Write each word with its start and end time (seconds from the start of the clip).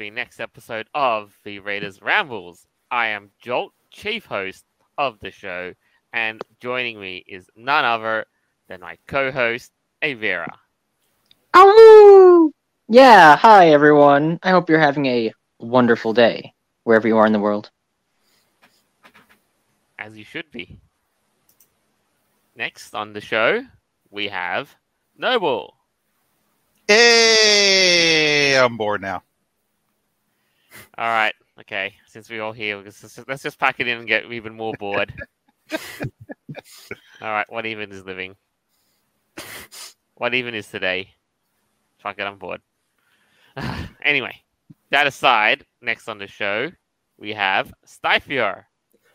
the 0.00 0.10
next 0.10 0.40
episode 0.40 0.88
of 0.94 1.36
the 1.44 1.58
Raiders 1.58 2.00
Rambles. 2.00 2.66
I 2.90 3.08
am 3.08 3.28
Jolt, 3.38 3.74
chief 3.90 4.24
host 4.24 4.64
of 4.96 5.20
the 5.20 5.30
show, 5.30 5.74
and 6.14 6.40
joining 6.58 6.98
me 6.98 7.22
is 7.28 7.50
none 7.54 7.84
other 7.84 8.24
than 8.66 8.80
my 8.80 8.96
co-host, 9.06 9.72
Aeveirra. 10.02 10.54
Oh, 11.52 12.50
yeah. 12.88 13.36
Hi, 13.36 13.68
everyone. 13.68 14.38
I 14.42 14.48
hope 14.48 14.70
you're 14.70 14.80
having 14.80 15.04
a 15.04 15.34
wonderful 15.58 16.14
day 16.14 16.54
wherever 16.84 17.06
you 17.06 17.18
are 17.18 17.26
in 17.26 17.34
the 17.34 17.38
world. 17.38 17.70
As 19.98 20.16
you 20.16 20.24
should 20.24 20.50
be. 20.50 20.80
Next 22.56 22.94
on 22.94 23.12
the 23.12 23.20
show, 23.20 23.66
we 24.10 24.28
have 24.28 24.74
Noble. 25.18 25.74
Hey, 26.88 28.56
I'm 28.58 28.78
bored 28.78 29.02
now. 29.02 29.24
All 30.96 31.08
right, 31.08 31.34
okay. 31.60 31.94
Since 32.06 32.30
we're 32.30 32.42
all 32.42 32.52
here, 32.52 32.76
let's 32.76 33.00
just, 33.00 33.28
let's 33.28 33.42
just 33.42 33.58
pack 33.58 33.80
it 33.80 33.88
in 33.88 33.98
and 33.98 34.08
get 34.08 34.30
even 34.30 34.56
more 34.56 34.74
bored. 34.78 35.12
all 35.72 35.78
right, 37.32 37.50
what 37.50 37.66
even 37.66 37.90
is 37.92 38.04
living? 38.04 38.36
What 40.14 40.34
even 40.34 40.54
is 40.54 40.66
today? 40.68 41.10
Fuck 41.98 42.18
it, 42.18 42.22
I'm 42.24 42.38
bored. 42.38 42.60
anyway, 44.04 44.36
that 44.90 45.06
aside, 45.06 45.64
next 45.80 46.08
on 46.08 46.18
the 46.18 46.26
show, 46.26 46.70
we 47.18 47.32
have 47.32 47.72
Styphior. 47.86 48.64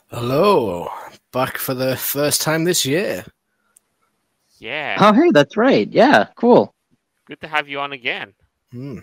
Hello, 0.09 0.89
back 1.31 1.58
for 1.58 1.73
the 1.73 1.95
first 1.95 2.42
time 2.42 2.64
this 2.64 2.86
year. 2.86 3.26
Yeah, 4.59 4.98
Oh, 5.00 5.14
hey, 5.14 5.31
that's 5.31 5.58
right. 5.58 5.88
Yeah, 5.92 6.28
cool. 6.36 6.73
good 7.26 7.42
to 7.42 7.48
have 7.48 7.67
you 7.67 7.80
on 7.80 7.92
again. 7.92 8.33
Hmm. 8.72 9.00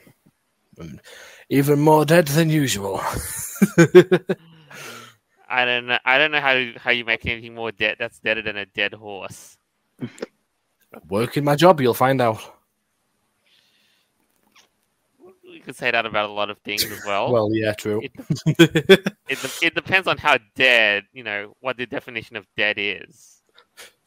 Even 1.53 1.81
more 1.81 2.07
dead 2.07 2.29
than 2.29 2.49
usual. 2.49 2.99
I 5.51 5.67
don't 5.67 5.87
know. 5.87 5.99
I 6.03 6.17
don't 6.17 6.31
know 6.31 6.41
how 6.41 6.65
how 6.79 6.93
you 6.93 7.05
make 7.05 7.27
anything 7.27 7.55
more 7.55 7.71
dead. 7.71 7.97
That's 7.99 8.19
deader 8.21 8.41
than 8.41 8.57
a 8.57 8.65
dead 8.65 8.95
horse. 8.95 9.59
Working 11.11 11.45
my 11.45 11.55
job, 11.57 11.79
you'll 11.83 11.93
find 11.93 12.23
out. 12.23 12.41
You 15.45 15.61
could 15.61 15.77
say 15.77 15.91
that 15.91 16.07
about 16.07 16.31
a 16.31 16.33
lot 16.33 16.49
of 16.49 16.57
things 16.61 16.85
as 16.91 17.05
well. 17.05 17.31
Well, 17.33 17.51
yeah, 17.53 17.75
true. 17.75 18.01
It, 18.03 18.15
de- 19.29 19.67
it 19.67 19.75
depends 19.75 20.09
on 20.09 20.17
how 20.17 20.39
dead. 20.57 21.05
You 21.13 21.23
know 21.23 21.55
what 21.61 21.77
the 21.77 21.85
definition 21.85 22.37
of 22.37 22.47
dead 22.57 22.77
is. 22.79 23.42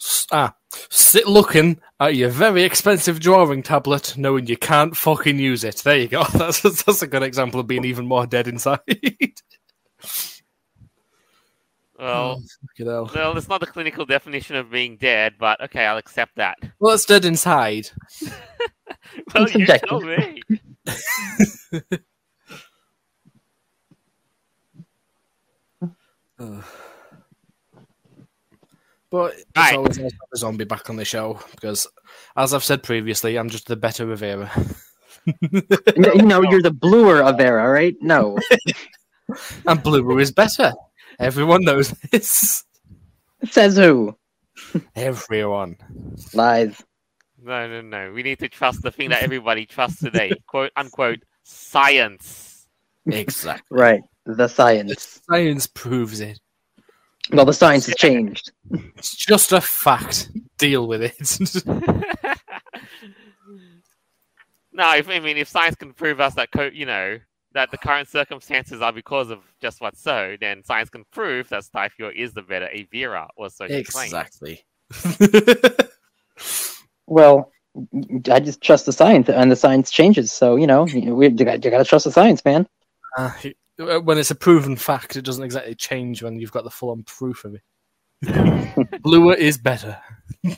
S- 0.01 0.27
ah, 0.31 0.55
sit 0.89 1.27
looking 1.27 1.79
at 1.99 2.15
your 2.15 2.29
very 2.29 2.63
expensive 2.63 3.19
drawing 3.19 3.63
tablet, 3.63 4.15
knowing 4.17 4.47
you 4.47 4.57
can't 4.57 4.95
fucking 4.95 5.39
use 5.39 5.63
it. 5.63 5.77
There 5.77 5.97
you 5.97 6.07
go. 6.07 6.23
That's 6.33 6.61
that's 6.61 7.01
a 7.01 7.07
good 7.07 7.23
example 7.23 7.59
of 7.59 7.67
being 7.67 7.85
even 7.85 8.05
more 8.05 8.25
dead 8.27 8.47
inside. 8.47 8.79
Well, 11.97 12.43
Fucking 12.67 12.87
hell. 12.91 13.09
well, 13.15 13.37
it's 13.37 13.47
not 13.47 13.61
the 13.61 13.67
clinical 13.67 14.05
definition 14.05 14.57
of 14.57 14.69
being 14.69 14.97
dead, 14.97 15.35
but 15.39 15.61
okay, 15.61 15.85
I'll 15.85 15.95
accept 15.97 16.35
that. 16.35 16.57
Well, 16.79 16.93
it's 16.93 17.05
dead 17.05 17.23
inside. 17.23 17.87
Well, 19.33 19.43
you 19.49 19.65
subjective. 19.65 19.89
tell 19.89 20.01
me. 20.01 20.41
But 29.15 29.33
it's 29.33 29.45
Right. 29.55 29.77
always 29.77 29.97
nice 29.97 30.11
to 30.11 30.17
have 30.17 30.29
a 30.33 30.37
zombie 30.37 30.65
back 30.65 30.89
on 30.89 30.97
the 30.97 31.05
show 31.05 31.39
because, 31.51 31.87
as 32.35 32.53
I've 32.53 32.65
said 32.65 32.83
previously, 32.83 33.37
I'm 33.37 33.47
just 33.49 33.67
the 33.67 33.77
better 33.77 34.05
Rivera. 34.05 34.51
No, 35.97 36.11
no, 36.13 36.41
you're 36.43 36.61
the 36.61 36.69
bluer 36.69 37.23
of 37.23 37.37
Vera, 37.37 37.67
right? 37.71 37.95
No. 37.99 38.37
and 39.65 39.81
Bluer 39.81 40.19
is 40.19 40.31
better. 40.31 40.71
Everyone 41.17 41.63
knows 41.63 41.89
this. 42.11 42.63
Says 43.49 43.75
who? 43.75 44.15
Everyone. 44.95 45.77
Lies. 46.35 46.79
No, 47.41 47.67
no, 47.67 47.81
no. 47.81 48.11
We 48.13 48.21
need 48.21 48.37
to 48.39 48.49
trust 48.49 48.83
the 48.83 48.91
thing 48.91 49.09
that 49.09 49.23
everybody 49.23 49.65
trusts 49.65 49.99
today. 49.99 50.31
"Quote 50.47 50.71
unquote" 50.75 51.23
science. 51.41 52.67
Exactly. 53.07 53.65
Right. 53.71 54.01
The 54.27 54.47
science. 54.47 55.21
Science 55.27 55.65
proves 55.65 56.19
it. 56.19 56.37
Well, 57.31 57.45
the 57.45 57.53
science 57.53 57.85
has 57.87 57.95
changed. 57.95 58.51
It's 58.97 59.15
just 59.15 59.51
a 59.51 59.61
fact. 59.61 60.29
Deal 60.57 60.87
with 60.87 61.01
it. 61.01 61.17
no, 64.71 64.95
if, 64.95 65.09
I 65.09 65.19
mean, 65.19 65.37
if 65.37 65.47
science 65.47 65.75
can 65.75 65.93
prove 65.93 66.19
us 66.19 66.35
that, 66.35 66.51
co- 66.51 66.69
you 66.73 66.85
know, 66.85 67.19
that 67.53 67.71
the 67.71 67.77
current 67.77 68.07
circumstances 68.07 68.81
are 68.81 68.93
because 68.93 69.29
of 69.29 69.39
just 69.61 69.81
what's 69.81 70.01
so, 70.01 70.35
then 70.39 70.63
science 70.63 70.89
can 70.89 71.03
prove 71.11 71.49
that 71.49 71.63
Styphior 71.63 72.13
is 72.13 72.33
the 72.33 72.41
better 72.41 72.67
Aeveirra, 72.67 73.27
or 73.37 73.49
so 73.49 73.67
she 73.67 73.75
exactly. 73.75 74.65
Well, 77.07 77.51
I 78.31 78.39
just 78.39 78.61
trust 78.61 78.85
the 78.85 78.93
science, 78.93 79.29
and 79.29 79.51
the 79.51 79.55
science 79.55 79.91
changes. 79.91 80.31
So 80.31 80.55
you 80.55 80.67
know, 80.67 80.83
we, 80.83 81.27
you, 81.27 81.45
got, 81.45 81.63
you 81.63 81.71
got 81.71 81.77
to 81.79 81.85
trust 81.85 82.05
the 82.05 82.11
science, 82.11 82.43
man. 82.43 82.67
Uh, 83.17 83.31
when 83.77 84.17
it's 84.17 84.31
a 84.31 84.35
proven 84.35 84.75
fact, 84.75 85.15
it 85.15 85.23
doesn't 85.25 85.43
exactly 85.43 85.75
change 85.75 86.23
when 86.23 86.39
you've 86.39 86.51
got 86.51 86.63
the 86.63 86.69
full 86.71 86.91
on 86.91 87.03
proof 87.03 87.45
of 87.45 87.55
it. 87.55 87.61
Bluer 89.03 89.33
is 89.33 89.57
better. 89.57 89.99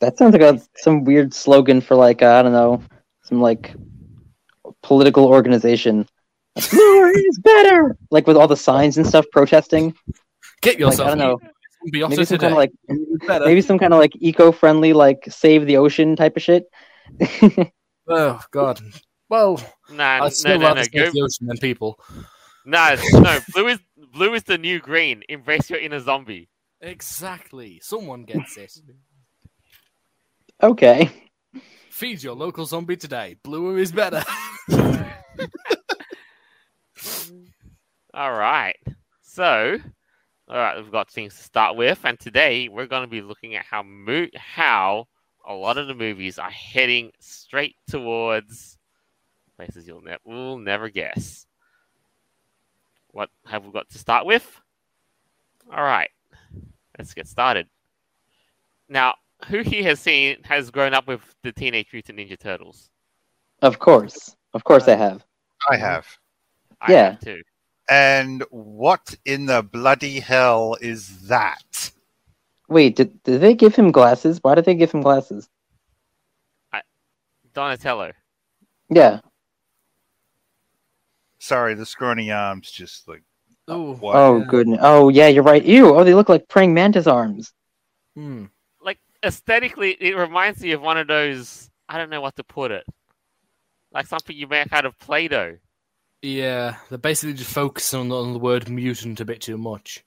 That 0.00 0.18
sounds 0.18 0.34
like 0.34 0.42
a 0.42 0.60
some 0.76 1.04
weird 1.04 1.32
slogan 1.32 1.80
for 1.80 1.94
like 1.96 2.20
uh, 2.20 2.34
I 2.34 2.42
don't 2.42 2.52
know, 2.52 2.82
some 3.24 3.40
like 3.40 3.74
political 4.82 5.24
organization. 5.24 6.06
Bluer 6.70 7.10
is 7.10 7.38
better. 7.38 7.96
Like 8.10 8.26
with 8.26 8.36
all 8.36 8.46
the 8.48 8.56
signs 8.58 8.98
and 8.98 9.06
stuff 9.06 9.24
protesting. 9.32 9.94
Get 10.60 10.78
Like 10.80 10.80
yourself 10.80 11.06
I 11.06 11.14
don't 11.14 11.18
know, 11.18 11.38
Beata 11.90 12.10
maybe 12.10 12.24
some 12.26 12.36
today. 12.38 12.40
kind 12.40 12.52
of 12.52 12.58
like 12.58 12.72
better. 13.26 13.44
maybe 13.46 13.62
some 13.62 13.78
kind 13.78 13.94
of 13.94 13.98
like 13.98 14.12
eco-friendly 14.16 14.92
like 14.92 15.24
save 15.28 15.64
the 15.66 15.78
ocean 15.78 16.14
type 16.14 16.36
of 16.36 16.42
shit. 16.42 16.64
Oh 18.08 18.40
God. 18.52 18.80
Well, 19.28 19.60
Nah, 19.90 20.04
I'd 20.04 20.20
no, 20.20 20.28
still 20.28 20.58
no, 20.58 20.66
rather 20.68 20.80
no. 20.92 21.04
Go, 21.04 21.10
the 21.10 21.22
ocean 21.22 21.46
than 21.46 21.58
people. 21.58 21.98
nah, 22.64 22.96
no. 23.12 23.38
Blue 23.52 23.68
is 23.68 23.78
blue 24.12 24.34
is 24.34 24.44
the 24.44 24.58
new 24.58 24.78
green. 24.80 25.22
Embrace 25.28 25.68
your 25.70 25.78
inner 25.80 26.00
zombie. 26.00 26.48
Exactly. 26.80 27.80
Someone 27.82 28.24
gets 28.24 28.56
it. 28.56 28.72
okay. 30.62 31.10
Feed 31.90 32.22
your 32.22 32.34
local 32.34 32.66
zombie 32.66 32.96
today. 32.96 33.36
Bluer 33.42 33.78
is 33.78 33.90
better. 33.90 34.22
All 38.14 38.32
right. 38.32 38.76
So, 39.22 39.78
all 40.48 40.56
right, 40.56 40.76
we've 40.82 40.92
got 40.92 41.10
things 41.10 41.34
to 41.36 41.42
start 41.42 41.76
with, 41.76 41.98
and 42.04 42.18
today 42.18 42.68
we're 42.68 42.86
going 42.86 43.02
to 43.02 43.08
be 43.08 43.20
looking 43.20 43.54
at 43.56 43.64
how 43.66 43.82
mo- 43.82 44.28
how 44.34 45.06
a 45.46 45.52
lot 45.54 45.76
of 45.78 45.86
the 45.86 45.94
movies 45.94 46.38
are 46.38 46.50
heading 46.50 47.10
straight 47.20 47.76
towards 47.88 48.75
places 49.56 49.86
you'll 49.86 50.02
ne- 50.02 50.16
will 50.24 50.58
never 50.58 50.88
guess. 50.88 51.46
What 53.12 53.30
have 53.46 53.64
we 53.64 53.72
got 53.72 53.88
to 53.90 53.98
start 53.98 54.26
with? 54.26 54.60
All 55.72 55.82
right, 55.82 56.10
let's 56.98 57.14
get 57.14 57.26
started. 57.26 57.66
Now, 58.88 59.14
who 59.48 59.62
here 59.62 59.82
has 59.84 60.00
seen 60.00 60.36
has 60.44 60.70
grown 60.70 60.94
up 60.94 61.06
with 61.08 61.20
the 61.42 61.52
Teenage 61.52 61.88
Mutant 61.92 62.18
Ninja 62.18 62.38
Turtles? 62.38 62.90
Of 63.62 63.78
course. 63.78 64.36
Of 64.54 64.64
course 64.64 64.86
I 64.86 64.96
have. 64.96 65.24
I 65.70 65.76
have. 65.76 66.06
I 66.80 66.92
Yeah. 66.92 67.10
have 67.10 67.20
too. 67.20 67.42
And 67.88 68.44
what 68.50 69.14
in 69.24 69.46
the 69.46 69.62
bloody 69.62 70.20
hell 70.20 70.76
is 70.80 71.26
that? 71.28 71.90
Wait, 72.68 72.96
did, 72.96 73.22
did 73.22 73.40
they 73.40 73.54
give 73.54 73.74
him 73.76 73.92
glasses? 73.92 74.40
Why 74.42 74.54
did 74.56 74.64
they 74.64 74.74
give 74.74 74.92
him 74.92 75.00
glasses? 75.00 75.48
Donatello. 77.54 78.12
Yeah. 78.90 79.20
Sorry, 81.38 81.74
the 81.74 81.86
scrawny 81.86 82.30
arms 82.30 82.70
just 82.70 83.06
like 83.08 83.22
Oh, 83.68 83.94
what? 83.96 84.16
Oh 84.16 84.44
goodness. 84.44 84.78
Oh 84.82 85.08
yeah, 85.08 85.26
you're 85.28 85.42
right. 85.42 85.64
Ew. 85.64 85.94
Oh, 85.94 86.04
they 86.04 86.14
look 86.14 86.28
like 86.28 86.48
praying 86.48 86.74
mantis 86.74 87.06
arms. 87.06 87.52
Hmm. 88.14 88.46
like 88.80 88.98
aesthetically, 89.22 89.92
it 90.00 90.16
reminds 90.16 90.62
me 90.62 90.72
of 90.72 90.80
one 90.80 90.96
of 90.96 91.06
those. 91.06 91.70
I 91.88 91.98
don't 91.98 92.10
know 92.10 92.20
what 92.20 92.36
to 92.36 92.44
put 92.44 92.70
it. 92.70 92.84
Like 93.92 94.06
something 94.06 94.36
you 94.36 94.46
make 94.46 94.72
out 94.72 94.86
of 94.86 94.98
Play-Doh. 94.98 95.58
Yeah, 96.22 96.76
they're 96.88 96.98
basically 96.98 97.34
just 97.34 97.52
focusing 97.52 98.00
on, 98.00 98.12
on 98.12 98.32
the 98.32 98.38
word 98.38 98.68
mutant 98.68 99.20
a 99.20 99.24
bit 99.24 99.40
too 99.40 99.58
much. 99.58 100.02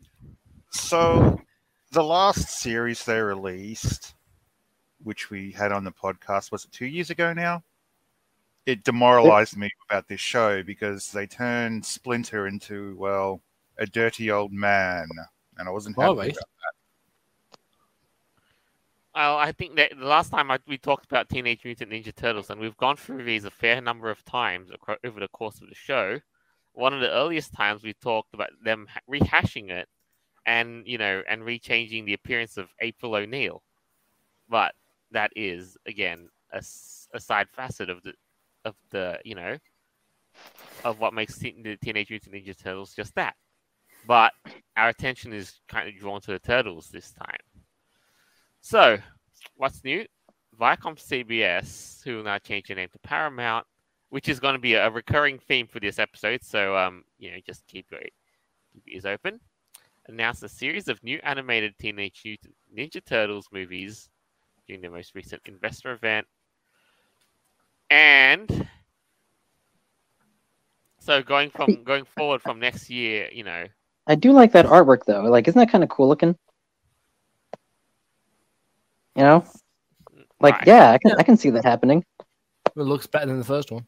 So, 0.71 1.39
the 1.91 2.03
last 2.03 2.49
series 2.59 3.03
they 3.05 3.19
released, 3.19 4.15
which 5.03 5.29
we 5.29 5.51
had 5.51 5.71
on 5.71 5.83
the 5.83 5.91
podcast, 5.91 6.51
was 6.51 6.65
it 6.65 6.71
two 6.71 6.87
years 6.87 7.09
ago 7.09 7.31
now? 7.33 7.63
It 8.65 8.83
demoralized 8.83 9.57
me 9.57 9.71
about 9.89 10.07
this 10.07 10.21
show 10.21 10.61
because 10.63 11.11
they 11.11 11.25
turned 11.25 11.85
Splinter 11.85 12.47
into, 12.47 12.95
well, 12.97 13.41
a 13.77 13.85
dirty 13.85 14.29
old 14.29 14.51
man. 14.51 15.07
And 15.57 15.67
I 15.67 15.71
wasn't 15.71 15.95
happy 15.95 16.07
All 16.07 16.15
right. 16.15 16.31
about 16.31 16.45
Well, 19.15 19.37
I 19.37 19.51
think 19.51 19.75
that 19.75 19.97
the 19.97 20.05
last 20.05 20.29
time 20.29 20.51
I, 20.51 20.59
we 20.67 20.77
talked 20.77 21.05
about 21.05 21.29
Teenage 21.29 21.65
Mutant 21.65 21.91
Ninja 21.91 22.15
Turtles, 22.15 22.49
and 22.49 22.61
we've 22.61 22.77
gone 22.77 22.95
through 22.95 23.23
these 23.23 23.43
a 23.43 23.51
fair 23.51 23.81
number 23.81 24.09
of 24.09 24.23
times 24.23 24.69
acro- 24.71 24.97
over 25.03 25.19
the 25.19 25.27
course 25.27 25.59
of 25.61 25.67
the 25.67 25.75
show. 25.75 26.19
One 26.73 26.93
of 26.93 27.01
the 27.01 27.09
earliest 27.09 27.53
times 27.53 27.83
we 27.83 27.93
talked 27.93 28.33
about 28.33 28.51
them 28.63 28.87
rehashing 29.11 29.71
it, 29.71 29.89
and 30.45 30.87
you 30.87 30.97
know, 30.97 31.23
and 31.27 31.41
rechanging 31.41 32.05
the 32.05 32.13
appearance 32.13 32.55
of 32.55 32.69
April 32.79 33.15
O'Neil. 33.15 33.63
But 34.47 34.75
that 35.11 35.31
is 35.35 35.75
again 35.85 36.29
a 36.51 36.61
side 36.61 37.49
facet 37.49 37.89
of 37.89 38.01
the 38.03 38.13
of 38.69 38.75
the 38.91 39.19
you 39.25 39.35
know 39.35 39.57
of 40.85 40.99
what 40.99 41.13
makes 41.13 41.35
the 41.35 41.77
Teenage 41.83 42.09
Mutant 42.09 42.33
Ninja 42.33 42.57
Turtles 42.57 42.93
just 42.95 43.13
that. 43.15 43.35
But 44.07 44.31
our 44.77 44.89
attention 44.89 45.33
is 45.33 45.59
kind 45.67 45.89
of 45.89 45.95
drawn 45.95 46.21
to 46.21 46.31
the 46.31 46.39
turtles 46.39 46.87
this 46.87 47.11
time. 47.11 47.37
So, 48.61 48.97
what's 49.55 49.83
new? 49.83 50.05
Viacom 50.59 50.97
CBS, 50.97 52.03
who 52.03 52.17
will 52.17 52.23
now 52.23 52.37
change 52.37 52.67
their 52.67 52.77
name 52.77 52.89
to 52.91 52.99
Paramount, 52.99 53.65
which 54.09 54.29
is 54.29 54.39
going 54.39 54.53
to 54.53 54.59
be 54.59 54.73
a 54.75 54.89
recurring 54.89 55.39
theme 55.39 55.67
for 55.67 55.79
this 55.79 55.99
episode. 55.99 56.43
So, 56.43 56.77
um, 56.77 57.03
you 57.17 57.31
know, 57.31 57.37
just 57.45 57.67
keep 57.67 57.87
your 57.91 58.01
keep 58.73 58.83
your 58.85 58.95
ears 58.95 59.05
open. 59.05 59.39
Announced 60.07 60.43
a 60.43 60.49
series 60.49 60.87
of 60.87 61.03
new 61.03 61.19
animated 61.23 61.77
Teenage 61.77 62.21
Mutant 62.25 62.55
Ninja 62.75 63.03
Turtles 63.05 63.47
movies 63.51 64.09
during 64.67 64.81
their 64.81 64.91
most 64.91 65.13
recent 65.15 65.41
investor 65.45 65.91
event, 65.91 66.25
and 67.89 68.67
so 70.99 71.21
going 71.21 71.49
from 71.49 71.83
going 71.83 72.05
forward 72.05 72.41
from 72.41 72.59
next 72.59 72.89
year, 72.89 73.29
you 73.31 73.43
know, 73.43 73.65
I 74.07 74.15
do 74.15 74.31
like 74.31 74.51
that 74.53 74.65
artwork 74.65 75.05
though. 75.05 75.23
Like, 75.23 75.47
isn't 75.47 75.59
that 75.59 75.71
kind 75.71 75.83
of 75.83 75.89
cool 75.89 76.07
looking? 76.07 76.35
You 79.15 79.23
know, 79.23 79.45
like 80.39 80.55
right. 80.55 80.67
yeah, 80.67 80.91
I 80.91 80.97
can 80.97 81.11
I 81.17 81.23
can 81.23 81.37
see 81.37 81.49
that 81.51 81.65
happening. 81.65 82.05
It 82.19 82.81
looks 82.81 83.07
better 83.07 83.25
than 83.25 83.39
the 83.39 83.45
first 83.45 83.71
one. 83.71 83.87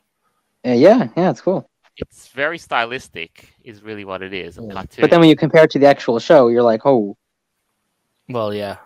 Uh, 0.66 0.72
yeah, 0.72 1.08
yeah, 1.16 1.30
it's 1.30 1.42
cool. 1.42 1.70
it's 1.98 2.28
very 2.30 2.58
stylistic, 2.58 3.54
is 3.64 3.84
really 3.84 4.06
what 4.06 4.22
it 4.22 4.34
is. 4.34 4.60
Yeah. 4.62 4.84
But 5.00 5.10
then 5.10 5.20
when 5.20 5.30
you 5.30 5.36
compare 5.36 5.64
it 5.64 5.72
to 5.72 5.80
the 5.80 5.88
actual 5.88 6.20
show, 6.20 6.48
you're 6.48 6.64
like, 6.64 6.82
oh, 6.86 7.18
Well, 8.30 8.54
yeah. 8.54 8.78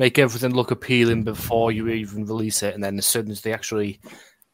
Make 0.00 0.18
everything 0.18 0.54
look 0.54 0.70
appealing 0.70 1.24
before 1.24 1.72
you 1.72 1.86
even 1.88 2.24
release 2.24 2.62
it, 2.62 2.74
and 2.74 2.82
then 2.82 2.96
as 2.96 3.04
soon 3.04 3.30
as 3.30 3.42
they 3.42 3.52
actually 3.52 4.00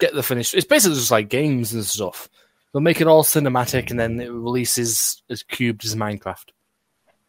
get 0.00 0.12
the 0.12 0.20
finish, 0.24 0.52
it's 0.54 0.66
basically 0.66 0.96
just 0.96 1.12
like 1.12 1.28
games 1.28 1.72
and 1.72 1.84
stuff. 1.86 2.28
They'll 2.72 2.82
make 2.82 3.00
it 3.00 3.06
all 3.06 3.22
cinematic, 3.22 3.92
and 3.92 4.00
then 4.00 4.18
it 4.18 4.32
releases 4.32 5.22
as 5.30 5.44
cubed 5.44 5.84
as 5.84 5.94
Minecraft. 5.94 6.48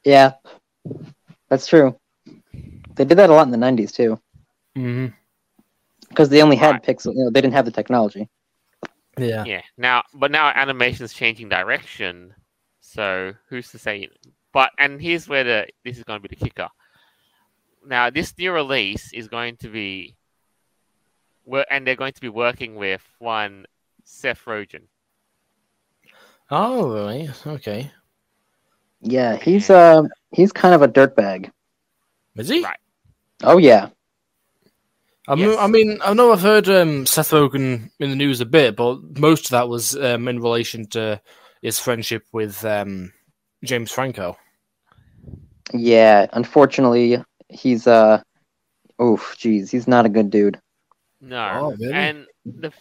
yeah, 0.04 0.32
that's 1.48 1.68
true. 1.68 1.96
They 2.96 3.06
did 3.06 3.20
that 3.20 3.30
a 3.30 3.34
lot 3.34 3.46
in 3.46 3.52
the 3.52 3.58
'90s 3.58 3.94
too, 3.94 4.20
mm-hmm. 4.76 5.14
because 6.10 6.30
they 6.30 6.42
only 6.42 6.56
had 6.56 6.72
Right. 6.72 6.84
pixel. 6.84 7.14
You 7.14 7.26
know, 7.26 7.30
they 7.30 7.40
didn't 7.42 7.54
have 7.54 7.66
the 7.66 7.72
technology. 7.72 8.28
Yeah. 9.16 9.44
Yeah. 9.46 9.62
Now, 9.78 10.02
but 10.16 10.32
now 10.32 10.48
animation's 10.50 11.14
changing 11.14 11.50
direction. 11.50 12.34
So 12.82 13.36
who's 13.50 13.70
to 13.74 13.78
say? 13.78 14.10
But 14.54 14.72
and 14.80 15.00
here's 15.00 15.30
where 15.30 15.44
the 15.44 15.68
this 15.86 16.00
is 16.00 16.04
going 16.04 16.20
to 16.20 16.28
be 16.28 16.36
the 16.36 16.44
kicker. 16.44 16.70
Now, 17.88 18.10
this 18.10 18.34
new 18.38 18.52
release 18.52 19.14
is 19.14 19.30
going 19.30 19.58
to 19.58 19.70
be, 19.70 20.16
and 21.72 21.88
they're 21.88 21.96
going 21.96 22.14
to 22.14 22.22
be 22.22 22.30
working 22.30 22.76
with 22.76 23.02
one 23.20 23.66
Seth 24.04 24.44
Rogen. 24.46 24.84
Oh, 26.52 27.06
right. 27.06 27.48
Okay. 27.48 27.92
Yeah, 29.02 29.38
he's 29.38 29.70
uh 29.70 30.04
he's 30.32 30.52
kind 30.52 30.74
of 30.74 30.82
a 30.82 30.88
dirtbag. 30.88 31.52
Is 32.36 32.50
he? 32.50 32.64
Right. 32.64 32.80
Oh 33.44 33.58
yeah, 33.58 33.90
I, 35.28 35.36
mean, 35.36 35.50
Yes. 35.50 35.58
I 35.60 35.68
mean, 35.68 35.98
I 36.04 36.14
know 36.14 36.32
I've 36.32 36.42
heard 36.42 36.68
um, 36.70 37.06
Seth 37.06 37.32
Rogen 37.32 37.92
in 38.00 38.10
the 38.10 38.16
news 38.16 38.42
a 38.42 38.46
bit, 38.46 38.76
but 38.76 39.20
most 39.20 39.46
of 39.46 39.52
that 39.52 39.70
was 39.70 39.96
um, 39.96 40.28
in 40.28 40.40
relation 40.40 40.88
to 40.90 41.22
his 41.62 41.80
friendship 41.80 42.24
with 42.32 42.64
um, 42.66 43.14
James 43.64 43.92
Franco. 43.92 44.38
yeah. 45.74 46.28
Unfortunately, 46.34 47.22
he's 47.50 47.88
uh, 47.88 48.22
oof, 49.02 49.36
jeez, 49.38 49.70
he's 49.72 49.88
not 49.88 50.06
a 50.06 50.10
good 50.10 50.30
dude. 50.30 50.60
No, 51.22 51.50
Oh, 51.62 51.76
really? 51.80 51.94
and 51.94 52.26
the 52.46 52.72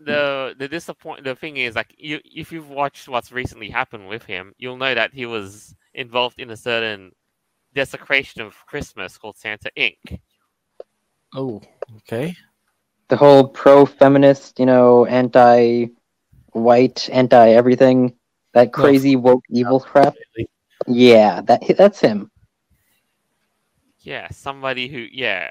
the 0.00 0.54
the 0.58 0.68
disappoint 0.68 1.24
the 1.24 1.34
thing 1.34 1.56
is 1.56 1.74
like 1.74 1.94
you 1.98 2.20
if 2.24 2.52
you've 2.52 2.70
watched 2.70 3.08
what's 3.08 3.32
recently 3.32 3.68
happened 3.68 4.08
with 4.08 4.24
him, 4.24 4.54
you'll 4.58 4.76
know 4.76 4.94
that 4.94 5.12
he 5.12 5.26
was 5.26 5.74
involved 5.94 6.40
in 6.40 6.50
a 6.50 6.56
certain 6.56 7.12
desecration 7.74 8.40
of 8.42 8.54
Christmas 8.66 9.18
called 9.18 9.36
Santa 9.36 9.70
Inc. 9.76 10.20
Oh, 11.34 11.60
okay. 11.98 12.34
The 13.08 13.16
whole 13.16 13.48
pro-feminist, 13.48 14.58
you 14.58 14.66
know, 14.66 15.04
anti-white, 15.06 15.90
anti-everything, 17.10 18.14
that 18.54 18.72
crazy 18.72 19.16
woke 19.16 19.44
evil 19.50 19.80
crap. 19.80 20.14
Yeah, 20.86 21.40
that 21.42 21.62
that's 21.76 22.00
him. 22.00 22.30
Yeah, 24.08 24.28
somebody 24.30 24.88
who 24.88 25.00
yeah, 25.12 25.50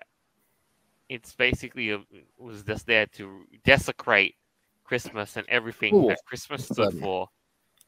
it's 1.09 1.33
basically 1.33 1.91
a, 1.91 1.99
was 2.39 2.63
just 2.63 2.87
there 2.87 3.05
to 3.17 3.43
desecrate 3.63 4.35
Christmas 4.83 5.37
and 5.37 5.45
everything 5.47 5.93
Ooh. 5.93 6.07
that 6.07 6.17
Christmas 6.25 6.65
stood 6.65 6.93
Um, 6.93 6.99
for. 6.99 7.29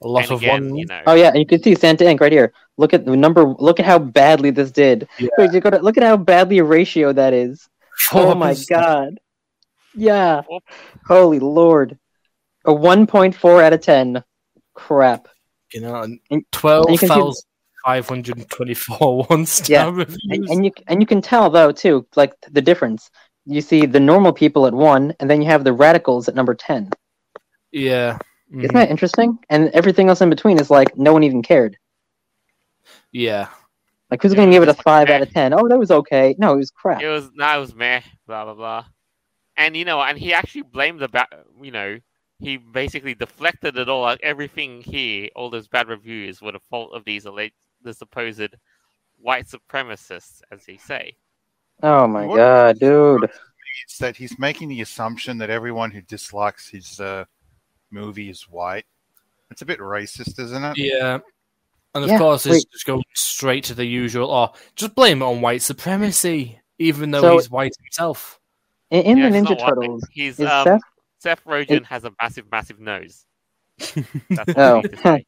A 0.01 0.07
lot 0.07 0.23
and 0.25 0.31
of 0.33 0.41
again, 0.41 0.69
one. 0.69 0.75
you 0.77 0.85
know, 0.85 1.01
Oh 1.07 1.15
yeah, 1.15 1.29
and 1.29 1.39
you 1.39 1.45
can 1.47 1.61
see 1.63 1.73
Santa 1.73 2.03
Inc. 2.03 2.19
right 2.21 2.31
here. 2.31 2.53
Look 2.77 2.93
at 2.93 3.03
the 3.05 3.17
number. 3.17 3.43
Look 3.45 3.79
at 3.79 3.85
how 3.87 3.97
badly 3.97 4.51
this 4.51 4.69
did. 4.71 5.07
Yeah. 5.17 5.29
Wait, 5.39 5.51
you 5.53 5.59
gotta, 5.59 5.79
look 5.79 5.97
at 5.97 6.03
how 6.03 6.17
badly 6.17 6.59
a 6.59 6.63
ratio 6.63 7.11
that 7.13 7.33
is. 7.33 7.67
Oh 8.13 8.33
my 8.35 8.55
god. 8.69 9.19
Yeah. 9.95 10.43
Four- 10.43 10.61
Holy 11.07 11.39
lord. 11.39 11.97
A 12.65 12.71
1.4 12.71 13.63
out 13.63 13.73
of 13.73 13.81
10. 13.81 14.23
Crap. 14.73 15.27
You 15.73 15.81
know, 15.81 15.95
And- 16.29 16.45
and 17.85 18.03
twelve 18.03 18.27
you 18.27 18.33
can 18.33 18.43
see- 18.43 18.45
thousand 18.45 18.65
five 18.65 18.83
hundred 18.85 18.97
twenty-four 18.97 19.23
one-star 19.29 19.91
Yeah, 19.91 19.91
reviews. 19.91 20.19
And, 20.29 20.47
and 20.49 20.65
you 20.65 20.71
and 20.87 21.01
you 21.01 21.07
can 21.07 21.21
tell 21.21 21.49
though 21.49 21.71
too, 21.71 22.07
like 22.15 22.33
the 22.51 22.61
difference. 22.61 23.09
You 23.45 23.61
see 23.61 23.85
the 23.85 23.99
normal 23.99 24.33
people 24.33 24.67
at 24.67 24.73
one, 24.73 25.13
and 25.19 25.29
then 25.29 25.41
you 25.41 25.47
have 25.47 25.63
the 25.63 25.73
radicals 25.73 26.27
at 26.27 26.35
number 26.35 26.53
ten. 26.55 26.89
yeah, 27.71 28.17
Isn't 28.61 28.73
mhm, 28.73 28.73
that 28.75 28.89
interesting? 28.89 29.39
And 29.49 29.69
everything 29.69 30.09
else 30.09 30.21
in 30.21 30.29
between 30.29 30.59
is 30.59 30.69
like 30.69 30.97
no 30.97 31.13
one 31.13 31.23
even 31.23 31.41
cared. 31.41 31.77
yeah. 33.11 33.47
Like 34.11 34.21
who's 34.21 34.33
Yeah, 34.33 34.39
gonna 34.39 34.51
give 34.51 34.63
it 34.63 34.69
a 34.69 34.73
it's 34.73 34.77
like, 34.77 34.85
five 34.85 35.09
out 35.09 35.21
of 35.21 35.31
ten? 35.31 35.53
Oh, 35.53 35.67
that 35.69 35.79
was 35.79 35.91
okay. 35.91 36.35
No, 36.37 36.53
it 36.53 36.57
was 36.57 36.71
crap. 36.71 37.05
it 37.05 37.07
was 37.07 37.31
no, 37.33 37.57
it 37.57 37.59
was 37.59 37.75
meh, 37.75 38.01
blah 38.27 38.45
blah 38.45 38.53
blah. 38.55 38.85
And 39.57 39.75
you 39.75 39.85
know, 39.85 40.01
and 40.01 40.17
he 40.17 40.33
actually 40.33 40.63
blamed 40.63 40.99
the 41.01 41.09
ba- 41.09 41.27
you 41.61 41.71
know, 41.71 41.99
he 42.39 42.57
basically 42.57 43.15
deflected 43.15 43.77
it 43.77 43.89
all. 43.89 44.01
Like 44.03 44.19
everything 44.23 44.81
here, 44.81 45.29
all 45.35 45.49
those 45.49 45.67
bad 45.67 45.87
reviews 45.89 46.41
were 46.41 46.51
the 46.53 46.59
fault 46.69 46.93
of 46.93 47.05
these 47.05 47.25
alleged, 47.25 47.53
the 47.83 47.93
supposed 47.93 48.55
white 49.19 49.47
supremacists, 49.47 50.41
as 50.51 50.65
they 50.65 50.77
say. 50.77 51.15
Oh 51.83 52.07
my 52.07 52.25
What- 52.25 52.37
god, 52.37 52.79
dude. 52.79 53.29
It's 53.85 53.97
that 53.99 54.17
he's 54.17 54.37
making 54.39 54.69
the 54.69 54.81
assumption 54.81 55.37
that 55.37 55.49
everyone 55.49 55.91
who 55.91 56.01
dislikes 56.01 56.67
his 56.69 56.99
uh, 56.99 57.25
movie 57.91 58.29
is 58.29 58.43
white. 58.43 58.85
It's 59.51 59.61
a 59.61 59.65
bit 59.65 59.79
racist, 59.79 60.39
isn't 60.39 60.63
it? 60.63 60.77
Yeah. 60.77 61.19
And 61.95 62.03
of 62.03 62.09
Yeah, 62.09 62.17
course, 62.17 62.45
it's 62.45 62.65
just 62.65 62.85
going 62.85 63.03
straight 63.15 63.63
to 63.65 63.73
the 63.73 63.85
usual. 63.85 64.29
Oh, 64.31 64.53
just 64.75 64.93
blame 64.95 65.21
it 65.21 65.25
on 65.25 65.41
white 65.41 65.61
supremacy, 65.61 66.59
even 66.77 67.11
though 67.11 67.21
So- 67.21 67.33
he's 67.37 67.49
white 67.49 67.73
himself. 67.81 68.39
In, 68.91 69.03
in 69.03 69.17
Yeah, 69.19 69.29
the 69.29 69.37
Ninja 69.37 69.43
not 69.43 69.59
one 69.59 69.59
thing. 69.59 69.81
Turtles, 69.81 70.07
He's 70.11 70.39
um, 70.41 70.65
Seth 70.65 70.81
Seth 71.19 71.43
Rogen 71.45 71.85
has 71.85 72.05
a 72.05 72.11
massive, 72.21 72.45
massive 72.51 72.79
nose. 72.79 73.25
That's 73.77 74.53
what 74.55 74.57
Oh. 74.57 74.81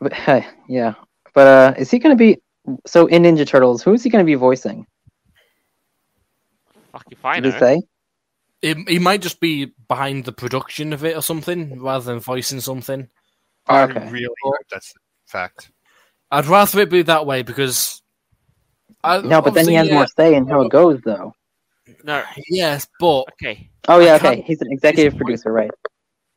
I 0.00 0.04
need 0.04 0.10
to 0.10 0.16
say. 0.16 0.46
But, 0.46 0.54
yeah, 0.68 0.94
but 1.34 1.46
uh, 1.46 1.74
is 1.78 1.90
he 1.90 1.98
going 1.98 2.16
to 2.16 2.18
be? 2.18 2.40
So 2.86 3.06
in 3.06 3.22
Ninja 3.22 3.46
Turtles, 3.46 3.82
who 3.82 3.92
is 3.94 4.02
he 4.04 4.10
going 4.10 4.24
to 4.24 4.26
be 4.26 4.34
voicing? 4.34 4.86
Fuck 6.92 7.04
if 7.10 7.24
I 7.24 7.40
Did 7.40 7.44
know. 7.44 7.50
he 7.52 7.58
say? 7.58 7.82
It, 8.62 8.88
he 8.88 8.98
might 8.98 9.22
just 9.22 9.40
be 9.40 9.72
behind 9.88 10.24
the 10.26 10.32
production 10.32 10.92
of 10.92 11.04
it 11.04 11.16
or 11.16 11.22
something, 11.22 11.80
rather 11.80 12.04
than 12.04 12.20
voicing 12.20 12.60
something. 12.60 13.08
I 13.66 13.82
Okay. 13.84 14.08
really 14.10 14.28
hope 14.42 14.54
that's 14.70 14.92
the 14.92 14.98
fact. 15.26 15.70
I'd 16.30 16.46
rather 16.46 16.80
it 16.80 16.90
be 16.90 17.02
that 17.02 17.26
way 17.26 17.42
because. 17.42 18.02
I, 19.02 19.20
No, 19.22 19.40
but 19.40 19.54
then 19.54 19.66
he 19.68 19.74
has 19.74 19.86
obviously, 19.86 19.94
more 19.96 20.06
say 20.08 20.34
in 20.34 20.46
how 20.46 20.60
it 20.62 20.70
goes, 20.70 21.00
though. 21.04 21.32
No. 22.04 22.22
Yes, 22.48 22.86
but 23.00 23.24
Okay. 23.42 23.70
Oh 23.88 23.98
yeah, 23.98 24.16
okay. 24.16 24.42
He's 24.42 24.60
an 24.60 24.68
executive 24.70 25.14
His- 25.14 25.18
producer, 25.18 25.50
right? 25.52 25.70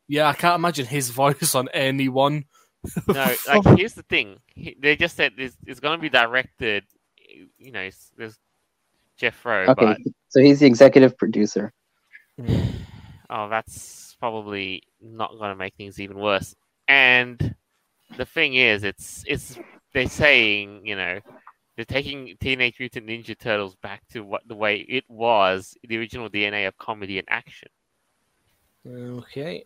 yeah, 0.08 0.28
I 0.28 0.32
can't 0.32 0.56
imagine 0.56 0.86
his 0.86 1.10
voice 1.22 1.54
on 1.54 1.68
anyone. 1.74 2.44
No, 3.08 3.34
like 3.48 3.64
here's 3.78 3.94
the 3.94 4.02
thing. 4.04 4.38
He, 4.54 4.76
they 4.80 4.96
just 4.96 5.16
said 5.16 5.32
it's, 5.38 5.56
it's 5.66 5.80
going 5.80 5.98
to 5.98 6.02
be 6.02 6.08
directed. 6.08 6.84
You 7.58 7.72
know, 7.72 7.80
it's- 7.80 8.12
there's 8.16 8.38
Jeff 9.16 9.44
Rowe, 9.44 9.66
Okay, 9.68 9.96
so 10.28 10.40
he's 10.40 10.60
the 10.60 10.66
executive 10.66 11.16
producer. 11.16 11.72
oh, 13.30 13.48
that's 13.48 14.16
probably 14.18 14.82
not 15.00 15.30
going 15.38 15.50
to 15.50 15.56
make 15.56 15.74
things 15.76 16.00
even 16.00 16.18
worse. 16.18 16.54
And 16.88 17.54
the 18.16 18.24
thing 18.26 18.54
is, 18.54 18.82
it's 18.84 19.24
it's 19.26 19.58
they're 19.92 20.08
saying 20.08 20.80
you 20.84 20.96
know 20.96 21.20
they're 21.76 21.84
taking 21.84 22.34
Teenage 22.40 22.78
Mutant 22.78 23.06
Ninja 23.06 23.38
Turtles 23.38 23.76
back 23.76 24.02
to 24.10 24.20
what 24.24 24.42
the 24.46 24.56
way 24.56 24.78
it 24.88 25.04
was, 25.08 25.76
the 25.88 25.96
original 25.96 26.28
DNA 26.28 26.66
of 26.66 26.76
comedy 26.78 27.18
and 27.18 27.28
action. 27.30 27.68
Okay. 28.86 29.64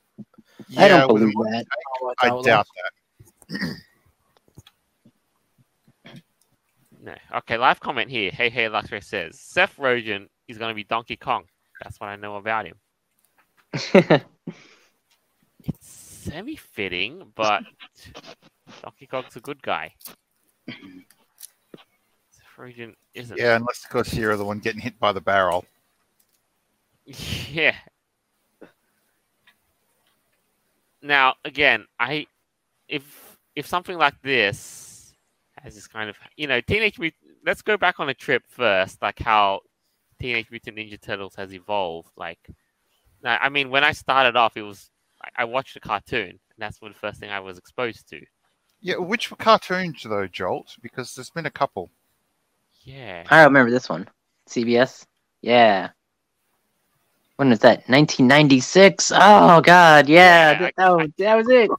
Yeah, 0.69 0.85
I 0.85 0.89
don't 0.89 1.09
believe 1.09 1.33
modern 1.35 1.53
that. 1.53 1.67
take, 1.67 2.17
I 2.23 2.29
doubt 2.29 2.45
that. 2.45 2.65
No. 7.01 7.15
Okay, 7.37 7.57
live 7.57 7.79
comment 7.79 8.11
here. 8.11 8.33
Hey, 8.33 8.51
hey, 8.51 8.65
Luxray 8.65 9.03
says 9.03 9.39
Seth 9.41 9.77
Rogen 9.77 10.27
is 10.49 10.59
going 10.59 10.71
to 10.71 10.75
be 10.75 10.83
Donkey 10.83 11.17
Kong. 11.17 11.45
That's 11.81 12.01
what 12.01 12.09
I 12.09 12.17
know 12.17 12.37
about 12.37 12.67
him. 12.67 14.21
It's 15.65 15.89
semi 15.89 16.57
fitting, 16.57 17.33
but 17.35 17.63
Donkey 18.83 19.07
Kong's 19.07 19.37
a 19.37 19.41
good 19.41 19.61
guy. 19.61 19.93
Seth 20.69 20.77
Rogen 22.57 22.95
isn't. 23.15 23.39
Yeah, 23.39 23.57
unless 23.57 23.85
of 23.85 23.91
course 23.91 24.15
you're 24.15 24.37
the 24.37 24.45
one 24.45 24.61
getting 24.61 24.81
hit 24.81 24.99
by 24.99 25.13
the 25.13 25.21
barrel. 25.21 25.65
Yeah. 27.51 27.75
Now, 31.01 31.37
again, 31.45 31.87
I 31.99 32.27
if 32.89 33.28
if 33.59 33.67
something 33.67 33.99
like 33.99 34.15
this 34.23 35.13
has 35.63 35.75
this 35.75 35.89
kind 35.89 36.09
of 36.09 36.17
you 36.37 36.47
know 36.47 36.61
teenage 36.61 36.99
Mut- 36.99 37.13
let's 37.45 37.63
go 37.63 37.77
back 37.77 37.99
on 37.99 38.09
a 38.09 38.15
trip 38.15 38.45
first, 38.49 39.03
like 39.03 39.19
how 39.19 39.61
Teenage 40.21 40.51
Mutant 40.51 40.77
Ninja 40.77 41.01
Turtles 41.01 41.35
has 41.37 41.53
evolved. 41.53 42.11
Like, 42.17 42.39
I 43.25 43.49
mean, 43.49 43.71
when 43.71 43.85
I 43.85 43.93
started 43.93 44.37
off, 44.37 44.57
it 44.57 44.63
was 44.63 44.91
I- 45.25 45.43
I 45.43 45.45
watched 45.45 45.75
a 45.77 45.81
cartoon, 45.81 46.31
and 46.31 46.59
that's 46.59 46.81
what 46.81 46.93
the 46.93 46.99
first 46.99 47.19
thing 47.19 47.31
I 47.31 47.41
was 47.41 47.59
exposed 47.59 48.09
to. 48.11 48.21
Yeah, 48.81 48.97
which 48.97 49.31
cartoons 49.39 50.05
though, 50.05 50.29
Jolt? 50.29 50.77
Because 50.81 51.15
there's 51.15 51.31
been 51.31 51.47
a 51.47 51.51
couple. 51.51 51.91
Yeah, 52.83 53.25
I 53.29 53.43
remember 53.43 53.71
this 53.73 53.89
one. 53.89 54.09
CBS. 54.49 55.05
Yeah. 55.43 55.91
When 57.37 57.51
was 57.51 57.59
that? 57.61 57.89
1996. 57.89 59.13
Oh 59.15 59.61
God, 59.61 60.09
yeah, 60.09 60.53
Yeah, 60.53 60.59
that, 60.59 60.75
I- 60.79 60.83
that 60.83 60.97
was, 60.97 61.11
that 61.19 61.35
was 61.37 61.49
it. 61.49 61.71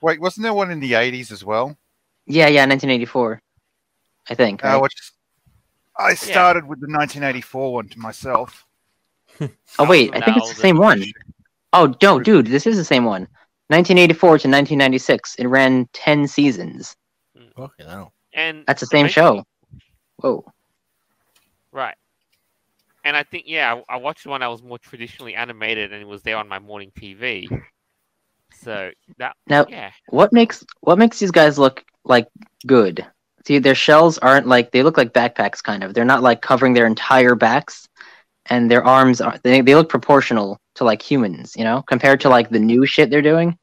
Wait, 0.00 0.20
wasn't 0.20 0.42
there 0.44 0.54
one 0.54 0.70
in 0.70 0.80
the 0.80 0.92
80s 0.92 1.32
as 1.32 1.44
well? 1.44 1.76
Yeah, 2.26 2.46
yeah, 2.48 2.62
1984. 2.66 3.40
I 4.30 4.34
think. 4.34 4.64
Uh, 4.64 4.68
right? 4.68 4.82
which 4.82 4.94
I 5.98 6.14
started 6.14 6.64
with 6.66 6.80
the 6.80 6.86
1984 6.86 7.72
one 7.72 7.88
to 7.88 7.98
myself. 7.98 8.66
oh 9.40 9.88
wait, 9.88 10.14
I 10.14 10.20
think 10.20 10.36
it's 10.36 10.50
the 10.50 10.60
same 10.60 10.76
one. 10.78 11.04
Oh, 11.72 11.94
no, 12.02 12.18
dude, 12.20 12.46
this 12.46 12.66
is 12.66 12.76
the 12.76 12.84
same 12.84 13.04
one. 13.04 13.22
1984 13.68 14.28
to 14.28 14.32
1996. 14.48 15.34
It 15.36 15.46
ran 15.46 15.86
10 15.92 16.26
seasons. 16.28 16.96
Okay, 17.58 17.84
now. 17.84 18.12
and 18.32 18.64
That's 18.66 18.80
the 18.80 18.86
same 18.86 19.02
nineteen- 19.06 19.12
show. 19.12 19.44
Whoa. 20.16 20.44
Right. 21.72 21.94
And 23.04 23.16
I 23.16 23.22
think, 23.22 23.44
yeah, 23.46 23.74
I, 23.88 23.94
I 23.94 23.96
watched 23.98 24.26
one 24.26 24.40
that 24.40 24.46
was 24.48 24.62
more 24.62 24.78
traditionally 24.78 25.34
animated 25.34 25.92
and 25.92 26.02
it 26.02 26.06
was 26.08 26.22
there 26.22 26.36
on 26.36 26.48
my 26.48 26.58
morning 26.58 26.90
TV. 26.98 27.46
So 28.52 28.90
that, 29.18 29.34
Now, 29.48 29.66
yeah, 29.68 29.90
what 30.08 30.32
makes 30.32 30.64
what 30.80 30.98
makes 30.98 31.18
these 31.18 31.30
guys 31.30 31.58
look 31.58 31.84
like 32.04 32.28
good? 32.66 33.06
See, 33.46 33.58
their 33.58 33.74
shells 33.74 34.18
aren't 34.18 34.46
like 34.46 34.72
they 34.72 34.82
look 34.82 34.98
like 34.98 35.12
backpacks, 35.12 35.62
kind 35.62 35.82
of. 35.82 35.94
They're 35.94 36.04
not 36.04 36.22
like 36.22 36.42
covering 36.42 36.74
their 36.74 36.86
entire 36.86 37.34
backs, 37.34 37.88
and 38.46 38.70
their 38.70 38.84
arms 38.84 39.20
are 39.20 39.38
they, 39.42 39.60
they 39.60 39.74
look 39.74 39.88
proportional 39.88 40.58
to 40.74 40.84
like 40.84 41.02
humans, 41.02 41.54
you 41.56 41.64
know, 41.64 41.82
compared 41.82 42.20
to 42.20 42.28
like 42.28 42.50
the 42.50 42.58
new 42.58 42.84
shit 42.84 43.10
they're 43.10 43.22
doing. 43.22 43.56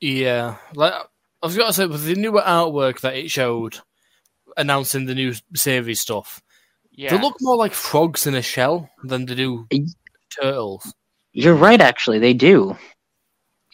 Yeah, 0.00 0.56
like 0.74 0.92
I 0.92 1.46
was 1.46 1.56
gonna 1.56 1.72
say, 1.72 1.86
with 1.86 2.04
the 2.04 2.14
newer 2.14 2.42
artwork 2.42 3.00
that 3.00 3.14
it 3.14 3.30
showed, 3.30 3.78
announcing 4.56 5.06
the 5.06 5.14
new 5.14 5.34
series 5.54 6.00
stuff, 6.00 6.42
yeah. 6.92 7.10
they 7.10 7.20
look 7.20 7.36
more 7.40 7.56
like 7.56 7.72
frogs 7.72 8.26
in 8.26 8.34
a 8.34 8.42
shell 8.42 8.90
than 9.04 9.26
they 9.26 9.34
do 9.34 9.66
turtles. 10.40 10.92
You're 11.32 11.54
right, 11.54 11.80
actually, 11.80 12.18
they 12.18 12.34
do. 12.34 12.76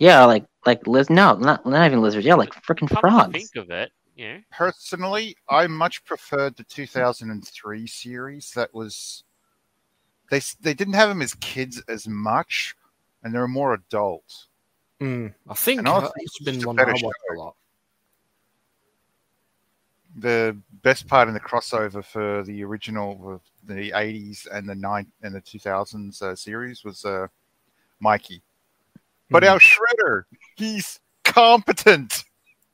Yeah, 0.02 0.24
like 0.24 0.44
like 0.66 0.84
liz 0.88 1.08
no, 1.10 1.36
not 1.36 1.64
not 1.64 1.86
even 1.86 2.02
lizards. 2.02 2.26
Yeah, 2.26 2.34
like 2.34 2.52
freaking 2.64 2.90
frogs. 2.90 3.32
think 3.32 3.54
of 3.54 3.70
it, 3.70 3.92
Yeah. 4.16 4.38
Personally, 4.50 5.36
I 5.48 5.68
much 5.68 6.04
preferred 6.04 6.56
the 6.56 6.64
2003 6.64 7.86
series. 7.86 8.50
That 8.50 8.74
was 8.74 9.22
they 10.28 10.40
they 10.60 10.74
didn't 10.74 10.94
have 10.94 11.08
them 11.08 11.22
as 11.22 11.34
kids 11.34 11.80
as 11.86 12.08
much, 12.08 12.74
and 13.22 13.32
they 13.32 13.38
were 13.38 13.46
more 13.46 13.74
adult. 13.74 14.48
Mm, 15.00 15.34
I 15.48 15.54
think 15.54 15.78
And 15.78 15.86
also, 15.86 16.08
that's 16.08 16.12
it's 16.16 16.38
been 16.40 16.66
one 16.66 16.80
I 16.80 16.84
better 16.84 16.94
watched 16.94 17.20
a 17.30 17.34
lot. 17.34 17.54
The 20.16 20.56
best 20.82 21.06
part 21.06 21.28
in 21.28 21.34
the 21.34 21.38
crossover 21.38 22.04
for 22.04 22.42
the 22.42 22.64
original, 22.64 23.40
the 23.62 23.92
80s 23.92 24.48
and 24.50 24.68
the 24.68 24.74
nine 24.74 25.12
and 25.22 25.32
the 25.32 25.40
2000s 25.40 26.20
uh, 26.22 26.34
series 26.34 26.82
was 26.82 27.04
uh, 27.04 27.28
Mikey. 28.00 28.42
But 29.32 29.42
Mhm. 29.42 29.50
our 29.50 29.58
Shredder, 29.58 30.22
he's 30.56 31.00
competent. 31.24 32.24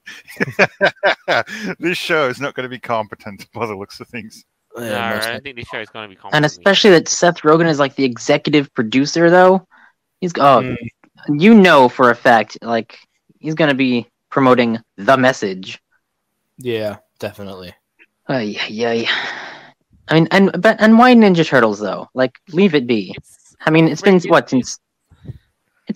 this 1.78 1.98
show 1.98 2.28
is 2.28 2.40
not 2.40 2.54
going 2.54 2.64
to 2.64 2.70
be 2.70 2.78
competent 2.78 3.46
by 3.52 3.66
the 3.66 3.74
looks 3.74 4.00
of 4.00 4.08
things. 4.08 4.44
Yeah, 4.76 5.08
no, 5.08 5.16
most 5.16 5.28
I 5.28 5.40
think 5.40 5.56
this 5.56 5.66
show 5.68 5.80
is 5.80 5.88
going 5.88 6.04
to 6.04 6.08
be 6.08 6.14
competent. 6.16 6.36
And 6.36 6.46
especially 6.46 6.90
that 6.90 7.08
Seth 7.08 7.42
Rogen 7.42 7.68
is 7.68 7.78
like 7.78 7.94
the 7.96 8.04
executive 8.04 8.72
producer, 8.74 9.30
though. 9.30 9.66
He's 10.20 10.32
oh, 10.36 10.62
Mm, 10.62 10.76
you 11.40 11.54
know 11.54 11.88
for 11.88 12.10
a 12.10 12.14
fact, 12.14 12.58
like 12.62 12.98
he's 13.38 13.54
gonna 13.54 13.74
be 13.74 14.06
promoting 14.30 14.78
the 14.96 15.16
message. 15.16 15.80
yeah, 16.58 16.96
definitely. 17.18 17.74
Ay, 18.28 18.56
ay, 18.60 18.86
ay. 18.86 19.08
I 20.08 20.14
mean, 20.14 20.28
and 20.30 20.50
but 20.60 20.76
and 20.80 20.98
why 20.98 21.14
Ninja 21.14 21.46
Turtles 21.46 21.78
though? 21.80 22.08
Like, 22.14 22.38
leave 22.52 22.74
it 22.74 22.86
be. 22.86 23.14
It's, 23.16 23.56
I 23.66 23.70
mean, 23.70 23.88
it's 23.88 24.02
been 24.02 24.14
Rick, 24.18 24.30
what 24.30 24.50
since 24.50 24.78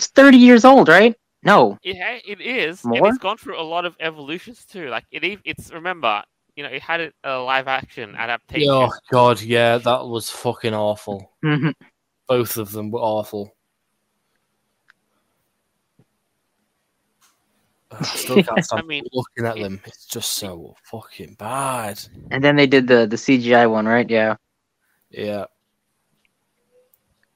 it's 0.03 0.11
thirty 0.11 0.39
years 0.39 0.65
old, 0.65 0.89
right? 0.89 1.15
No, 1.45 1.79
it, 1.83 1.97
ha- 1.97 2.21
it 2.27 2.41
is, 2.41 2.85
and 2.85 2.99
More? 2.99 3.09
it's 3.09 3.19
gone 3.19 3.37
through 3.37 3.61
a 3.61 3.63
lot 3.63 3.85
of 3.85 3.95
evolutions 4.01 4.65
too. 4.65 4.89
Like 4.89 5.05
it, 5.11 5.41
it's 5.45 5.73
remember, 5.73 6.23
you 6.57 6.63
know, 6.65 6.69
it 6.69 6.83
had 6.83 7.01
a, 7.01 7.13
a 7.25 7.39
live 7.39 7.69
action 7.69 8.15
adaptation. 8.17 8.69
Oh 8.71 8.93
god, 9.11 9.41
yeah, 9.41 9.79
that 9.79 10.07
was 10.07 10.31
fucking 10.31 10.75
awful. 10.75 11.33
Mhm. 11.45 11.75
Both 12.29 12.57
of 12.57 12.73
them 12.73 12.91
were 12.91 13.01
awful. 13.01 13.55
I 17.93 18.03
still 18.05 18.43
can't 18.43 18.65
stop 18.65 18.79
I 18.79 18.83
mean, 18.83 19.05
looking 19.13 19.47
at 19.47 19.57
them. 19.57 19.81
It's 19.85 20.07
just 20.07 20.33
so 20.35 20.75
fucking 20.85 21.35
bad. 21.39 22.01
and 22.31 22.43
then 22.43 22.57
they 22.57 22.67
did 22.67 22.87
the 22.87 23.07
the 23.07 23.17
CGI 23.17 23.71
one, 23.71 23.87
right? 23.87 24.09
Yeah, 24.09 24.37
Yeah. 25.11 25.47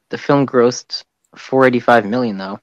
the 0.08 0.18
film 0.18 0.46
grossed 0.46 1.04
four 1.37 1.66
eighty 1.66 1.81
five 1.81 2.05
million 2.07 2.38
though. 2.38 2.59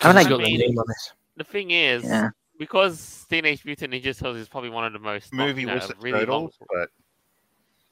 How 0.00 0.12
did 0.12 0.18
I- 0.18 0.28
got 0.28 0.38
the 0.38 0.56
name 0.58 0.78
on 0.78 0.84
it. 0.88 1.12
The 1.36 1.44
thing 1.44 1.70
is, 1.70 2.02
Yeah. 2.04 2.30
because 2.58 3.24
Teenage 3.30 3.64
Mutant 3.64 3.92
Ninja 3.92 4.16
Turtles 4.16 4.38
is 4.38 4.48
probably 4.48 4.70
one 4.70 4.84
of 4.84 4.92
the 4.92 4.98
most 4.98 5.32
long- 5.32 5.46
Movie 5.48 5.60
you 5.62 5.66
know, 5.68 5.74
was 5.74 5.86
the 5.88 5.94
really 6.00 6.26
long, 6.26 6.50
but 6.72 6.90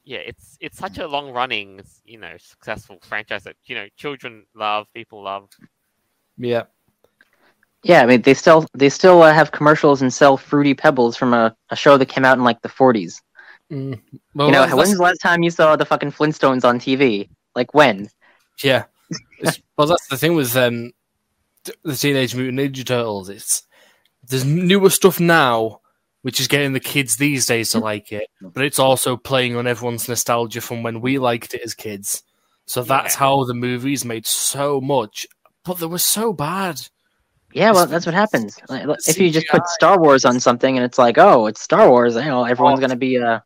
yeah, 0.05 0.19
it's 0.19 0.57
it's 0.61 0.77
such 0.79 0.99
a 0.99 1.07
long 1.07 1.31
running, 1.33 1.81
you 2.05 2.19
know, 2.19 2.37
successful 2.39 2.99
franchise 3.03 3.45
that 3.45 3.57
you 3.67 3.75
know 3.77 3.87
children 3.97 4.45
love, 4.55 4.87
people 4.95 5.23
love. 5.23 5.49
Yeah. 6.39 6.65
Yeah, 7.83 8.03
I 8.03 8.07
mean, 8.07 8.23
they 8.23 8.35
still 8.35 8.67
they 8.75 8.89
still 8.89 9.23
uh, 9.23 9.33
have 9.33 9.53
commercials 9.53 10.03
and 10.03 10.13
sell 10.13 10.37
fruity 10.37 10.75
pebbles 10.75 11.17
from 11.17 11.33
a, 11.35 11.55
a 11.71 11.77
show 11.77 11.97
that 11.99 12.07
came 12.07 12.25
out 12.25 12.37
in 12.37 12.43
like 12.43 12.61
the 12.63 12.69
forties. 12.69 13.23
Mm. 13.71 14.01
Well, 14.35 14.49
you 14.49 14.53
know, 14.53 14.61
that's- 14.61 14.75
when's 14.77 14.97
the 14.97 15.03
last 15.03 15.19
time 15.19 15.43
you 15.45 15.51
saw 15.51 15.77
the 15.77 15.85
fucking 15.85 16.11
Flintstones 16.13 16.65
on 16.65 16.81
TV? 16.81 17.29
Like 17.55 17.75
when? 17.75 18.09
Yeah. 18.63 18.85
Well, 19.77 19.87
that's 19.87 20.07
the 20.09 20.17
thing 20.17 20.35
with 20.35 20.57
um, 20.57 20.93
the 21.83 21.95
Teenage 21.97 22.35
Mutant 22.35 22.59
Ninja 22.59 22.85
Turtles. 22.85 23.29
It's 23.29 23.63
there's 24.27 24.45
newer 24.45 24.91
stuff 24.91 25.21
now, 25.21 25.81
which 26.23 26.41
is 26.41 26.49
getting 26.49 26.73
the 26.73 26.81
kids 26.81 27.17
these 27.17 27.47
days 27.47 27.71
to 27.73 27.79
like 27.79 28.11
it, 28.13 28.29
but 28.41 28.65
it's 28.65 28.79
also 28.79 29.17
playing 29.17 29.55
on 29.57 29.67
everyone's 29.67 30.09
nostalgia 30.09 30.61
from 30.61 30.83
when 30.83 31.01
we 31.01 31.19
liked 31.19 31.55
it 31.55 31.61
as 31.65 31.75
kids. 31.75 32.23
So 32.65 32.83
that's 32.83 33.15
Yeah. 33.15 33.19
how 33.21 33.45
the 33.45 33.55
movies 33.55 34.05
made 34.05 34.27
so 34.27 34.81
much, 34.81 35.27
but 35.65 35.75
they 35.79 35.87
were 35.87 35.99
so 35.99 36.33
bad. 36.33 36.81
Yeah, 37.53 37.71
well, 37.73 37.87
that's 37.87 38.05
what 38.07 38.15
happens. 38.15 38.59
Like, 38.69 38.87
if 39.07 39.19
you 39.19 39.31
just 39.31 39.47
put 39.49 39.67
Star 39.69 40.01
Wars 40.01 40.25
on 40.25 40.41
something 40.41 40.77
and 40.77 40.85
it's 40.85 40.99
like, 40.99 41.17
oh, 41.17 41.47
it's 41.47 41.61
Star 41.63 41.89
Wars, 41.89 42.17
you 42.17 42.25
know, 42.25 42.45
everyone's 42.45 42.79
Oh. 42.79 42.81
gonna 42.81 42.97
be 42.97 43.19
uh, 43.19 43.39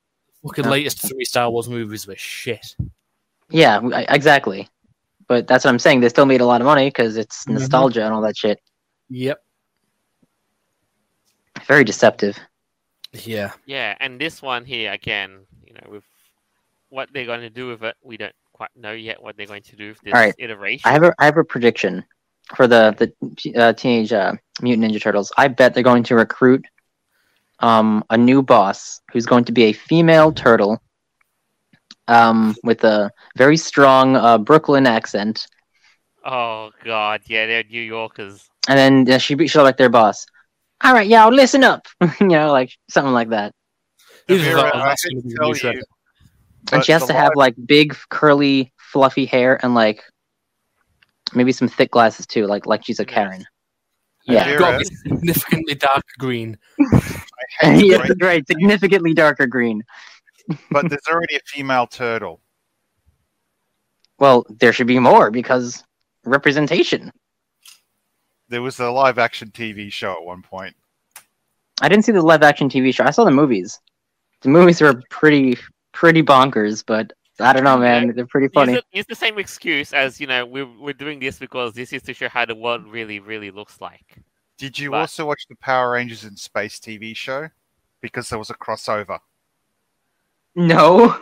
Fucking 0.42 0.64
Yeah. 0.64 0.70
latest 0.70 1.00
three 1.06 1.24
Star 1.26 1.50
Wars 1.50 1.68
movies 1.68 2.06
were 2.06 2.16
shit. 2.16 2.74
yeah, 3.50 3.80
exactly. 4.08 4.68
But 5.30 5.46
that's 5.46 5.64
what 5.64 5.70
I'm 5.70 5.78
saying. 5.78 6.00
They 6.00 6.08
still 6.08 6.26
made 6.26 6.40
a 6.40 6.44
lot 6.44 6.60
of 6.60 6.64
money 6.64 6.88
because 6.88 7.16
it's 7.16 7.44
Mhm. 7.44 7.52
nostalgia 7.52 8.04
and 8.04 8.12
all 8.12 8.20
that 8.22 8.36
shit. 8.36 8.58
Yep. 9.10 9.40
Very 11.68 11.84
deceptive. 11.84 12.36
Yeah. 13.12 13.52
Yeah, 13.64 13.96
and 14.00 14.20
this 14.20 14.42
one 14.42 14.64
here 14.64 14.90
again, 14.90 15.46
you 15.64 15.74
know, 15.74 15.88
with 15.88 16.02
what 16.88 17.10
they're 17.12 17.26
going 17.26 17.42
to 17.42 17.50
do 17.50 17.68
with 17.68 17.84
it, 17.84 17.94
we 18.02 18.16
don't 18.16 18.34
quite 18.52 18.70
know 18.74 18.90
yet 18.90 19.22
what 19.22 19.36
they're 19.36 19.46
going 19.46 19.62
to 19.62 19.76
do 19.76 19.90
with 19.90 20.00
this 20.00 20.14
Alright. 20.14 20.34
iteration. 20.36 20.88
I 20.88 20.92
have 20.94 21.04
a 21.04 21.14
I 21.20 21.26
have 21.26 21.36
a 21.36 21.44
prediction 21.44 22.04
for 22.56 22.66
the 22.66 22.82
the 22.98 23.54
uh, 23.54 23.72
teenage 23.74 24.12
uh, 24.12 24.32
mutant 24.60 24.92
ninja 24.92 25.00
turtles. 25.00 25.30
I 25.36 25.46
bet 25.46 25.74
they're 25.74 25.84
going 25.84 26.02
to 26.10 26.16
recruit 26.16 26.66
um, 27.60 28.02
a 28.10 28.18
new 28.18 28.42
boss 28.42 29.00
who's 29.12 29.26
going 29.26 29.44
to 29.44 29.52
be 29.52 29.64
a 29.66 29.72
female 29.72 30.32
turtle 30.32 30.82
um, 32.10 32.56
with 32.64 32.84
a 32.84 33.10
very 33.36 33.56
strong 33.56 34.16
uh, 34.16 34.36
Brooklyn 34.38 34.86
accent. 34.86 35.46
Oh 36.24 36.70
god, 36.84 37.22
yeah, 37.26 37.46
they're 37.46 37.64
New 37.64 37.80
Yorkers. 37.80 38.46
And 38.68 38.78
then 39.06 39.14
uh, 39.14 39.18
she 39.18 39.34
be- 39.34 39.48
she'll 39.48 39.62
like 39.62 39.78
their 39.78 39.88
boss. 39.88 40.26
All 40.82 40.92
right, 40.92 41.08
y'all, 41.08 41.32
listen 41.32 41.64
up. 41.64 41.86
you 42.20 42.26
know, 42.26 42.52
like 42.52 42.70
something 42.90 43.12
like 43.12 43.30
that. 43.30 43.54
Vera, 44.28 44.70
I 44.74 44.88
that's 44.88 45.04
hate 45.04 45.12
gonna 45.12 45.22
to 45.22 45.28
be 45.28 45.34
the 45.34 45.58
tell 45.60 45.74
you, 45.74 45.82
and 46.72 46.84
she 46.84 46.92
has 46.92 47.06
to 47.06 47.12
have 47.12 47.32
like 47.34 47.54
big, 47.66 47.96
curly, 48.10 48.72
fluffy 48.76 49.24
hair 49.24 49.58
and 49.62 49.74
like 49.74 50.02
maybe 51.32 51.52
some 51.52 51.68
thick 51.68 51.90
glasses 51.90 52.26
too, 52.26 52.46
like 52.46 52.66
like 52.66 52.84
she's 52.84 53.00
a 53.00 53.04
Karen. 53.04 53.44
Yeah. 54.26 54.44
Vera- 54.44 54.58
Got 54.58 54.86
significantly 54.86 55.74
darker 55.74 56.14
green. 56.18 56.58
I 56.78 56.86
hate 57.60 57.80
to 57.80 57.86
yeah, 58.20 58.26
right. 58.26 58.46
Significantly 58.46 59.14
darker 59.14 59.46
green. 59.46 59.82
But 60.70 60.88
there's 60.88 61.06
already 61.10 61.36
a 61.36 61.40
female 61.46 61.86
turtle. 61.86 62.40
Well, 64.18 64.44
there 64.48 64.72
should 64.72 64.86
be 64.86 64.98
more 64.98 65.30
because 65.30 65.82
representation. 66.24 67.10
There 68.48 68.62
was 68.62 68.78
a 68.80 68.90
live 68.90 69.18
action 69.18 69.50
TV 69.50 69.92
show 69.92 70.12
at 70.12 70.22
one 70.24 70.42
point. 70.42 70.74
I 71.80 71.88
didn't 71.88 72.04
see 72.04 72.12
the 72.12 72.20
live 72.22 72.42
action 72.42 72.68
TV 72.68 72.92
show. 72.94 73.04
I 73.04 73.10
saw 73.10 73.24
the 73.24 73.30
movies. 73.30 73.80
The 74.42 74.48
movies 74.48 74.80
were 74.80 75.00
pretty 75.10 75.56
pretty 75.92 76.22
bonkers, 76.22 76.84
but 76.84 77.12
I 77.38 77.52
don't 77.52 77.64
know, 77.64 77.78
man. 77.78 78.12
They're 78.14 78.26
pretty 78.26 78.46
Use 78.46 78.52
funny. 78.54 78.72
the, 78.74 78.82
use 78.92 79.06
the 79.06 79.14
same 79.14 79.38
excuse 79.38 79.92
as 79.94 80.20
you 80.20 80.26
know 80.26 80.44
we're 80.44 80.68
we're 80.78 80.92
doing 80.92 81.20
this 81.20 81.38
because 81.38 81.72
this 81.72 81.92
is 81.92 82.02
to 82.02 82.12
show 82.14 82.28
how 82.28 82.44
the 82.44 82.54
world 82.54 82.86
really 82.86 83.20
really 83.20 83.50
looks 83.50 83.80
like. 83.80 84.18
Did 84.58 84.78
you 84.78 84.90
But- 84.90 84.98
also 85.00 85.26
watch 85.26 85.46
the 85.48 85.56
Power 85.56 85.92
Rangers 85.92 86.24
in 86.24 86.36
Space 86.36 86.78
TV 86.78 87.16
show? 87.16 87.48
Because 88.02 88.28
there 88.28 88.38
was 88.38 88.50
a 88.50 88.54
crossover. 88.54 89.20
No. 90.54 91.18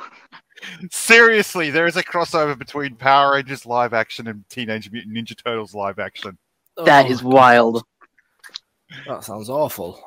Seriously, 0.91 1.71
there 1.71 1.87
is 1.87 1.97
a 1.97 2.03
crossover 2.03 2.59
between 2.59 2.97
Power 2.97 3.35
Rangers 3.35 3.65
live 3.67 3.93
action 3.95 4.27
and 4.27 4.45
Teenage 4.49 4.91
Mutant 4.91 5.15
Ninja 5.17 5.37
Turtles 5.43 5.75
live 5.75 5.99
action. 5.99 6.37
That 6.85 7.07
Oh, 7.07 7.11
is 7.11 7.23
wild. 7.23 7.85
That 9.07 9.23
sounds 9.25 9.49
awful. 9.51 10.03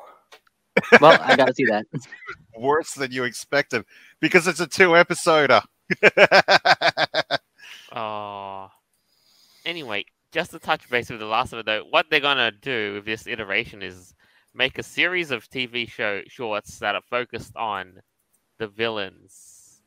Well, 1.00 1.18
I 1.22 1.36
gotta 1.36 1.54
see 1.54 1.64
that. 1.66 1.86
Worse 2.58 2.94
than 2.94 3.12
you 3.12 3.24
expected 3.24 3.84
because 4.20 4.46
it's 4.46 4.60
a 4.60 4.66
two 4.66 4.90
episoder. 4.90 5.62
Oh. 7.92 8.68
Anyway, 9.64 10.04
just 10.32 10.50
to 10.50 10.58
touch 10.58 10.90
base 10.90 11.08
with 11.08 11.20
the 11.20 11.24
last 11.26 11.52
of 11.52 11.60
it 11.60 11.66
though, 11.66 11.84
what 11.88 12.06
they're 12.10 12.18
gonna 12.18 12.50
do 12.50 12.94
with 12.94 13.04
this 13.04 13.28
iteration 13.28 13.80
is 13.80 14.12
make 14.54 14.76
a 14.76 14.82
series 14.82 15.30
of 15.30 15.48
TV 15.48 15.88
show 15.88 16.20
shorts 16.26 16.80
that 16.80 16.96
are 16.96 17.02
focused 17.08 17.54
on 17.54 18.00
the 18.58 18.68
villains. 18.68 19.80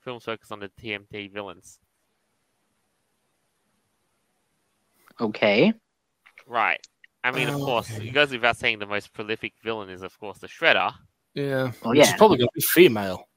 Films 0.00 0.24
focus 0.24 0.50
on 0.50 0.60
the 0.60 0.68
TMT 0.68 1.32
villains. 1.32 1.78
Okay. 5.20 5.72
Right. 6.46 6.80
I 7.24 7.32
mean, 7.32 7.48
of 7.48 7.56
oh, 7.56 7.64
course, 7.64 7.92
Okay. 7.92 8.08
it 8.08 8.12
goes 8.12 8.30
without 8.30 8.56
saying 8.56 8.78
the 8.78 8.86
most 8.86 9.12
prolific 9.12 9.54
villain 9.64 9.90
is, 9.90 10.02
of 10.02 10.18
course, 10.20 10.38
the 10.38 10.46
Shredder. 10.46 10.92
Yeah. 11.34 11.72
Well, 11.82 11.90
Which 11.90 12.00
is 12.00 12.10
yeah. 12.10 12.16
probably 12.16 12.38
going 12.38 12.48
to 12.48 12.54
be 12.54 12.60
female. 12.60 13.28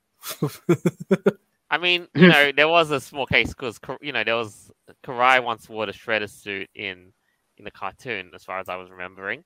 I 1.71 1.77
mean, 1.77 2.07
you 2.15 2.27
know, 2.27 2.51
there 2.51 2.67
was 2.67 2.91
a 2.91 2.99
small 2.99 3.25
case 3.25 3.49
because 3.49 3.79
you 4.01 4.11
know 4.11 4.23
there 4.23 4.35
was 4.35 4.71
Karai 5.03 5.43
once 5.43 5.67
wore 5.67 5.85
the 5.85 5.91
Shredder 5.91 6.29
suit 6.29 6.69
in 6.75 7.13
in 7.57 7.65
the 7.65 7.71
cartoon, 7.71 8.31
as 8.33 8.43
far 8.43 8.59
as 8.59 8.69
I 8.69 8.75
was 8.75 8.89
remembering. 8.89 9.43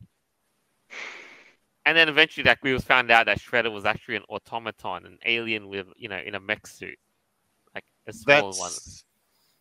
And 1.86 1.98
then 1.98 2.08
eventually, 2.08 2.44
that 2.46 2.60
we 2.64 2.74
was 2.74 2.84
found 2.84 3.12
out 3.12 3.26
that 3.26 3.40
Shredder 3.40 3.72
was 3.72 3.86
actually 3.86 4.16
an 4.16 4.24
automaton, 4.30 5.06
an 5.06 5.20
alien 5.26 5.68
with 5.68 5.88
you 5.98 6.08
know 6.08 6.20
in 6.20 6.36
a 6.36 6.40
mech 6.40 6.66
suit, 6.66 6.98
like 7.76 7.84
a 8.08 8.14
small 8.14 8.52
one. 8.54 8.72
That's 8.72 9.04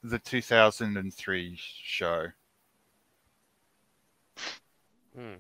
the 0.03 0.19
2003 0.19 1.59
show. 1.59 2.27
Hmm. 5.15 5.35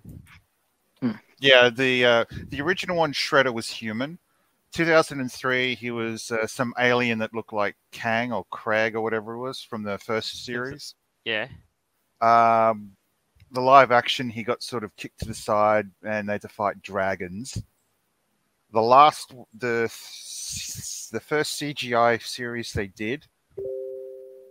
Yeah, 1.40 1.70
the 1.70 2.04
uh, 2.04 2.24
the 2.48 2.60
original 2.60 2.96
one, 2.96 3.12
Shredder, 3.12 3.52
was 3.52 3.68
human. 3.68 4.18
2003, 4.72 5.74
he 5.74 5.90
was 5.90 6.30
uh, 6.30 6.46
some 6.46 6.72
alien 6.78 7.18
that 7.18 7.34
looked 7.34 7.52
like 7.52 7.76
Kang 7.90 8.32
or 8.32 8.46
Krag 8.50 8.94
or 8.94 9.02
whatever 9.02 9.34
it 9.34 9.38
was 9.38 9.60
from 9.60 9.82
the 9.82 9.98
first 9.98 10.44
series. 10.44 10.94
Yeah. 11.24 11.48
Um, 12.20 12.92
the 13.52 13.60
live 13.60 13.92
action, 13.92 14.30
he 14.30 14.42
got 14.42 14.62
sort 14.62 14.82
of 14.82 14.96
kicked 14.96 15.20
to 15.20 15.26
the 15.26 15.34
side 15.34 15.88
and 16.02 16.28
they 16.28 16.34
had 16.34 16.42
to 16.42 16.48
fight 16.48 16.82
dragons. 16.82 17.62
The 18.72 18.80
last, 18.80 19.34
the 19.58 19.92
the 21.12 21.20
first 21.20 21.60
CGI 21.60 22.22
series 22.22 22.72
they 22.72 22.86
did, 22.86 23.26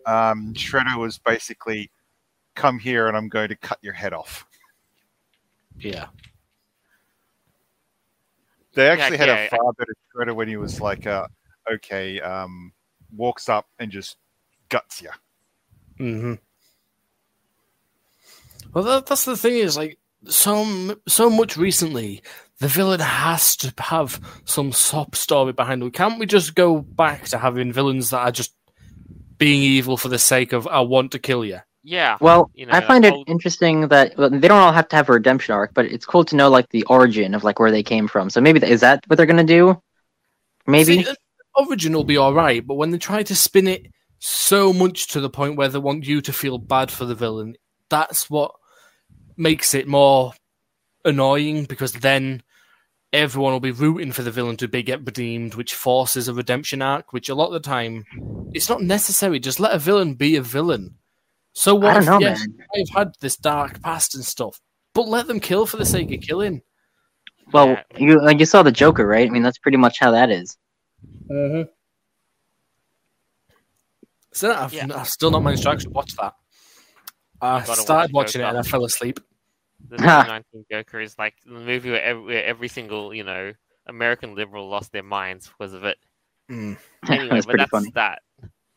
um, 0.05 0.53
Shredder 0.53 0.97
was 0.99 1.17
basically, 1.17 1.89
"Come 2.55 2.77
here 2.77 3.07
and 3.07 3.17
I'm 3.17 3.29
going 3.29 3.49
to 3.49 3.55
cut 3.55 3.79
your 3.81 3.93
head 3.93 4.13
off." 4.13 4.45
Yeah. 5.79 6.07
They 8.73 8.87
actually 8.87 9.17
had 9.17 9.27
yeah, 9.27 9.45
a 9.45 9.49
far 9.49 9.73
better 9.73 9.95
Shredder 10.15 10.35
when 10.35 10.47
he 10.47 10.57
was 10.57 10.79
like, 10.79 11.07
uh, 11.07 11.27
"Okay," 11.71 12.21
um, 12.21 12.71
walks 13.15 13.49
up 13.49 13.65
and 13.79 13.91
just 13.91 14.17
guts 14.69 15.01
you. 15.01 15.09
hmm 15.97 16.35
Well, 18.73 18.84
that, 18.86 19.05
that's 19.05 19.25
the 19.25 19.38
thing 19.38 19.55
is 19.55 19.75
like 19.77 19.97
so 20.27 20.95
so 21.07 21.29
much 21.29 21.57
recently, 21.57 22.21
the 22.60 22.67
villain 22.67 22.99
has 22.99 23.55
to 23.57 23.73
have 23.79 24.19
some 24.45 24.71
sob 24.71 25.15
story 25.15 25.53
behind 25.53 25.81
them. 25.81 25.91
Can't 25.91 26.19
we 26.19 26.25
just 26.25 26.55
go 26.55 26.79
back 26.79 27.25
to 27.29 27.38
having 27.38 27.73
villains 27.73 28.12
that 28.12 28.19
are 28.19 28.31
just 28.31 28.53
being 29.38 29.62
evil 29.62 29.97
for 29.97 30.10
the 30.10 30.19
sake 30.19 30.53
of 30.53 30.67
I 30.67 30.81
want 30.81 31.12
to 31.13 31.19
kill 31.19 31.43
you? 31.43 31.60
Yeah. 31.84 32.17
Well, 32.21 32.51
You 32.53 32.67
know, 32.67 32.73
I 32.73 32.81
find 32.81 33.03
it 33.05 33.13
old- 33.13 33.27
interesting 33.27 33.88
that 33.88 34.15
well, 34.15 34.29
they 34.29 34.47
don't 34.47 34.51
all 34.60 34.71
have 34.71 34.88
to 34.89 34.95
have 34.95 35.10
a 35.10 35.13
redemption 35.13 35.55
arc, 35.55 35.73
but 35.73 35.86
it's 35.86 36.05
cool 36.05 36.23
to 36.25 36.36
know 36.36 36.49
like 36.49 36.69
the 36.69 36.84
origin 36.84 37.34
of 37.34 37.43
like 37.43 37.60
where 37.60 37.71
they 37.71 37.81
came 37.84 38.07
from. 38.07 38.29
So 38.29 38.39
maybe 38.39 38.60
th- 38.60 38.71
is 38.71 38.81
that 38.81 39.03
what 39.07 39.15
they're 39.17 39.25
gonna 39.25 39.43
do? 39.43 39.81
Maybe. 40.67 41.03
See, 41.03 41.12
origin 41.55 41.93
will 41.93 42.03
be 42.03 42.17
all 42.17 42.34
right, 42.34 42.65
but 42.65 42.75
when 42.75 42.91
they 42.91 42.99
try 42.99 43.23
to 43.23 43.36
spin 43.36 43.67
it 43.67 43.88
so 44.19 44.71
much 44.71 45.07
to 45.07 45.19
the 45.19 45.29
point 45.29 45.55
where 45.57 45.67
they 45.67 45.79
want 45.79 46.05
you 46.05 46.21
to 46.21 46.31
feel 46.31 46.60
bad 46.60 46.91
for 46.91 47.05
the 47.05 47.15
villain, 47.15 47.55
that's 47.89 48.29
what 48.29 48.51
makes 49.41 49.73
it 49.73 49.88
more 49.88 50.34
annoying 51.04 51.65
because 51.65 51.93
then 51.93 52.43
everyone 53.12 53.51
will 53.51 53.60
be 53.60 53.71
rooting 53.71 54.12
for 54.12 54.21
the 54.21 54.32
villain 54.32 54.56
to 54.58 54.67
be 54.67 54.84
get 54.84 55.06
redeemed, 55.06 55.56
which 55.56 55.73
forces 55.73 56.27
a 56.27 56.34
redemption 56.34 56.82
arc. 56.82 57.12
Which 57.12 57.27
a 57.30 57.36
lot 57.36 57.47
of 57.47 57.54
the 57.54 57.60
time, 57.60 58.06
it's 58.54 58.69
not 58.69 58.82
necessary. 58.82 59.39
Just 59.39 59.60
let 59.60 59.73
a 59.73 59.80
villain 59.80 60.13
be 60.13 60.36
a 60.36 60.41
villain. 60.41 60.95
So 61.54 61.75
what? 61.75 61.91
I 61.91 61.93
don't 61.95 62.04
if, 62.04 62.10
know, 62.10 62.19
yes, 62.19 62.39
man. 62.39 62.67
they've 62.73 62.89
had 62.95 63.13
this 63.19 63.36
dark 63.36 63.82
past 63.82 64.15
and 64.15 64.23
stuff, 64.23 64.62
but 64.93 65.08
let 65.10 65.27
them 65.27 65.39
kill 65.41 65.65
for 65.65 65.77
the 65.77 65.86
sake 65.86 66.12
of 66.13 66.21
killing. 66.21 66.62
Well, 67.51 67.69
Yeah. 67.69 67.84
you 67.97 68.21
like 68.21 68.39
you 68.39 68.45
saw 68.45 68.63
the 68.63 68.71
Joker, 68.71 69.06
right? 69.06 69.27
I 69.27 69.32
mean, 69.32 69.43
that's 69.43 69.58
pretty 69.58 69.77
much 69.77 69.99
how 69.99 70.12
that 70.12 70.30
is. 70.30 70.58
Mm-hmm. 71.30 71.69
So 74.32 74.54
I've, 74.54 74.73
Yeah. 74.73 74.88
I've 74.95 75.10
still 75.10 75.32
not 75.32 75.43
managed 75.43 75.63
to 75.63 75.69
actually 75.71 75.91
watch 75.91 76.15
that. 76.15 76.34
I 77.41 77.60
Gotta 77.60 77.69
watch 77.69 77.80
started 77.80 78.13
watching 78.13 78.41
it 78.41 78.45
and 78.45 78.58
I 78.58 78.62
fell 78.62 78.86
asleep. 78.86 79.19
The 79.91 79.97
2019 79.97 80.65
Joker 80.71 81.01
is 81.01 81.19
like 81.19 81.36
the 81.45 81.51
movie 81.51 81.91
where 81.91 82.01
every, 82.01 82.23
where 82.23 82.45
every 82.45 82.69
single 82.69 83.13
you 83.13 83.25
know 83.25 83.51
American 83.88 84.36
liberal 84.36 84.69
lost 84.69 84.93
their 84.93 85.04
minds 85.04 85.49
because 85.49 85.73
of 85.73 85.84
it. 85.84 85.97
Mm. 86.49 86.77
Anyway, 87.10 87.30
that's 87.30 87.45
but 87.45 87.58
that's 87.58 87.71
funny. 87.71 87.91
that. 87.95 88.21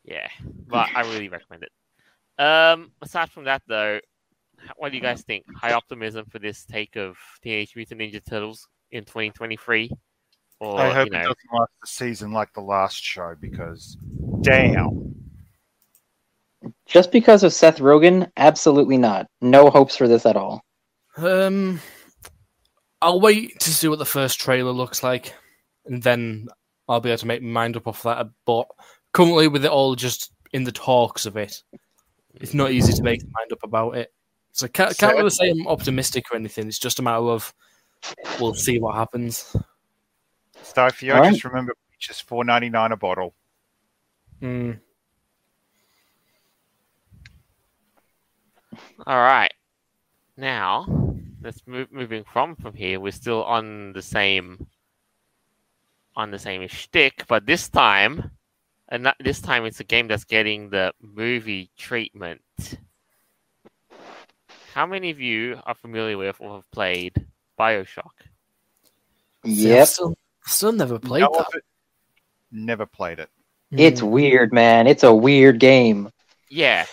Yeah, 0.03 0.29
but 0.67 0.89
I 0.95 1.03
really 1.03 1.29
recommend 1.29 1.65
it. 1.65 2.43
Um, 2.43 2.91
aside 3.03 3.31
from 3.31 3.45
that, 3.45 3.63
though, 3.69 4.01
what 4.77 4.91
do 4.91 4.97
you 4.97 5.03
guys 5.03 5.23
think? 5.23 5.45
High 5.55 5.73
optimism 5.73 6.27
for 6.31 6.39
this 6.39 6.65
take 6.65 6.97
of 6.97 7.17
Teenage 7.43 7.77
Mutant 7.77 8.01
Ninja 8.01 8.21
Turtles 8.27 8.67
in 8.91 9.05
2023, 9.05 9.91
or 10.61 10.81
I 10.81 10.91
hope 10.91 11.07
you 11.07 11.13
know, 11.13 11.19
it 11.19 11.23
doesn't 11.23 11.37
last 11.53 11.73
the 11.83 11.87
season 11.87 12.33
like 12.33 12.53
the 12.55 12.63
last 12.63 13.03
show 13.03 13.37
because, 13.39 13.99
damn. 14.41 15.15
Just 16.87 17.13
because 17.13 17.43
of 17.43 17.53
Seth 17.53 17.79
Rogen, 17.79 18.31
absolutely 18.39 18.97
not. 18.97 19.27
No 19.43 19.69
hopes 19.69 19.97
for 19.97 20.09
this 20.09 20.25
at 20.25 20.37
all. 20.37 20.64
Um, 21.17 21.81
I'll 23.01 23.21
wait 23.21 23.61
to 23.61 23.71
see 23.71 23.89
what 23.89 23.99
the 23.99 24.05
first 24.05 24.41
trailer 24.41 24.73
looks 24.73 25.03
like, 25.03 25.35
and 25.87 26.03
then 26.03 26.49
I'll 26.89 27.01
be 27.01 27.11
able 27.11 27.19
to 27.19 27.27
make 27.27 27.43
my 27.43 27.49
mind 27.49 27.77
up 27.77 27.87
off 27.87 28.03
that. 28.03 28.29
But 28.45 28.67
currently, 29.13 29.49
with 29.49 29.65
it 29.65 29.71
all 29.71 29.95
just 29.95 30.33
in 30.53 30.65
the 30.65 30.73
talks 30.73 31.27
of 31.27 31.37
it, 31.37 31.63
it's 32.35 32.55
not 32.55 32.73
easy 32.73 32.93
to 32.93 33.03
make 33.03 33.21
your 33.21 33.31
mind 33.31 33.53
up 33.53 33.63
about 33.63 33.97
it. 33.97 34.13
So 34.53 34.69
can't, 34.69 34.97
can't 34.97 35.17
really 35.17 35.31
say 35.31 35.51
I'm 35.51 35.67
optimistic 35.67 36.27
or 36.31 36.37
anything. 36.37 36.69
It's 36.69 36.79
just 36.79 37.01
a 37.01 37.03
matter 37.03 37.25
of 37.25 37.53
we'll 38.41 38.55
see 38.55 38.79
what 38.79 38.95
happens. 38.95 39.55
Styphior, 40.63 41.15
Alright. 41.15 41.33
just 41.33 41.45
remember, 41.45 41.75
it's 41.97 42.07
just 42.07 42.23
four 42.29 42.45
ninety 42.45 42.71
nine 42.71 42.93
a 42.93 42.97
bottle. 42.97 43.35
Mm. 44.41 44.79
all 49.07 49.19
right. 49.19 49.53
Now, 50.37 51.04
let's 51.45 51.63
move 51.67 51.93
moving 51.93 52.25
from 52.25 52.57
from 52.57 52.75
here. 52.75 52.99
We're 52.99 53.13
still 53.13 53.45
on 53.45 53.93
the 53.93 54.03
same 54.03 54.67
on 56.17 56.31
the 56.31 56.39
same 56.39 56.67
shtick, 56.69 57.25
but 57.29 57.45
this 57.45 57.69
time, 57.69 58.31
and 58.89 59.03
not, 59.03 59.17
this 59.21 59.41
time 59.41 59.65
it's 59.65 59.81
a 59.81 59.85
game 59.85 60.09
that's 60.09 60.25
getting 60.25 60.71
the 60.71 60.93
movie 61.01 61.71
treatment. 61.77 62.41
How 64.73 64.87
many 64.87 65.11
of 65.11 65.21
you 65.21 65.61
are 65.67 65.75
familiar 65.75 66.17
with 66.17 66.37
or 66.41 66.57
have 66.57 66.71
played 66.71 67.27
Bioshock? 67.59 68.15
See, 69.45 69.51
I've 69.73 69.79
Yep. 69.79 69.89
Still, 69.89 70.15
still 70.47 70.73
never 70.73 70.99
played 70.99 71.23
Know 71.23 71.45
that. 71.53 71.63
Never 72.51 72.87
played 72.87 73.19
it. 73.19 73.29
It's 73.73 74.01
Mm. 74.01 74.11
weird, 74.11 74.53
man. 74.53 74.87
It's 74.87 75.03
a 75.03 75.13
weird 75.15 75.59
game. 75.59 76.11
Yeah, 76.49 76.87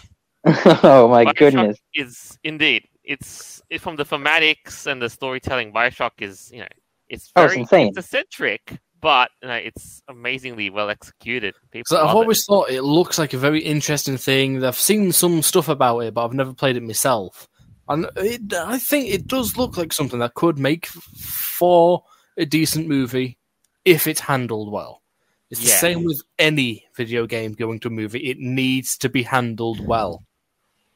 oh 0.46 1.08
my 1.08 1.26
Bioshock 1.26 1.38
goodness. 1.38 1.78
is 1.94 2.40
indeed. 2.44 2.88
It's 3.04 3.62
it, 3.70 3.82
from 3.82 3.96
the 3.96 4.06
thematics 4.06 4.86
and 4.86 5.02
the 5.02 5.10
storytelling. 5.10 5.74
Bioshock 5.74 6.12
is 6.20 6.52
you 6.54 6.60
know 6.60 6.68
it's 7.10 7.32
Oh, 7.36 7.44
it's 7.46 7.54
very 7.54 7.62
insane. 7.62 7.88
it's 7.90 7.98
eccentric, 7.98 8.80
but 9.02 9.30
you 9.42 9.48
know, 9.50 9.56
it's 9.56 10.02
amazingly 10.08 10.70
well 10.70 10.90
executed. 10.90 11.56
People 11.72 11.86
So 11.88 12.06
I've 12.06 12.16
always 12.16 12.40
it. 12.42 12.46
thought 12.46 12.70
it 12.70 12.84
looks 12.84 13.18
like 13.20 13.34
a 13.34 13.38
very 13.38 13.60
interesting 13.60 14.18
thing. 14.18 14.64
I've 14.64 14.76
seen 14.78 15.12
some 15.12 15.42
stuff 15.42 15.68
about 15.68 16.00
it, 16.00 16.14
but 16.14 16.26
I've 16.26 16.34
never 16.34 16.54
played 16.54 16.78
it 16.78 16.84
myself. 16.84 17.48
And 17.90 18.08
it, 18.16 18.54
I 18.54 18.78
think 18.78 19.10
it 19.10 19.28
does 19.28 19.58
look 19.58 19.76
like 19.76 19.92
something 19.92 20.20
that 20.20 20.36
could 20.36 20.58
make 20.58 20.86
for 20.88 22.04
a 22.38 22.46
decent 22.46 22.88
movie 22.88 23.38
if 23.84 24.08
it's 24.08 24.22
handled 24.22 24.72
well. 24.72 25.02
It's 25.50 25.60
the 25.60 25.68
same 25.68 26.06
with 26.06 26.22
any 26.40 26.86
video 26.96 27.28
game 27.28 27.52
going 27.52 27.82
to 27.82 27.90
a 27.90 27.92
movie. 27.92 28.20
It 28.30 28.38
needs 28.40 28.98
to 29.00 29.10
be 29.10 29.24
handled 29.24 29.86
well. 29.86 30.24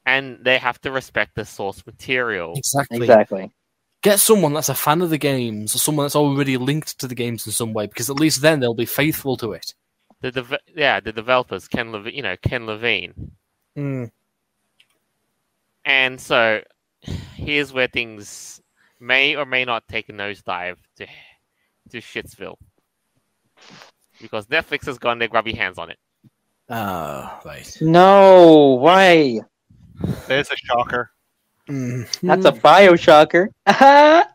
And 0.05 0.39
they 0.43 0.57
have 0.57 0.79
to 0.81 0.91
respect 0.91 1.35
the 1.35 1.45
source 1.45 1.85
material. 1.85 2.53
Exactly. 2.55 2.97
Exactly. 2.97 3.51
Get 4.01 4.19
someone 4.19 4.53
that's 4.53 4.69
a 4.69 4.75
fan 4.75 5.01
of 5.01 5.09
the 5.09 5.17
games 5.17 5.73
or 5.73 5.79
someone 5.79 6.05
that's 6.05 6.15
already 6.15 6.57
linked 6.57 6.99
to 6.99 7.07
the 7.07 7.15
games 7.15 7.45
in 7.47 7.53
some 7.53 7.73
way, 7.73 7.87
because 7.87 8.09
at 8.09 8.19
least 8.19 8.41
then 8.41 8.59
they'll 8.59 8.75
be 8.75 8.85
faithful 8.85 9.35
to 9.37 9.53
it. 9.53 9.73
The 10.21 10.31
deve- 10.31 10.59
yeah, 10.75 10.99
the 10.99 11.11
developers 11.11 11.67
Ken 11.67 11.91
Levine, 11.91 12.13
you 12.13 12.21
know 12.21 12.37
Ken 12.37 12.65
Levine, 12.65 13.31
and 15.85 16.21
so 16.21 16.61
here's 17.01 17.73
where 17.73 17.87
things 17.87 18.61
may 18.99 19.35
or 19.35 19.45
may 19.45 19.65
not 19.65 19.87
take 19.87 20.09
a 20.09 20.13
nosedive 20.13 20.77
to 20.97 21.07
to 21.91 21.97
Shitsville 21.97 22.57
because 24.21 24.47
Netflix 24.47 24.85
has 24.85 24.97
gone 24.97 25.19
their 25.19 25.27
grubby 25.27 25.53
hands 25.53 25.77
on 25.77 25.89
it. 25.89 25.99
Ah, 26.69 27.41
right. 27.45 27.77
No, 27.81 28.77
why? 28.79 29.39
There's 30.27 30.49
a 30.51 30.55
shocker. 30.58 31.12
That's 31.67 32.45
a 32.45 32.51
Bioshocker. 32.51 33.47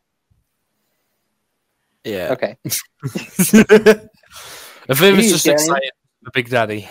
yeah. 2.05 2.29
okay. 2.33 2.57
If 4.91 5.03
it 5.03 5.15
was 5.15 5.31
just 5.31 5.47
exciting, 5.47 5.91
the 6.23 6.33
Big 6.33 6.49
Daddy. 6.49 6.91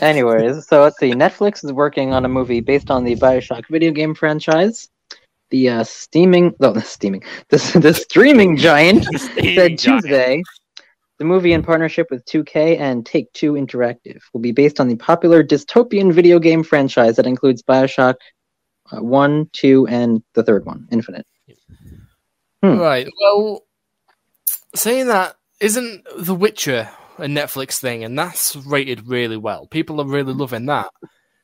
Anyways, 0.00 0.66
so 0.66 0.82
let's 0.82 0.98
see. 0.98 1.12
Netflix 1.12 1.64
is 1.64 1.72
working 1.72 2.12
on 2.12 2.24
a 2.24 2.28
movie 2.28 2.60
based 2.60 2.90
on 2.90 3.04
the 3.04 3.14
Bioshock 3.14 3.68
video 3.68 3.92
game 3.92 4.12
franchise. 4.12 4.88
The 5.50 5.68
uh, 5.68 5.84
steaming, 5.84 6.52
no, 6.58 6.72
the 6.72 6.82
steaming, 6.82 7.22
the, 7.48 7.58
the 7.80 7.94
streaming 7.94 8.56
giant 8.56 9.04
Steaming 9.04 9.54
said 9.54 9.78
giant. 9.78 10.02
Tuesday 10.02 10.42
the 11.20 11.26
movie 11.26 11.52
in 11.52 11.62
partnership 11.62 12.06
with 12.10 12.24
2K 12.24 12.80
and 12.80 13.04
Take 13.04 13.30
Two 13.34 13.52
Interactive 13.52 14.22
will 14.32 14.40
be 14.40 14.52
based 14.52 14.80
on 14.80 14.88
the 14.88 14.96
popular 14.96 15.44
dystopian 15.44 16.14
video 16.14 16.38
game 16.38 16.64
franchise 16.64 17.16
that 17.16 17.26
includes 17.26 17.62
Bioshock 17.62 18.14
uh, 18.90 19.02
1, 19.02 19.50
2, 19.52 19.86
and 19.86 20.22
the 20.32 20.42
third 20.42 20.64
one, 20.64 20.88
Infinite. 20.90 21.26
Hmm. 22.62 22.78
Right. 22.78 23.06
Well, 23.20 23.66
saying 24.74 25.08
that, 25.08 25.36
isn't 25.60 26.06
The 26.16 26.34
Witcher 26.34 26.88
a 27.18 27.26
Netflix 27.26 27.78
thing, 27.78 28.02
and 28.02 28.18
that's 28.18 28.56
rated 28.56 29.06
really 29.06 29.36
well. 29.36 29.66
People 29.66 30.00
are 30.00 30.06
really 30.06 30.32
loving 30.32 30.64
that. 30.66 30.88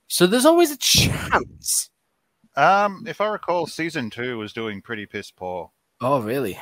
So 0.08 0.26
there's 0.26 0.46
always 0.46 0.70
a 0.70 0.78
chance. 0.78 1.90
Um, 2.54 3.04
if 3.06 3.20
I 3.20 3.26
recall, 3.26 3.66
season 3.66 4.08
two 4.08 4.38
was 4.38 4.54
doing 4.54 4.80
pretty 4.80 5.04
piss 5.04 5.30
poor. 5.30 5.70
Oh, 6.00 6.22
really? 6.22 6.58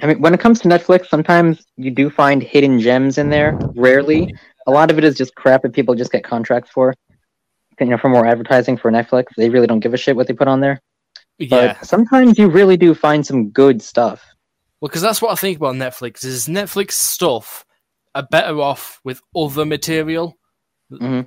I 0.00 0.06
mean, 0.06 0.20
when 0.20 0.34
it 0.34 0.40
comes 0.40 0.60
to 0.60 0.68
Netflix, 0.68 1.06
sometimes 1.06 1.64
you 1.76 1.90
do 1.90 2.10
find 2.10 2.42
hidden 2.42 2.80
gems 2.80 3.16
in 3.18 3.30
there. 3.30 3.58
Rarely. 3.76 4.34
A 4.66 4.70
lot 4.70 4.90
of 4.90 4.98
it 4.98 5.04
is 5.04 5.16
just 5.16 5.34
crap 5.34 5.62
that 5.62 5.72
people 5.72 5.94
just 5.94 6.12
get 6.12 6.24
contracts 6.24 6.70
for. 6.70 6.94
You 7.80 7.86
know, 7.86 7.98
for 7.98 8.08
more 8.08 8.26
advertising 8.26 8.76
for 8.76 8.90
Netflix. 8.90 9.26
They 9.36 9.50
really 9.50 9.66
don't 9.66 9.80
give 9.80 9.94
a 9.94 9.96
shit 9.96 10.14
what 10.14 10.28
they 10.28 10.34
put 10.34 10.48
on 10.48 10.60
there. 10.60 10.80
But 11.38 11.50
Yeah. 11.50 11.80
sometimes 11.82 12.38
you 12.38 12.48
really 12.48 12.76
do 12.76 12.94
find 12.94 13.26
some 13.26 13.50
good 13.50 13.82
stuff. 13.82 14.24
Well, 14.80 14.88
because 14.88 15.02
that's 15.02 15.20
what 15.20 15.32
I 15.32 15.34
think 15.34 15.56
about 15.56 15.74
Netflix 15.74 16.24
is 16.24 16.46
Netflix 16.46 16.92
stuff 16.92 17.64
are 18.14 18.26
better 18.30 18.60
off 18.60 19.00
with 19.02 19.20
other 19.34 19.64
material 19.64 20.36
Mhm. 20.92 21.26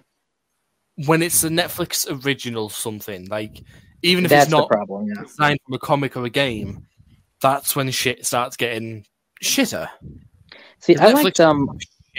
when 1.05 1.21
it's 1.21 1.43
a 1.43 1.49
Netflix 1.49 2.07
original 2.25 2.69
something. 2.69 3.27
Like 3.27 3.61
even 4.03 4.23
if 4.23 4.29
That's 4.29 4.45
it's 4.45 4.51
not 4.51 4.69
problem, 4.69 5.07
yeah. 5.07 5.23
designed 5.23 5.59
from 5.65 5.73
a 5.73 5.79
comic 5.79 6.15
or 6.15 6.23
a 6.23 6.29
game, 6.29 6.87
that's 7.41 7.75
when 7.75 7.89
shit 7.91 8.25
starts 8.25 8.57
getting 8.57 9.05
shitter. 9.43 9.89
See, 10.79 10.95
I 10.97 11.11
Netflix- 11.13 11.23
liked 11.23 11.39
um, 11.39 11.69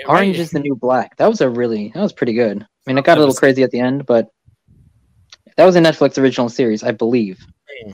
Orange 0.06 0.28
rating. 0.28 0.40
is 0.40 0.50
the 0.50 0.60
New 0.60 0.76
Black. 0.76 1.16
That 1.16 1.28
was 1.28 1.40
a 1.40 1.48
really, 1.48 1.90
that 1.94 2.00
was 2.02 2.12
pretty 2.12 2.32
good. 2.34 2.62
I 2.62 2.66
mean, 2.86 2.98
it 2.98 3.04
got 3.04 3.18
a 3.18 3.20
little 3.20 3.34
crazy 3.34 3.62
at 3.62 3.70
the 3.70 3.80
end, 3.80 4.06
but 4.06 4.28
that 5.56 5.64
was 5.64 5.76
a 5.76 5.80
Netflix 5.80 6.18
original 6.18 6.48
series, 6.48 6.82
I 6.82 6.92
believe. 6.92 7.44
Hmm. 7.84 7.92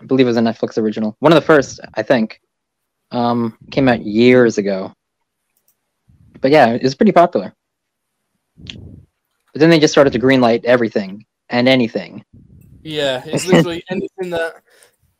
I 0.00 0.04
believe 0.06 0.26
it 0.26 0.30
was 0.30 0.36
a 0.36 0.40
Netflix 0.40 0.76
original. 0.76 1.16
One 1.20 1.32
of 1.32 1.36
the 1.36 1.46
first, 1.46 1.80
I 1.94 2.02
think. 2.02 2.40
Um, 3.10 3.56
came 3.70 3.88
out 3.88 4.04
years 4.04 4.58
ago. 4.58 4.92
But 6.40 6.50
yeah, 6.50 6.70
it 6.72 6.82
was 6.82 6.96
pretty 6.96 7.12
popular. 7.12 7.54
But 8.56 9.60
then 9.60 9.70
they 9.70 9.78
just 9.78 9.92
started 9.92 10.12
to 10.14 10.18
greenlight 10.18 10.64
everything 10.64 11.24
and 11.48 11.68
anything. 11.68 12.24
Yeah, 12.82 13.22
it's 13.24 13.46
literally 13.50 13.84
anything 13.88 14.30
that 14.30 14.56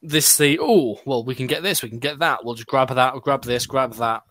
this 0.06 0.26
say, 0.26 0.58
oh, 0.60 1.00
well, 1.06 1.24
we 1.24 1.34
can 1.34 1.46
get 1.46 1.62
this, 1.62 1.82
we 1.82 1.88
can 1.88 1.98
get 1.98 2.18
that, 2.18 2.44
we'll 2.44 2.54
just 2.54 2.68
grab 2.68 2.88
that, 2.94 3.14
grab 3.22 3.42
this, 3.42 3.66
grab 3.66 3.94
that. 3.94 4.22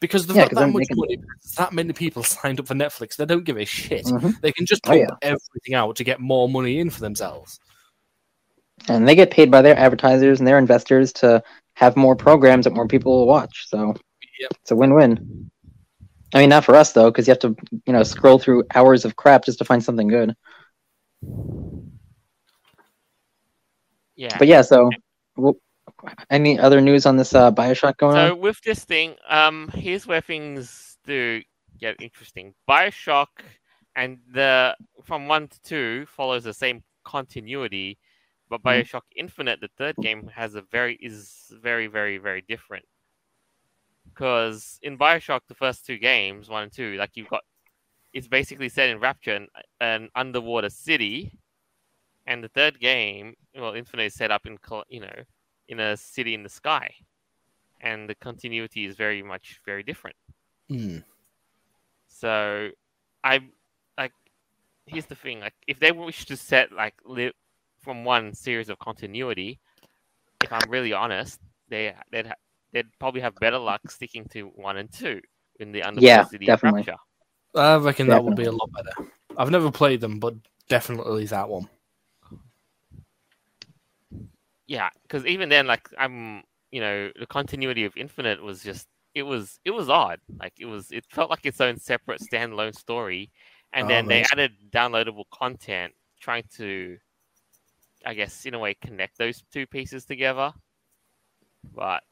Because 0.00 0.26
they've 0.26 0.36
Yeah, 0.36 0.42
got 0.44 0.50
'cause 0.50 0.58
that 0.58 0.72
much 0.72 0.88
can- 0.88 0.96
money, 0.96 1.18
that 1.56 1.72
many 1.72 1.92
people 1.92 2.22
signed 2.24 2.60
up 2.60 2.66
for 2.66 2.74
Netflix, 2.74 3.16
they 3.16 3.24
don't 3.24 3.44
give 3.44 3.56
a 3.56 3.64
shit. 3.64 4.04
Mhm. 4.06 4.40
They 4.40 4.52
can 4.52 4.66
just 4.66 4.82
Oh, 4.88 4.92
yeah. 4.94 5.06
everything 5.22 5.74
out 5.74 5.96
to 5.96 6.04
get 6.04 6.20
more 6.20 6.48
money 6.48 6.78
in 6.78 6.90
for 6.90 7.00
themselves. 7.00 7.58
And 8.88 9.06
they 9.08 9.14
get 9.14 9.30
paid 9.30 9.50
by 9.50 9.62
their 9.62 9.76
advertisers 9.78 10.40
and 10.40 10.46
their 10.46 10.58
investors 10.58 11.12
to 11.14 11.42
have 11.74 11.96
more 11.96 12.16
programs 12.16 12.64
that 12.64 12.74
more 12.74 12.88
people 12.88 13.12
will 13.18 13.26
watch. 13.26 13.68
So 13.68 13.94
Yep. 14.40 14.50
it's 14.60 14.70
a 14.72 14.76
win-win. 14.76 15.50
I 16.34 16.38
mean, 16.40 16.48
not 16.48 16.64
for 16.64 16.74
us 16.74 16.92
though, 16.92 17.10
because 17.10 17.26
you 17.28 17.32
have 17.32 17.38
to, 17.40 17.54
you 17.86 17.92
know, 17.92 18.02
scroll 18.02 18.38
through 18.38 18.64
hours 18.74 19.04
of 19.04 19.16
crap 19.16 19.44
just 19.44 19.58
to 19.58 19.64
find 19.64 19.84
something 19.84 20.08
good. 20.08 20.34
Yeah. 24.16 24.36
But 24.38 24.48
yeah, 24.48 24.62
so 24.62 24.76
w- 24.76 24.98
any 26.30 26.58
other 26.58 26.80
news 26.80 27.06
on 27.06 27.16
this 27.16 27.34
uh, 27.34 27.50
Bioshock 27.52 27.96
going 27.98 28.16
So 28.16 28.22
on? 28.22 28.30
So 28.30 28.36
with 28.36 28.60
this 28.62 28.84
thing, 28.84 29.16
um, 29.28 29.70
here's 29.74 30.06
where 30.06 30.20
things 30.20 30.98
do 31.04 31.42
get 31.78 31.96
interesting. 32.00 32.54
Bioshock 32.68 33.28
and 33.96 34.18
the 34.32 34.76
from 35.04 35.28
one 35.28 35.48
to 35.48 35.62
two 35.62 36.06
follows 36.06 36.44
the 36.44 36.54
same 36.54 36.82
continuity, 37.04 37.98
but 38.48 38.62
Mhm. 38.62 38.64
Bioshock 38.64 39.02
Infinite, 39.16 39.60
the 39.60 39.68
third 39.78 39.96
game, 39.96 40.28
has 40.34 40.54
a 40.54 40.62
very 40.62 40.96
is 41.02 41.52
very 41.62 41.86
very 41.88 42.18
very 42.18 42.42
different. 42.42 42.84
Because 44.06 44.78
in 44.82 44.98
Bioshock, 44.98 45.40
the 45.48 45.54
first 45.54 45.86
two 45.86 45.98
games, 45.98 46.48
one 46.48 46.64
and 46.64 46.72
two, 46.72 46.96
like 46.96 47.10
you've 47.14 47.28
got, 47.30 47.42
it's 48.12 48.28
basically 48.28 48.68
set 48.68 48.90
in 48.90 49.00
Rapture, 49.00 49.36
an, 49.36 49.48
an 49.80 50.10
underwater 50.14 50.70
city, 50.70 51.32
and 52.26 52.42
the 52.42 52.48
third 52.48 52.80
game, 52.80 53.34
well, 53.54 53.74
Infinite 53.74 54.04
is 54.04 54.14
set 54.14 54.30
up 54.30 54.46
in 54.46 54.58
you 54.88 55.00
know 55.00 55.14
in 55.68 55.80
a 55.80 55.96
city 55.96 56.34
in 56.34 56.42
the 56.42 56.48
sky 56.48 56.92
and 57.80 58.08
the 58.08 58.14
continuity 58.14 58.86
is 58.86 58.96
very 58.96 59.22
much 59.22 59.60
very 59.66 59.82
different 59.82 60.16
Hmm. 60.68 60.98
so 62.08 62.68
i 63.24 63.40
like 63.98 64.12
here's 64.86 65.06
the 65.06 65.14
thing 65.14 65.40
like 65.40 65.54
if 65.66 65.78
they 65.80 65.92
wish 65.92 66.24
to 66.26 66.36
set 66.36 66.72
like 66.72 66.94
live 67.04 67.32
from 67.82 68.04
one 68.04 68.34
series 68.34 68.68
of 68.68 68.78
continuity 68.78 69.58
if 70.42 70.52
i'm 70.52 70.68
really 70.68 70.92
honest 70.92 71.40
they 71.68 71.94
they'd, 72.10 72.26
ha- 72.26 72.34
they'd 72.72 72.86
probably 72.98 73.20
have 73.20 73.34
better 73.36 73.58
luck 73.58 73.80
sticking 73.90 74.24
to 74.26 74.44
one 74.56 74.76
and 74.76 74.92
two 74.92 75.20
in 75.60 75.72
the 75.72 75.82
underwater 75.82 76.22
Yeah, 76.22 76.24
city 76.24 76.46
definitely. 76.46 76.80
Rapture. 76.82 76.96
I 77.54 77.76
reckon 77.76 78.08
that 78.08 78.24
would 78.24 78.36
be 78.36 78.44
a 78.44 78.52
lot 78.52 78.70
better. 78.72 78.92
I've 79.36 79.50
never 79.50 79.70
played 79.70 80.00
them, 80.00 80.18
but 80.20 80.34
definitely 80.68 81.26
that 81.26 81.48
one. 81.48 81.68
Yeah 84.72 84.88
because 85.02 85.26
even 85.26 85.50
then 85.50 85.66
like 85.66 85.86
i'm 85.98 86.42
you 86.70 86.80
know 86.80 87.10
the 87.20 87.26
continuity 87.26 87.84
of 87.84 87.92
infinite 87.94 88.42
was 88.42 88.62
just 88.62 88.88
it 89.14 89.22
was 89.22 89.60
it 89.66 89.70
was 89.70 89.90
odd 89.90 90.18
like 90.40 90.54
it 90.58 90.64
was 90.64 90.90
it 90.90 91.04
felt 91.10 91.28
like 91.28 91.44
its 91.44 91.60
own 91.60 91.78
separate 91.78 92.22
standalone 92.22 92.74
story 92.74 93.30
and 93.74 93.84
Oh, 93.84 93.88
then 93.88 94.08
they 94.08 94.24
added 94.32 94.52
downloadable 94.70 95.24
content 95.30 95.92
trying 96.20 96.44
to 96.56 96.96
I 98.06 98.14
guess 98.14 98.46
in 98.46 98.54
a 98.54 98.58
way 98.58 98.74
connect 98.74 99.18
those 99.18 99.44
two 99.52 99.66
pieces 99.66 100.04
together. 100.06 100.52
But 101.74 102.02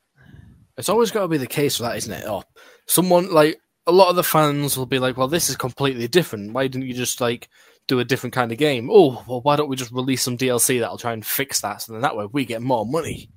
It's 0.77 0.89
always 0.89 1.11
got 1.11 1.23
to 1.23 1.29
be 1.29 1.39
the 1.39 1.47
case 1.47 1.77
for 1.79 1.85
that, 1.85 1.97
isn't 1.97 2.13
it? 2.13 2.25
Oh, 2.27 2.45
someone 2.87 3.31
like 3.33 3.59
a 3.87 3.93
lot 3.93 4.11
of 4.11 4.17
the 4.17 4.23
fans 4.23 4.77
will 4.77 4.87
be 4.87 4.99
like, 4.99 5.17
"Well, 5.17 5.29
this 5.29 5.49
is 5.51 5.57
completely 5.57 6.07
different. 6.09 6.53
Why 6.53 6.69
didn't 6.69 6.87
you 6.87 6.95
just 6.95 7.21
like 7.21 7.49
do 7.91 8.01
a 8.01 8.05
different 8.05 8.33
kind 8.35 8.51
of 8.53 8.59
game?" 8.59 8.89
Oh, 8.91 9.23
well, 9.29 9.41
why 9.43 9.57
don't 9.57 9.69
we 9.69 9.77
just 9.77 9.93
release 9.93 10.23
some 10.23 10.39
DLC 10.39 10.81
that'll 10.81 10.97
try 10.99 11.13
and 11.13 11.25
fix 11.25 11.61
that, 11.61 11.83
so 11.83 11.93
then 11.93 12.01
that 12.03 12.17
way 12.17 12.27
we 12.27 12.45
get 12.47 12.63
more 12.63 12.87
money. 12.87 13.29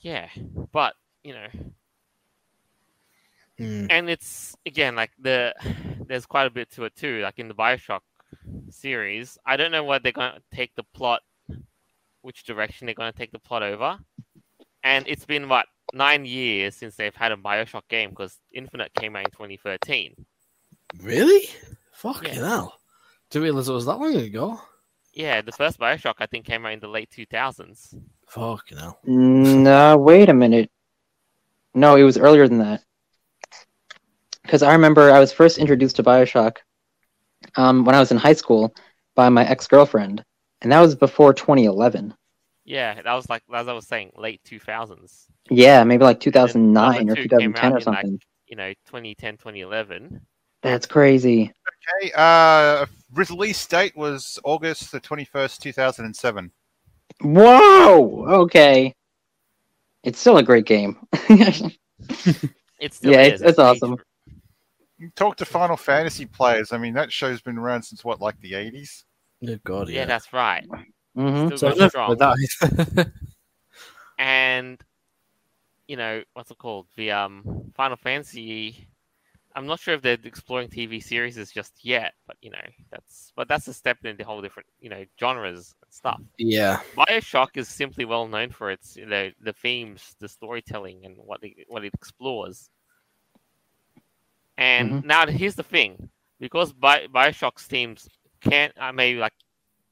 yeah, 0.00 0.28
but 0.72 0.94
you 1.22 1.34
know, 1.34 1.48
Hmm. 3.58 3.86
and 3.90 4.08
it's 4.08 4.56
again 4.64 4.96
like 4.96 5.10
the 5.18 5.54
there's 6.06 6.24
quite 6.24 6.46
a 6.46 6.50
bit 6.50 6.70
to 6.72 6.84
it 6.84 6.96
too. 6.96 7.20
Like 7.20 7.38
in 7.38 7.48
the 7.48 7.54
Bioshock 7.54 8.00
series, 8.70 9.36
I 9.44 9.56
don't 9.58 9.70
know 9.70 9.84
what 9.84 10.02
they're 10.02 10.12
going 10.12 10.32
to 10.32 10.56
take 10.56 10.74
the 10.76 10.82
plot, 10.94 11.20
which 12.22 12.44
direction 12.44 12.86
they're 12.86 12.94
going 12.94 13.12
to 13.12 13.18
take 13.18 13.32
the 13.32 13.38
plot 13.38 13.62
over. 13.62 13.98
And 14.82 15.06
it's 15.06 15.26
been 15.26 15.48
what 15.50 15.66
nine 15.92 16.24
years 16.24 16.74
since 16.74 16.96
they've 16.96 17.14
had 17.14 17.32
a 17.32 17.36
Bioshock 17.36 17.82
game 17.88 18.10
because 18.10 18.38
Infinite 18.54 18.94
came 18.94 19.14
out 19.14 19.26
in 19.26 19.30
2013. 19.32 20.14
Really? 21.02 21.50
Fucking 21.92 22.34
Yeah. 22.34 22.46
hell! 22.46 22.80
Didn't 23.30 23.44
realize 23.44 23.68
it 23.68 23.72
was 23.72 23.86
that 23.86 23.98
long 23.98 24.14
ago. 24.16 24.60
Yeah, 25.12 25.42
the 25.42 25.52
first 25.52 25.78
Bioshock 25.78 26.14
I 26.18 26.26
think 26.26 26.46
came 26.46 26.64
out 26.64 26.72
in 26.72 26.80
the 26.80 26.88
late 26.88 27.10
2000s. 27.10 27.94
Fucking 28.28 28.78
hell! 28.78 28.98
No, 29.04 29.96
wait 29.96 30.28
a 30.28 30.34
minute. 30.34 30.70
No, 31.74 31.96
it 31.96 32.02
was 32.02 32.18
earlier 32.18 32.48
than 32.48 32.58
that. 32.58 32.82
Because 34.42 34.62
I 34.62 34.72
remember 34.72 35.10
I 35.10 35.20
was 35.20 35.32
first 35.32 35.58
introduced 35.58 35.96
to 35.96 36.02
Bioshock 36.02 36.56
um, 37.56 37.84
when 37.84 37.94
I 37.94 38.00
was 38.00 38.10
in 38.10 38.16
high 38.16 38.32
school 38.32 38.74
by 39.14 39.28
my 39.28 39.46
ex 39.46 39.66
girlfriend, 39.66 40.24
and 40.62 40.72
that 40.72 40.80
was 40.80 40.94
before 40.94 41.32
2011. 41.34 42.14
Yeah, 42.64 43.00
that 43.02 43.14
was 43.14 43.28
like 43.28 43.42
as 43.52 43.68
I 43.68 43.72
was 43.72 43.86
saying, 43.86 44.12
late 44.16 44.40
2000s. 44.44 45.26
Yeah, 45.50 45.84
maybe 45.84 46.04
like 46.04 46.20
2009 46.20 46.88
or 46.88 46.98
number 46.98 47.14
two 47.14 47.28
came 47.28 47.52
2010 47.52 47.64
or 47.64 47.66
in, 47.66 47.72
like, 47.72 47.82
something. 47.82 48.20
You 48.46 48.56
know, 48.56 48.72
2010, 48.86 49.36
2011. 49.36 50.20
That's 50.62 50.86
crazy. 50.86 51.52
Okay, 52.02 52.12
uh, 52.14 52.86
release 53.12 53.66
date 53.66 53.96
was 53.96 54.38
August 54.44 54.92
the 54.92 55.00
21st, 55.00 55.60
2007. 55.60 56.50
Whoa! 57.22 58.26
Okay. 58.42 58.94
It's 60.04 60.18
still 60.18 60.38
a 60.38 60.42
great 60.42 60.66
game. 60.66 60.98
It's 62.82 62.96
still 62.96 63.12
Yeah, 63.12 63.20
is. 63.24 63.42
it's- 63.42 63.50
it's 63.50 63.58
aged- 63.58 63.82
awesome. 63.82 63.96
Talk 65.14 65.36
to 65.36 65.44
Final 65.44 65.76
Fantasy 65.76 66.24
players. 66.24 66.72
I 66.72 66.78
mean, 66.78 66.94
that 66.94 67.12
show's 67.12 67.42
been 67.42 67.58
around 67.58 67.82
since 67.82 68.02
what, 68.04 68.20
like 68.22 68.40
the 68.40 68.52
80s? 68.52 69.04
Oh 69.46 69.58
god, 69.64 69.88
Yeah, 69.90 70.00
yeah. 70.00 70.04
that's 70.06 70.32
right. 70.32 70.66
hmm 71.14 71.46
Still 71.46 71.58
so 71.58 71.74
going 71.74 71.88
strong. 71.90 72.16
and 74.18 74.82
you 75.88 75.96
know 75.96 76.22
what's 76.34 76.50
it 76.50 76.58
called 76.58 76.86
the 76.96 77.10
um 77.10 77.70
final 77.74 77.96
fantasy 77.96 78.86
i'm 79.60 79.66
not 79.66 79.78
sure 79.78 79.94
if 79.94 80.02
they're 80.02 80.16
exploring 80.24 80.68
tv 80.68 81.02
series 81.02 81.36
just 81.52 81.84
yet 81.84 82.14
but 82.26 82.36
you 82.40 82.50
know 82.50 82.58
that's 82.90 83.32
but 83.36 83.46
that's 83.46 83.68
a 83.68 83.74
step 83.74 83.98
into 84.04 84.24
whole 84.24 84.40
different 84.40 84.66
you 84.80 84.88
know 84.88 85.04
genres 85.18 85.74
and 85.82 85.92
stuff. 85.92 86.20
Yeah, 86.38 86.80
bioshock 86.96 87.56
is 87.56 87.68
simply 87.68 88.04
well 88.04 88.26
known 88.26 88.50
for 88.50 88.70
its 88.70 88.96
you 88.96 89.06
know 89.06 89.30
the 89.40 89.52
themes 89.52 90.16
the 90.18 90.28
storytelling 90.28 91.04
and 91.04 91.16
what 91.16 91.40
it, 91.42 91.66
what 91.68 91.84
it 91.84 91.92
explores. 91.94 92.70
And 94.56 94.90
mm-hmm. 94.90 95.06
now 95.06 95.26
here's 95.26 95.54
the 95.54 95.62
thing. 95.62 96.10
Because 96.38 96.72
Bi- 96.72 97.06
bioshock's 97.06 97.66
themes 97.66 98.08
can't 98.40 98.72
i 98.80 98.90
mean, 98.90 99.18
like 99.18 99.34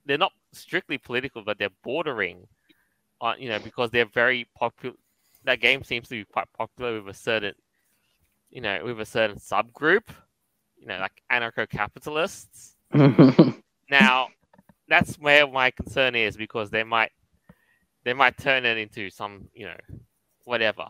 they're 0.07 0.17
not 0.17 0.33
strictly 0.53 0.97
political 0.97 1.43
but 1.45 1.59
they're 1.59 1.69
bordering 1.85 2.47
on 3.21 3.39
you 3.39 3.51
know 3.51 3.59
because 3.59 3.91
they're 3.91 4.07
very 4.07 4.49
popular 4.59 4.97
that 5.45 5.61
game 5.61 5.85
seems 5.85 6.09
to 6.09 6.15
be 6.15 6.25
quite 6.25 6.51
popular 6.57 7.03
with 7.03 7.15
a 7.15 7.19
certain 7.19 7.53
you 8.51 8.61
know 8.61 8.81
with 8.85 9.01
a 9.01 9.07
certain 9.07 9.39
subgroup 9.39 10.09
you 10.77 10.87
know 10.87 10.99
like 10.99 11.23
anarcho-capitalists 11.31 12.77
now 13.91 14.29
that's 14.89 15.17
where 15.17 15.47
my 15.47 15.71
concern 15.71 16.15
is 16.15 16.37
because 16.37 16.71
they 16.71 16.85
might 16.85 17.13
they 18.05 18.15
might 18.15 18.37
turn 18.39 18.65
it 18.65 18.79
into 18.79 19.11
some 19.11 19.49
you 19.55 19.67
know 19.67 19.99
whatever 20.45 20.87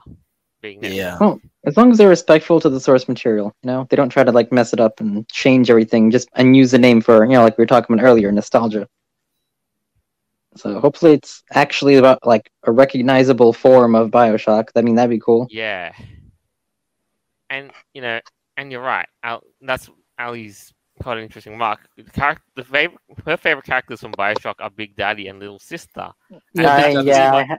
being 0.60 0.80
them. 0.80 0.92
yeah. 0.92 1.16
Well, 1.20 1.40
as 1.66 1.76
long 1.76 1.90
as 1.90 1.98
they're 1.98 2.08
respectful 2.08 2.60
to 2.60 2.68
the 2.68 2.80
source 2.80 3.08
material, 3.08 3.54
you 3.62 3.68
know, 3.68 3.86
they 3.88 3.96
don't 3.96 4.08
try 4.08 4.24
to 4.24 4.32
like 4.32 4.52
mess 4.52 4.72
it 4.72 4.80
up 4.80 5.00
and 5.00 5.28
change 5.28 5.70
everything 5.70 6.10
just 6.10 6.28
and 6.34 6.56
use 6.56 6.70
the 6.70 6.78
name 6.78 7.00
for, 7.00 7.24
you 7.24 7.32
know, 7.32 7.42
like 7.42 7.56
we 7.58 7.62
were 7.62 7.66
talking 7.66 7.94
about 7.94 8.04
earlier, 8.04 8.32
nostalgia. 8.32 8.88
So 10.56 10.80
hopefully 10.80 11.12
it's 11.12 11.42
actually 11.52 11.96
about 11.96 12.26
like 12.26 12.50
a 12.64 12.72
recognizable 12.72 13.52
form 13.52 13.94
of 13.94 14.10
Bioshock. 14.10 14.68
I 14.74 14.82
mean, 14.82 14.96
that'd 14.96 15.10
be 15.10 15.20
cool. 15.20 15.46
Yeah. 15.50 15.92
And 17.50 17.70
you 17.94 18.02
know, 18.02 18.20
and 18.56 18.70
you're 18.72 18.82
right. 18.82 19.06
Al, 19.22 19.42
that's 19.60 19.88
Ali's 20.18 20.72
quite 21.00 21.16
an 21.18 21.24
interesting 21.24 21.56
mark. 21.56 21.80
The, 21.96 22.02
charac- 22.04 22.38
the 22.56 22.64
favorite, 22.64 22.98
her 23.24 23.36
favorite 23.36 23.64
characters 23.66 24.00
from 24.00 24.12
Bioshock 24.12 24.54
are 24.60 24.70
Big 24.70 24.96
Daddy 24.96 25.28
and 25.28 25.38
Little 25.38 25.58
Sister. 25.60 26.10
And 26.30 26.66
I- 26.66 26.94
that's 26.94 27.06
yeah. 27.06 27.32
Like- 27.32 27.46
ha- 27.48 27.58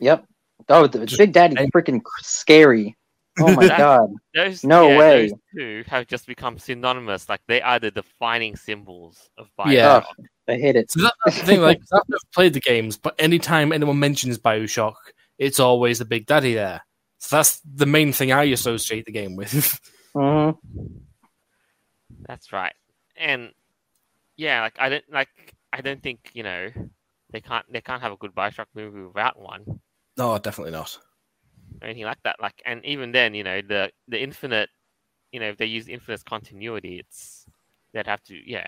yep. 0.00 0.24
Oh, 0.68 0.86
the 0.86 1.04
Just- 1.06 1.18
Big 1.18 1.32
Daddy's 1.32 1.58
freaking 1.74 2.00
scary. 2.20 2.96
Oh 3.38 3.54
my 3.54 3.66
That- 3.68 3.78
god. 3.78 4.10
those, 4.34 4.64
No 4.64 4.88
yeah, 4.88 4.98
way. 4.98 5.28
Those 5.28 5.38
two 5.56 5.84
have 5.88 6.06
just 6.06 6.26
become 6.26 6.58
synonymous. 6.58 7.28
Like 7.28 7.40
they 7.48 7.62
are 7.62 7.78
the 7.78 7.90
defining 7.90 8.56
symbols 8.56 9.28
of 9.38 9.48
Bioshock. 9.58 9.72
Yeah. 9.72 10.02
I 10.48 10.56
hate 10.56 10.76
it. 10.76 10.90
So 10.90 11.00
that, 11.02 11.14
that's 11.24 11.38
the 11.40 11.46
thing. 11.46 11.60
Like, 11.60 11.80
I've 11.92 12.08
never 12.08 12.18
played 12.34 12.54
the 12.54 12.60
games, 12.60 12.96
but 12.96 13.14
anytime 13.18 13.72
anyone 13.72 13.98
mentions 13.98 14.36
Bioshock, 14.38 14.94
it's 15.38 15.60
always 15.60 16.00
the 16.00 16.04
Big 16.04 16.26
Daddy 16.26 16.54
there. 16.54 16.82
So 17.20 17.36
that's 17.36 17.60
the 17.60 17.86
main 17.86 18.12
thing 18.12 18.32
I 18.32 18.44
associate 18.44 19.04
the 19.04 19.12
game 19.12 19.36
with. 19.36 19.78
hmm 20.14 20.50
That's 22.26 22.52
right. 22.52 22.74
And 23.16 23.50
yeah, 24.36 24.62
like 24.62 24.76
I 24.78 24.88
don't 24.88 25.04
like 25.12 25.28
I 25.72 25.80
don't 25.82 26.02
think, 26.02 26.30
you 26.32 26.42
know, 26.42 26.70
they 27.32 27.40
can't 27.40 27.66
they 27.72 27.80
can't 27.80 28.02
have 28.02 28.12
a 28.12 28.16
good 28.16 28.34
Bioshock 28.34 28.66
movie 28.74 29.02
without 29.02 29.38
one. 29.38 29.80
no, 30.16 30.38
definitely 30.38 30.72
not. 30.72 30.98
or 31.80 31.86
anything 31.86 32.04
like 32.04 32.22
that. 32.24 32.36
Like, 32.40 32.60
and 32.66 32.84
even 32.84 33.12
then, 33.12 33.34
you 33.34 33.44
know, 33.44 33.60
the 33.60 33.90
the 34.08 34.20
infinite, 34.20 34.70
you 35.32 35.40
know, 35.40 35.48
if 35.50 35.56
they 35.58 35.66
use 35.66 35.88
infinite 35.88 36.24
continuity, 36.24 36.98
it's 36.98 37.46
they'd 37.92 38.06
have 38.06 38.22
to, 38.24 38.34
yeah, 38.50 38.66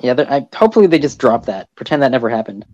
Yeah, 0.00 0.14
they're- 0.14 0.26
I, 0.28 0.46
hopefully 0.54 0.86
they 0.88 0.98
just 0.98 1.18
drop 1.18 1.46
that. 1.46 1.68
Pretend 1.76 2.02
that 2.02 2.10
never 2.10 2.28
happened. 2.28 2.64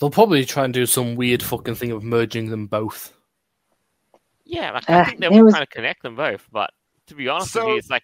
They'll 0.00 0.10
probably 0.10 0.44
try 0.44 0.64
and 0.64 0.74
do 0.74 0.86
some 0.86 1.14
weird 1.16 1.42
fucking 1.42 1.76
thing 1.76 1.90
of 1.92 2.02
merging 2.02 2.50
them 2.50 2.66
both. 2.66 3.12
yeah. 4.44 4.72
Like, 4.72 4.90
I 4.90 5.04
think 5.04 5.20
they 5.20 5.26
it 5.26 5.32
were 5.32 5.44
was- 5.44 5.54
trying 5.54 5.66
to 5.66 5.70
connect 5.70 6.02
them 6.02 6.16
both, 6.16 6.46
but 6.52 6.70
to 7.08 7.14
be 7.14 7.28
honest 7.28 7.54
with 7.54 7.64
you, 7.64 7.76
it's 7.76 7.90
like, 7.90 8.02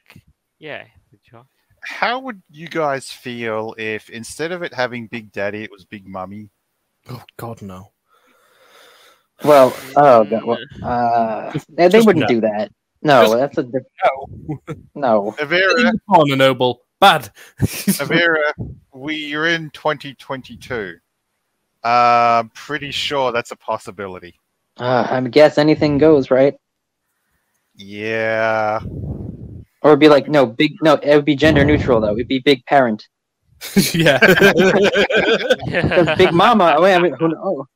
yeah, 0.58 0.84
good. 1.30 1.40
How 1.82 2.18
would 2.18 2.42
you 2.50 2.68
guys 2.68 3.10
feel 3.10 3.74
if 3.78 4.10
instead 4.10 4.52
of 4.52 4.62
it 4.62 4.74
having 4.74 5.06
Big 5.06 5.32
Daddy, 5.32 5.62
it 5.64 5.70
was 5.70 5.86
Big 5.86 6.06
Mummy? 6.06 6.50
Oh 7.08 7.22
God, 7.38 7.62
no. 7.62 7.92
Well, 9.42 9.74
oh 9.96 10.24
god, 10.24 10.44
well, 10.44 10.58
uh, 10.82 11.50
they, 11.70 11.86
they 11.86 11.88
just 11.88 12.06
wouldn't 12.06 12.24
no. 12.24 12.34
do 12.34 12.40
that. 12.42 12.70
No, 13.02 13.22
Just 13.22 13.36
that's 13.38 13.58
a 13.58 13.62
diff- 13.62 13.82
no. 14.04 14.60
No. 14.94 15.34
Aeveirra, 15.38 15.92
Honor 16.10 16.36
Noble, 16.36 16.82
bad. 17.00 17.30
Aeveirra, 17.60 18.52
we're 18.92 19.46
in 19.46 19.70
2022. 19.70 20.96
Uh, 21.82 22.44
pretty 22.54 22.90
sure 22.90 23.32
that's 23.32 23.50
a 23.50 23.56
possibility. 23.56 24.38
Uh, 24.76 25.06
I 25.10 25.20
guess 25.22 25.58
anything 25.58 25.98
goes, 25.98 26.30
right? 26.30 26.54
Yeah. 27.74 28.80
Or 29.82 29.90
it'd 29.90 30.00
be 30.00 30.08
like 30.08 30.28
no 30.28 30.46
big. 30.46 30.74
No, 30.82 30.94
it 30.94 31.14
would 31.14 31.24
be 31.24 31.36
gender 31.36 31.64
neutral 31.64 32.00
though. 32.00 32.12
It'd 32.12 32.28
be 32.28 32.40
big 32.40 32.64
parent. 32.66 33.08
yeah. 33.94 34.18
Big 36.16 36.32
mama. 36.32 36.76
Wait, 36.78 36.94
I 36.94 36.98
mean, 36.98 37.12
who 37.12 37.28
know? 37.28 37.66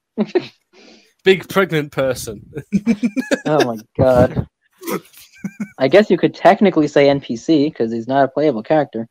Big 1.24 1.48
pregnant 1.48 1.92
person. 1.92 2.50
Oh 3.46 3.62
my 3.66 3.76
god. 3.98 4.46
I 5.78 5.88
guess 5.88 6.08
you 6.08 6.16
could 6.16 6.34
technically 6.34 6.88
say 6.88 7.08
NPC 7.08 7.66
because 7.66 7.92
he's 7.92 8.08
not 8.08 8.24
a 8.24 8.28
playable 8.28 8.62
character. 8.62 9.06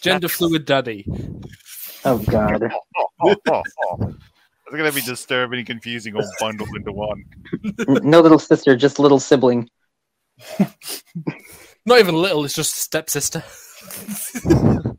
Gender 0.00 0.28
fluid 0.28 0.64
daddy. 0.64 1.06
Oh 2.04 2.18
god. 2.18 2.62
Oh, 2.98 3.06
oh, 3.22 3.34
oh, 3.48 3.62
oh. 3.90 4.14
It's 4.66 4.76
going 4.76 4.90
to 4.90 4.94
be 4.94 5.02
disturbing 5.02 5.58
and 5.58 5.66
confusing 5.66 6.16
all 6.16 6.28
bundled 6.40 6.70
into 6.74 6.92
one. 6.92 7.24
No 8.02 8.20
little 8.20 8.38
sister, 8.38 8.74
just 8.76 8.98
little 8.98 9.20
sibling. 9.20 9.68
Not 11.86 11.98
even 11.98 12.14
little, 12.14 12.44
it's 12.44 12.54
just 12.54 12.74
stepsister. 12.76 13.42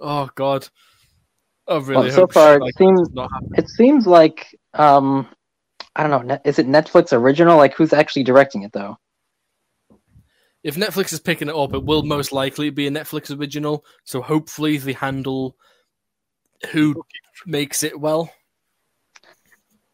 oh 0.00 0.28
God. 0.34 0.68
I 1.68 1.76
really 1.76 1.94
Well, 2.08 2.10
so 2.10 2.26
far, 2.26 2.56
it 2.56 2.60
like 2.62 2.76
seems- 2.76 3.00
this 3.00 3.08
does 3.08 3.14
not 3.14 3.30
happen. 3.32 3.50
It 3.56 3.68
seems 3.68 4.06
like 4.06 4.58
um, 4.74 5.28
I 5.96 6.06
don't 6.06 6.26
know. 6.26 6.38
Is 6.44 6.58
it 6.58 6.66
Netflix 6.66 7.12
original? 7.12 7.56
Like 7.56 7.74
who's 7.74 7.92
actually 7.92 8.24
directing 8.24 8.62
it 8.62 8.72
though? 8.72 8.98
If 10.64 10.76
Netflix 10.76 11.12
is 11.12 11.20
picking 11.20 11.48
it 11.48 11.54
up, 11.54 11.74
it 11.74 11.84
will 11.84 12.02
most 12.02 12.32
likely 12.32 12.70
be 12.70 12.86
a 12.86 12.90
Netflix 12.90 13.36
original. 13.38 13.84
So 14.04 14.22
hopefully 14.22 14.78
they 14.78 14.94
handle 14.94 15.56
who 16.72 17.04
makes 17.46 17.82
it 17.82 18.00
well. 18.00 18.32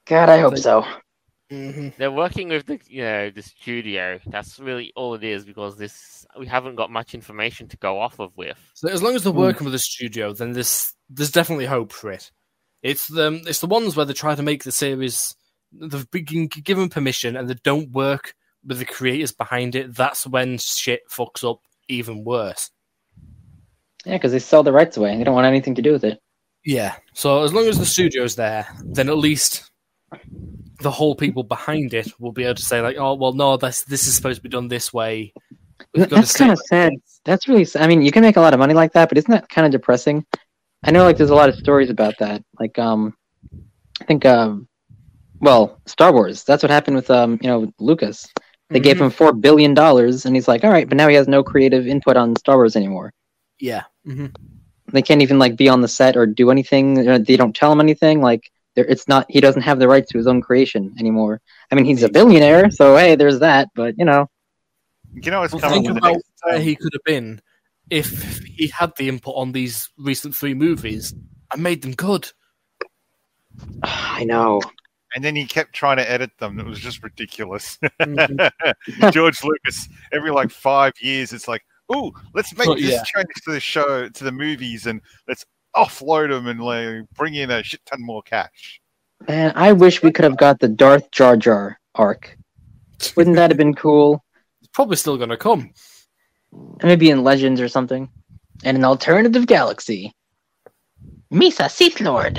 God, 0.07 0.29
I 0.29 0.39
hope 0.39 0.57
so. 0.57 0.85
Mm-hmm. 1.51 1.89
They're 1.99 2.13
working 2.13 2.49
with 2.49 2.67
the 2.67 2.81
you 2.87 3.03
know 3.03 3.31
the 3.31 3.43
studio. 3.43 4.21
That's 4.27 4.61
really 4.61 4.93
all 4.95 5.15
it 5.15 5.25
is 5.25 5.45
because 5.45 5.77
this 5.77 6.25
we 6.39 6.47
haven't 6.47 6.77
got 6.77 6.93
much 6.93 7.13
information 7.13 7.67
to 7.69 7.77
go 7.77 8.01
off 8.01 8.21
of 8.21 8.37
with. 8.37 8.57
So 8.75 8.89
as 8.89 9.03
long 9.03 9.17
as 9.17 9.25
they're 9.25 9.33
Hmm. 9.33 9.39
working 9.39 9.65
with 9.65 9.73
the 9.73 9.81
studio, 9.81 10.33
then 10.33 10.53
there's 10.53 10.95
there's 11.09 11.33
definitely 11.33 11.67
hope 11.67 11.93
for 11.93 12.13
it. 12.13 12.31
It's 12.83 13.09
the 13.09 13.43
it's 13.47 13.61
the 13.61 13.67
ones 13.67 13.97
where 13.97 14.07
they 14.07 14.13
try 14.13 14.37
to 14.37 14.43
make 14.45 14.63
the 14.63 14.71
series 14.71 15.35
they've 15.73 16.09
been 16.13 16.47
given 16.47 16.89
permission 16.89 17.37
and 17.37 17.49
they 17.51 17.55
don't 17.65 17.91
work 17.91 18.35
with 18.65 18.79
the 18.79 18.85
creators 18.85 19.33
behind 19.33 19.75
it. 19.75 19.95
That's 19.95 20.27
when 20.27 20.59
shit 20.59 21.03
fucks 21.11 21.49
up 21.49 21.61
even 21.89 22.25
worse. 22.25 22.71
Yeah, 24.05 24.15
because 24.17 24.33
they 24.33 24.39
sell 24.39 24.63
the 24.63 24.73
rights 24.73 24.97
away. 24.97 25.17
They 25.17 25.25
don't 25.25 25.35
want 25.35 25.47
anything 25.47 25.75
to 25.75 25.83
do 25.83 25.93
with 25.93 26.05
it. 26.05 26.21
Yeah. 26.65 26.95
So 27.15 27.43
as 27.43 27.53
long 27.53 27.67
as 27.67 27.79
the 27.79 27.87
studio's 27.87 28.37
there, 28.37 28.67
then 28.85 29.09
at 29.09 29.19
least 29.19 29.71
the 30.81 30.91
whole 30.91 31.15
people 31.15 31.43
behind 31.43 31.95
it 31.95 32.11
will 32.19 32.33
be 32.33 32.45
able 32.45 32.55
to 32.55 32.63
say 32.63 32.81
like, 32.81 32.97
oh 32.99 33.15
well, 33.15 33.33
no, 33.33 33.57
this 33.57 33.85
this 33.85 34.07
is 34.07 34.15
supposed 34.15 34.37
to 34.37 34.43
be 34.43 34.49
done 34.49 34.69
this 34.69 34.93
way. 34.93 35.33
We've 35.95 36.09
That's 36.09 36.37
kind 36.37 36.51
of 36.51 36.59
with 36.59 36.67
sad. 36.67 36.93
this. 36.93 37.21
That's 37.25 37.49
really. 37.49 37.67
I 37.79 37.87
mean, 37.87 38.03
you 38.03 38.13
can 38.13 38.23
make 38.23 38.37
a 38.37 38.41
lot 38.41 38.55
of 38.55 38.59
money 38.59 38.75
like 38.75 38.93
that, 38.93 39.09
but 39.09 39.19
isn't 39.19 39.31
that 39.31 39.49
kind 39.49 39.67
of 39.67 39.73
depressing? 39.73 40.25
I 40.83 40.91
know, 40.91 41.05
like, 41.05 41.19
there's 41.19 41.31
a 41.31 41.35
lot 41.35 41.51
of 41.51 41.57
stories 41.57 41.91
about 41.91 42.15
that. 42.21 42.43
Like, 42.59 42.79
um, 42.79 43.15
I 44.01 44.05
think, 44.05 44.25
um, 44.25 44.67
well, 45.41 45.79
Star 45.87 46.11
Wars. 46.13 46.43
That's 46.45 46.63
what 46.63 46.71
happened 46.71 46.97
with, 46.97 47.11
um, 47.11 47.39
you 47.43 47.49
know, 47.49 47.71
Lucas. 47.79 48.27
They 48.71 48.81
gave 48.81 48.97
Mhm. 48.99 49.07
him 49.07 49.11
four 49.11 49.33
billion 49.33 49.75
dollars, 49.75 50.25
and 50.27 50.35
he's 50.35 50.47
like, 50.49 50.63
all 50.65 50.71
right, 50.71 50.89
but 50.89 50.97
now 50.97 51.09
he 51.09 51.17
has 51.17 51.27
no 51.29 51.43
creative 51.43 51.87
input 51.87 52.17
on 52.17 52.37
Star 52.37 52.57
Wars 52.57 52.77
anymore. 52.77 53.13
Yeah. 53.59 53.83
hmm 54.05 54.27
They 54.93 55.03
can't 55.03 55.23
even 55.23 55.39
like 55.39 55.57
be 55.57 55.69
on 55.69 55.81
the 55.81 55.89
set 55.89 56.17
or 56.17 56.25
do 56.27 56.51
anything. 56.51 56.95
They 57.25 57.37
don't 57.37 57.55
tell 57.55 57.71
him 57.73 57.81
anything. 57.81 58.21
Like, 58.21 58.51
it's 58.77 59.07
not. 59.09 59.27
He 59.29 59.41
doesn't 59.41 59.63
have 59.63 59.79
the 59.79 59.89
rights 59.89 60.11
to 60.13 60.19
his 60.19 60.27
own 60.27 60.41
creation 60.41 60.95
anymore. 60.99 61.41
I 61.71 61.75
mean, 61.75 61.85
he's 61.85 62.03
a 62.03 62.09
billionaire, 62.09 62.71
so 62.71 62.97
hey, 62.97 63.15
there's 63.17 63.41
that. 63.41 63.69
But 63.75 63.95
you 63.99 64.05
know, 64.05 64.29
You 65.15 65.31
know, 65.33 65.43
it's 65.43 65.53
Well, 65.53 65.61
coming 65.61 65.83
think 65.83 65.89
with 65.89 65.99
about 65.99 66.13
next. 66.13 66.25
where 66.43 66.61
he 66.61 66.77
could 66.77 66.93
have 66.95 67.03
been 67.05 67.41
if 67.91 68.41
he 68.57 68.69
had 68.69 68.93
the 68.97 69.09
input 69.09 69.35
on 69.37 69.53
these 69.53 69.89
recent 69.99 70.35
three 70.35 70.55
movies 70.55 71.13
and 71.53 71.63
made 71.63 71.83
them 71.83 71.93
good. 71.93 72.31
I 73.83 74.25
know. 74.25 74.61
And 75.15 75.25
then 75.25 75.35
he 75.37 75.45
kept 75.47 75.73
trying 75.73 75.97
to 75.99 76.11
edit 76.11 76.31
them. 76.39 76.59
It 76.61 76.67
was 76.67 76.79
just 76.79 77.03
ridiculous. 77.03 77.79
Mhm. 78.01 78.51
George 79.13 79.43
Lucas, 79.45 79.89
every 80.13 80.31
like 80.31 80.51
five 80.51 80.93
years, 81.01 81.33
it's 81.33 81.49
like, 81.49 81.63
oh, 81.89 82.13
let's 82.35 82.57
make 82.57 82.69
Oh, 82.69 82.75
this 82.75 82.85
yeah. 82.91 83.03
change 83.05 83.29
to 83.45 83.51
the 83.53 83.61
show, 83.61 84.09
to 84.09 84.25
the 84.25 84.33
movies, 84.33 84.87
and 84.87 85.01
let's 85.29 85.45
offload 85.77 86.31
them 86.31 86.47
and 86.47 86.61
like, 86.61 87.09
bring 87.15 87.35
in 87.35 87.51
a 87.51 87.63
shit 87.63 87.81
ton 87.87 88.01
more 88.03 88.23
cash. 88.23 88.81
Man, 89.29 89.53
I 89.55 89.73
wish 89.73 90.03
we 90.03 90.13
could 90.13 90.25
have 90.25 90.37
got 90.39 90.61
the 90.61 90.69
Darth 90.69 91.11
Jar 91.11 91.37
Jar 91.37 91.79
arc. 91.95 92.37
Wouldn't 93.17 93.37
that 93.37 93.51
have 93.51 93.59
been 93.59 93.75
cool? 93.75 94.25
It's 94.61 94.71
probably 94.73 94.97
still 94.97 95.17
going 95.17 95.29
to 95.31 95.37
come. 95.37 95.71
Maybe 96.83 97.11
in 97.11 97.23
Legends 97.23 97.61
or 97.61 97.69
something. 97.69 98.09
And 98.65 98.77
an 98.77 98.85
alternative 98.85 99.47
galaxy. 99.47 100.15
Misa 101.33 101.71
Sith 101.71 102.01
Lord. 102.01 102.39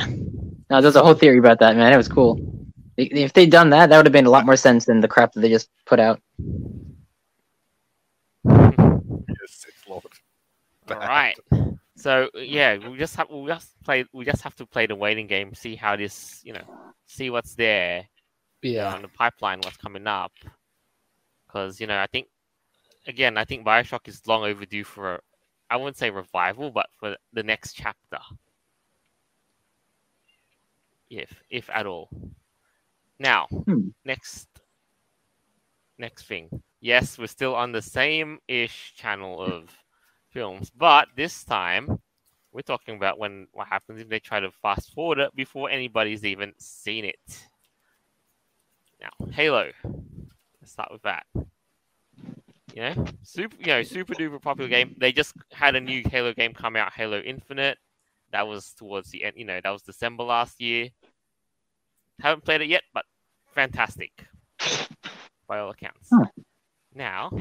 No, 0.69 0.81
there's 0.81 0.95
a 0.95 1.03
whole 1.03 1.13
theory 1.13 1.37
about 1.37 1.59
that, 1.59 1.75
man. 1.75 1.91
It 1.93 1.97
was 1.97 2.07
cool. 2.07 2.39
I- 2.99 3.09
If 3.11 3.33
they'd 3.33 3.49
done 3.49 3.69
that, 3.71 3.89
that 3.89 3.97
would 3.97 4.05
have 4.05 4.13
been 4.13 4.25
a 4.25 4.29
lot 4.31 4.45
more 4.45 4.55
sense 4.57 4.85
than 4.85 4.99
the 5.01 5.07
crap 5.07 5.33
that 5.33 5.41
they 5.41 5.49
just 5.49 5.69
put 5.85 5.99
out. 5.99 6.21
Yes, 8.45 9.65
Lord. 9.87 10.03
All 10.89 10.97
right. 10.97 11.37
So 11.95 12.29
yeah, 12.35 12.77
we 12.89 12.97
just 12.97 13.15
have 13.15 13.29
we 13.29 13.47
just 13.47 13.81
play 13.83 14.05
we 14.13 14.25
just 14.25 14.41
have 14.41 14.55
to 14.55 14.65
play 14.65 14.87
the 14.87 14.95
waiting 14.95 15.27
game, 15.27 15.53
see 15.53 15.75
how 15.75 15.95
this 15.95 16.41
you 16.43 16.53
know, 16.53 16.63
see 17.05 17.29
what's 17.29 17.55
there 17.55 18.07
Yeah. 18.61 18.93
on 18.93 19.01
the 19.01 19.07
pipeline, 19.07 19.59
what's 19.63 19.77
coming 19.77 20.07
up. 20.07 20.31
Because 21.45 21.79
you 21.79 21.87
know, 21.87 21.99
I 21.99 22.07
think 22.07 22.27
again, 23.07 23.37
I 23.37 23.45
think 23.45 23.65
Bioshock 23.65 24.07
is 24.07 24.25
long 24.27 24.43
overdue 24.43 24.83
for 24.83 25.15
a, 25.15 25.19
I 25.69 25.77
wouldn't 25.77 25.97
say 25.97 26.09
revival, 26.09 26.71
but 26.71 26.87
for 26.99 27.15
the 27.33 27.43
next 27.43 27.73
chapter, 27.73 28.19
if 31.09 31.43
if 31.49 31.69
at 31.69 31.85
all. 31.85 32.09
Now, 33.21 33.45
Hmm. 33.45 33.89
next 34.03 34.47
next 35.99 36.23
thing. 36.25 36.63
Yes, 36.79 37.19
we're 37.19 37.27
still 37.27 37.53
on 37.53 37.71
the 37.71 37.81
same 37.83 38.39
ish 38.47 38.95
channel 38.95 39.39
of 39.39 39.69
films, 40.31 40.71
but 40.71 41.07
this 41.15 41.43
time 41.43 42.01
we're 42.51 42.63
talking 42.63 42.95
about 42.95 43.19
when 43.19 43.45
what 43.51 43.67
happens 43.67 44.01
if 44.01 44.09
they 44.09 44.19
try 44.19 44.39
to 44.39 44.49
fast 44.49 44.91
forward 44.95 45.19
it 45.19 45.35
before 45.35 45.69
anybody's 45.69 46.25
even 46.25 46.53
seen 46.57 47.05
it. 47.05 47.47
Now, 48.99 49.27
Halo. 49.29 49.71
Let's 50.59 50.71
start 50.71 50.91
with 50.91 51.03
that. 51.03 51.27
You 52.73 52.81
know, 52.81 53.05
super, 53.21 53.55
you 53.59 53.67
know, 53.67 53.83
super 53.83 54.15
duper 54.15 54.41
popular 54.41 54.67
game. 54.67 54.95
They 54.97 55.11
just 55.11 55.35
had 55.51 55.75
a 55.75 55.81
new 55.81 56.01
Halo 56.09 56.33
game 56.33 56.53
come 56.53 56.75
out, 56.75 56.91
Halo 56.93 57.19
Infinite. 57.19 57.77
That 58.31 58.47
was 58.47 58.73
towards 58.73 59.11
the 59.11 59.23
end. 59.25 59.35
You 59.37 59.45
know, 59.45 59.59
that 59.61 59.69
was 59.69 59.83
December 59.83 60.23
last 60.23 60.59
year. 60.59 60.89
Haven't 62.21 62.45
played 62.45 62.61
it 62.61 62.67
yet, 62.67 62.83
but 62.93 63.03
fantastic 63.51 64.27
by 65.47 65.59
all 65.59 65.71
accounts. 65.71 66.09
Huh. 66.11 66.25
Now, 66.93 67.31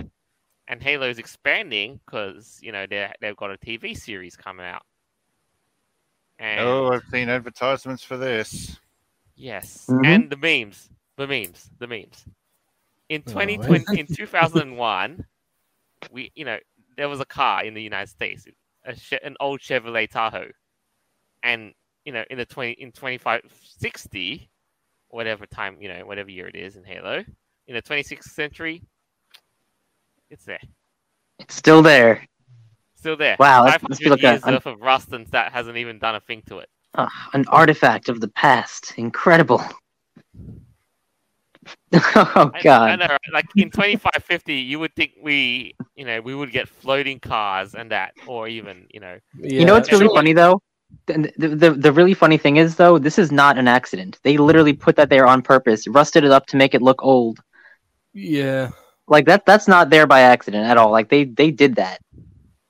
and 0.69 0.83
Halo's 0.83 1.19
expanding 1.19 2.01
because 2.05 2.59
you 2.63 2.73
know 2.73 2.87
they 2.87 3.11
they've 3.21 3.37
got 3.37 3.51
a 3.51 3.57
TV 3.59 3.95
series 3.95 4.37
coming 4.37 4.67
out. 4.67 4.83
And 6.39 6.61
Oh, 6.61 6.93
I've 6.93 7.05
seen 7.11 7.29
advertisements 7.29 8.03
for 8.03 8.17
this. 8.17 8.79
Yes, 9.37 9.89
Mhm. 9.89 10.05
and 10.05 10.31
the 10.31 10.37
memes, 10.37 10.91
the 11.17 11.27
memes, 11.27 11.71
the 11.79 11.87
memes. 11.87 12.27
In 13.09 13.23
Oh, 13.27 13.33
2020, 13.33 13.87
in 13.93 14.07
2001, 14.09 15.27
we, 16.11 16.31
you 16.35 16.45
know, 16.45 16.59
there 16.97 17.09
was 17.09 17.21
a 17.21 17.25
car 17.27 17.65
in 17.65 17.75
the 17.75 17.83
United 17.83 18.09
States, 18.09 18.47
a 18.85 18.95
che- 18.95 19.21
an 19.25 19.37
old 19.41 19.61
Chevrolet 19.61 20.09
Tahoe, 20.09 20.51
and 21.43 21.75
you 22.05 22.13
know, 22.13 22.25
in 22.31 22.39
the 22.39 22.47
20 22.47 22.73
in 22.73 22.93
2560, 22.93 24.51
whatever 25.11 25.47
time, 25.47 25.77
you 25.81 25.89
know, 25.89 26.05
whatever 26.07 26.31
year 26.31 26.49
it 26.49 26.57
is 26.57 26.77
in 26.77 26.85
Halo, 26.85 27.25
in 27.67 27.75
the 27.75 27.83
26th 27.83 28.31
century, 28.33 28.83
it's 30.31 30.45
there, 30.45 30.61
It's 31.39 31.55
still 31.55 31.83
there. 31.83 32.27
still 32.95 33.17
there. 33.17 33.37
Wow, 33.39 33.65
let's- 33.65 33.83
let's 33.89 34.01
500 34.01 34.11
look 34.11 34.25
at- 34.25 34.33
years 34.33 34.45
worth 34.45 34.67
of 34.67 34.81
rust 34.81 35.13
and 35.13 35.27
that 35.29 35.53
hasn't 35.53 35.77
even 35.77 35.99
done 35.99 36.15
a 36.15 36.21
thing 36.21 36.43
to 36.49 36.59
it. 36.59 36.69
Ah, 36.95 37.09
an 37.33 37.45
artifact 37.49 38.09
of 38.09 38.21
the 38.21 38.29
past. 38.29 38.95
Incredible. 38.99 39.63
oh, 41.93 42.51
I- 42.55 42.59
I, 42.59 42.63
God. 42.63 42.99
know, 43.01 43.07
right? 43.07 43.19
Like 43.33 43.47
in 43.57 43.71
2550, 43.71 44.55
you 44.55 44.79
would 44.79 44.95
think 44.95 45.13
we, 45.23 45.75
you 45.97 46.05
know, 46.05 46.21
we 46.21 46.35
would 46.35 46.53
get 46.53 46.69
floating 46.69 47.21
cars 47.21 47.75
and 47.75 47.91
that, 47.91 48.15
or 48.27 48.49
even, 48.49 48.87
you 48.93 49.01
know, 49.01 49.19
You 49.39 49.65
know 49.65 49.75
what's 49.75 49.91
really 49.93 50.09
funny 50.09 50.33
though? 50.33 50.63
The, 51.07 51.33
the, 51.37 51.49
the, 51.49 51.71
the 51.73 51.93
really 51.93 52.15
funny 52.15 52.37
thing 52.39 52.57
is 52.57 52.77
though, 52.77 52.99
this 52.99 53.19
is 53.19 53.33
not 53.33 53.59
an 53.59 53.67
accident. 53.69 54.19
They 54.23 54.37
literally 54.37 54.73
put 54.73 54.97
that 54.97 55.09
there 55.11 55.27
on 55.27 55.43
purpose, 55.43 55.89
rusted 55.89 56.25
it 56.25 56.31
up 56.31 56.47
to 56.47 56.57
make 56.57 56.75
it 56.75 56.83
look 56.83 57.03
old. 57.03 57.41
Yeah. 58.13 58.71
Like 59.09 59.27
that 59.27 59.45
that's 59.45 59.67
not 59.67 59.91
there 59.91 60.07
by 60.07 60.21
accident 60.21 60.67
at 60.67 60.77
all. 60.77 60.91
Like 60.93 61.09
they 61.09 61.25
they 61.25 61.51
did 61.51 61.77
that. 61.77 62.01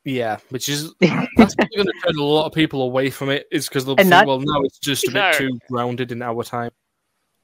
Yeah, 0.05 0.39
which 0.49 0.71
is 0.71 0.95
that's 1.01 1.55
going 1.55 1.87
to 1.87 1.93
turn 2.05 2.19
a 2.19 2.23
lot 2.23 2.47
of 2.47 2.53
people 2.53 2.81
away 2.83 3.11
from 3.11 3.29
it. 3.29 3.47
Is 3.53 3.69
because 3.69 3.85
they'll 3.85 3.93
And 3.99 4.09
think, 4.09 4.11
not- 4.11 4.27
well, 4.27 4.41
now 4.41 4.63
it's 4.63 4.79
just 4.79 5.07
a 5.09 5.11
bit 5.11 5.15
No. 5.21 5.33
too 5.33 5.59
grounded 5.71 6.11
in 6.13 6.23
our 6.23 6.43
time. 6.43 6.71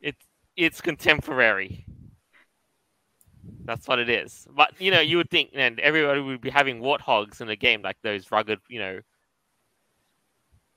it's 0.01 0.24
it's 0.57 0.81
contemporary. 0.81 1.85
That's 3.64 3.87
what 3.87 3.99
it 3.99 4.09
is. 4.09 4.47
But 4.57 4.81
you 4.81 4.91
know, 4.91 5.01
you 5.01 5.18
would 5.18 5.31
think, 5.31 5.51
and 5.55 5.79
everybody 5.81 6.20
would 6.20 6.41
be 6.41 6.51
having 6.51 6.81
warthogs 6.81 7.41
in 7.43 7.49
the 7.49 7.57
game, 7.57 7.83
like 7.83 7.97
those 8.03 8.31
rugged, 8.33 8.61
you 8.68 8.79
know, 8.79 9.01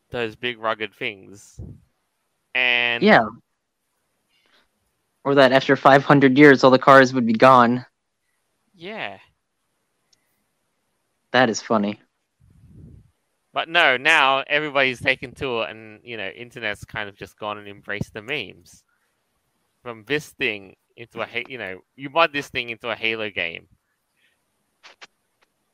those 0.10 0.36
big 0.36 0.60
rugged 0.60 0.94
things. 0.94 1.60
And 2.56 3.04
Yeah. 3.04 3.28
Or 5.24 5.36
that 5.36 5.52
after 5.52 5.76
500 5.76 6.38
years 6.38 6.64
all 6.64 6.72
the 6.72 6.80
cars 6.80 7.14
would 7.14 7.26
be 7.26 7.34
gone. 7.34 7.86
yeah. 8.76 9.20
That 11.32 11.50
is 11.50 11.62
funny. 11.62 12.00
But 13.54 13.68
no, 13.70 13.98
now 13.98 14.44
everybody's 14.48 15.02
taken 15.02 15.34
to 15.36 15.62
it, 15.62 15.70
and 15.72 16.00
you 16.04 16.18
know, 16.18 16.30
internet's 16.30 16.86
kind 16.86 17.10
of 17.10 17.16
just 17.16 17.38
gone 17.38 17.58
and 17.58 17.68
embraced 17.68 18.14
the 18.14 18.22
memes. 18.22 18.84
From 19.84 20.04
this 20.06 20.30
thing 20.30 20.76
into 20.96 21.22
a, 21.22 21.28
you 21.48 21.58
know, 21.58 21.80
you 21.96 22.10
mod 22.10 22.34
this 22.34 22.50
thing 22.50 22.70
into 22.70 22.90
a 22.90 22.96
Halo 22.96 23.30
game. 23.30 23.68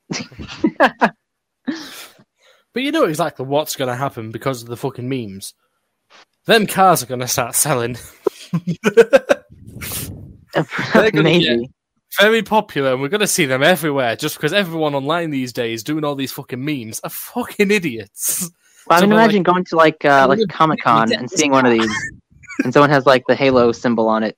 But 2.76 2.84
you 2.84 2.92
know 2.92 3.06
exactly 3.06 3.46
what's 3.46 3.76
going 3.78 3.88
to 3.88 3.96
happen 3.96 4.30
because 4.32 4.62
of 4.62 4.68
the 4.68 4.76
fucking 4.78 5.08
memes. 5.10 5.54
Them 6.46 6.68
cars 6.68 7.02
are 7.02 7.06
going 7.08 7.22
to 7.22 7.28
start 7.28 7.56
selling. 7.56 7.96
They're 10.94 11.12
gonna 11.12 11.24
Maybe. 11.24 11.72
very 12.20 12.44
popular, 12.44 12.92
and 12.94 13.02
we're 13.02 13.08
going 13.10 13.22
to 13.22 13.28
see 13.28 13.46
them 13.46 13.64
everywhere 13.64 14.16
just 14.16 14.36
because 14.36 14.54
everyone 14.54 14.94
online 14.96 15.32
these 15.32 15.52
days 15.54 15.84
doing 15.84 16.04
all 16.04 16.16
these 16.16 16.32
fucking 16.32 16.64
memes 16.64 17.00
are 17.04 17.10
fucking 17.10 17.72
idiots. 17.72 18.52
Well, 18.88 18.98
I 18.98 19.00
So 19.00 19.06
mean, 19.06 19.10
we're 19.12 19.16
like- 19.18 19.24
imagine 19.26 19.44
going 19.44 19.66
to 19.66 19.76
like 19.76 20.06
uh, 20.06 20.28
like 20.28 20.40
Look, 20.40 20.50
Comic 20.50 20.82
Con 20.82 21.12
and 21.14 21.30
seeing 21.32 21.52
one 21.52 21.66
of 21.66 21.72
these, 21.72 21.92
and 22.64 22.72
someone 22.74 22.90
has 22.90 23.06
like 23.06 23.24
the 23.28 23.36
Halo 23.36 23.72
symbol 23.72 24.08
on 24.08 24.24
it. 24.24 24.38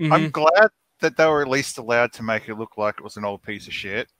I'm 0.00 0.10
Mhm. 0.10 0.32
glad 0.32 0.70
that 1.00 1.16
they 1.16 1.26
were 1.26 1.42
at 1.42 1.48
least 1.48 1.78
allowed 1.78 2.12
to 2.14 2.22
make 2.22 2.48
it 2.48 2.56
look 2.56 2.76
like 2.76 2.96
it 2.98 3.04
was 3.04 3.16
an 3.16 3.24
old 3.24 3.42
piece 3.42 3.66
of 3.66 3.72
shit. 3.74 4.10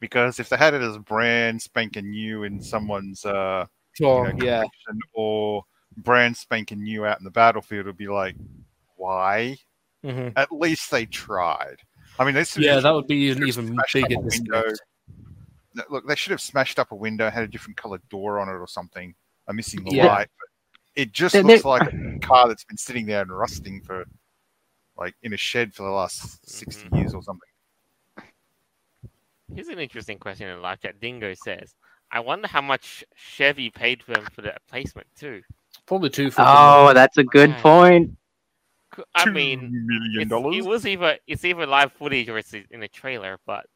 Because 0.00 0.38
if 0.40 0.48
they 0.48 0.56
had 0.56 0.74
it 0.74 0.82
as 0.82 0.98
brand 0.98 1.62
spanking 1.62 2.10
new 2.10 2.42
in 2.44 2.60
someone's 2.60 3.24
uh, 3.24 3.66
you 3.98 4.06
Oh, 4.06 4.24
know, 4.24 4.44
yeah. 4.44 4.64
or 5.14 5.64
brand 5.98 6.36
spanking 6.36 6.82
new 6.82 7.06
out 7.06 7.18
in 7.18 7.24
the 7.24 7.30
battlefield, 7.30 7.86
it'd 7.86 7.96
be 7.96 8.08
like, 8.08 8.34
why? 8.96 9.56
hmm 10.02 10.28
At 10.36 10.50
least 10.52 10.90
they 10.90 11.06
tried. 11.06 11.76
I 12.18 12.24
mean, 12.24 12.34
they 12.34 12.44
should 12.44 12.62
Yeah, 12.64 12.80
that 12.80 12.90
would 12.90 13.06
be 13.06 13.30
an 13.30 13.46
even 13.46 13.76
bigger 13.92 14.18
window. 14.20 14.62
Look, 15.90 16.06
they 16.06 16.14
should 16.14 16.30
have 16.32 16.40
smashed 16.40 16.78
up 16.78 16.92
a 16.92 16.96
window, 16.96 17.30
had 17.30 17.44
a 17.44 17.48
different 17.48 17.76
colored 17.76 18.06
door 18.08 18.38
on 18.38 18.48
it 18.48 18.52
or 18.52 18.66
something, 18.68 19.14
a 19.48 19.52
missing 19.54 19.84
Yeah. 19.86 20.06
light. 20.06 20.28
But 20.38 20.48
it 21.02 21.12
just 21.12 21.32
They- 21.32 21.42
looks 21.42 21.62
they- 21.62 21.68
like 21.68 21.92
a 21.92 22.18
car 22.20 22.46
that's 22.48 22.64
been 22.64 22.76
sitting 22.76 23.06
there 23.06 23.22
and 23.22 23.36
rusting 23.36 23.80
for, 23.80 24.04
like, 24.96 25.14
in 25.22 25.32
a 25.32 25.36
shed 25.36 25.74
for 25.74 25.82
the 25.84 25.90
last 25.90 26.48
60 26.48 26.88
Mhm. 26.88 26.98
years 26.98 27.14
or 27.14 27.22
something. 27.22 27.48
Here's 29.52 29.68
an 29.68 29.78
interesting 29.78 30.18
question 30.18 30.48
in 30.48 30.62
live 30.62 30.80
chat. 30.80 31.00
Dingo 31.00 31.34
says, 31.34 31.74
"I 32.10 32.20
wonder 32.20 32.48
how 32.48 32.62
much 32.62 33.04
Chevy 33.14 33.70
paid 33.70 34.02
for 34.02 34.14
them 34.14 34.26
for 34.26 34.42
the 34.42 34.54
placement 34.68 35.08
too." 35.16 35.42
Probably 35.86 36.10
two 36.10 36.30
for 36.30 36.42
Oh, 36.46 36.92
that's 36.94 37.18
a 37.18 37.24
good 37.24 37.50
Right. 37.50 37.62
point. 37.62 38.10
C- 38.96 39.02
I 39.14 39.24
Two 39.24 39.32
mean, 39.32 39.60
million 39.86 40.28
dollars. 40.28 40.58
it 40.58 40.64
was 40.64 40.86
either 40.86 41.18
it's 41.26 41.44
either 41.44 41.66
live 41.66 41.92
footage 41.92 42.28
or 42.28 42.38
it's 42.38 42.54
in 42.54 42.82
a 42.82 42.88
trailer. 42.88 43.38
But 43.46 43.66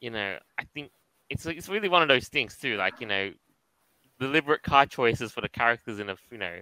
you 0.00 0.10
know, 0.10 0.38
I 0.58 0.64
think 0.74 0.90
it's 1.30 1.46
it's 1.46 1.68
really 1.68 1.88
one 1.88 2.02
of 2.02 2.08
those 2.08 2.28
things 2.28 2.56
too. 2.56 2.76
Like 2.76 3.00
you 3.00 3.06
know, 3.06 3.32
deliberate 4.20 4.62
car 4.62 4.86
choices 4.86 5.32
for 5.32 5.40
the 5.40 5.48
characters 5.48 5.98
in 6.00 6.10
a 6.10 6.16
you 6.30 6.38
know, 6.38 6.60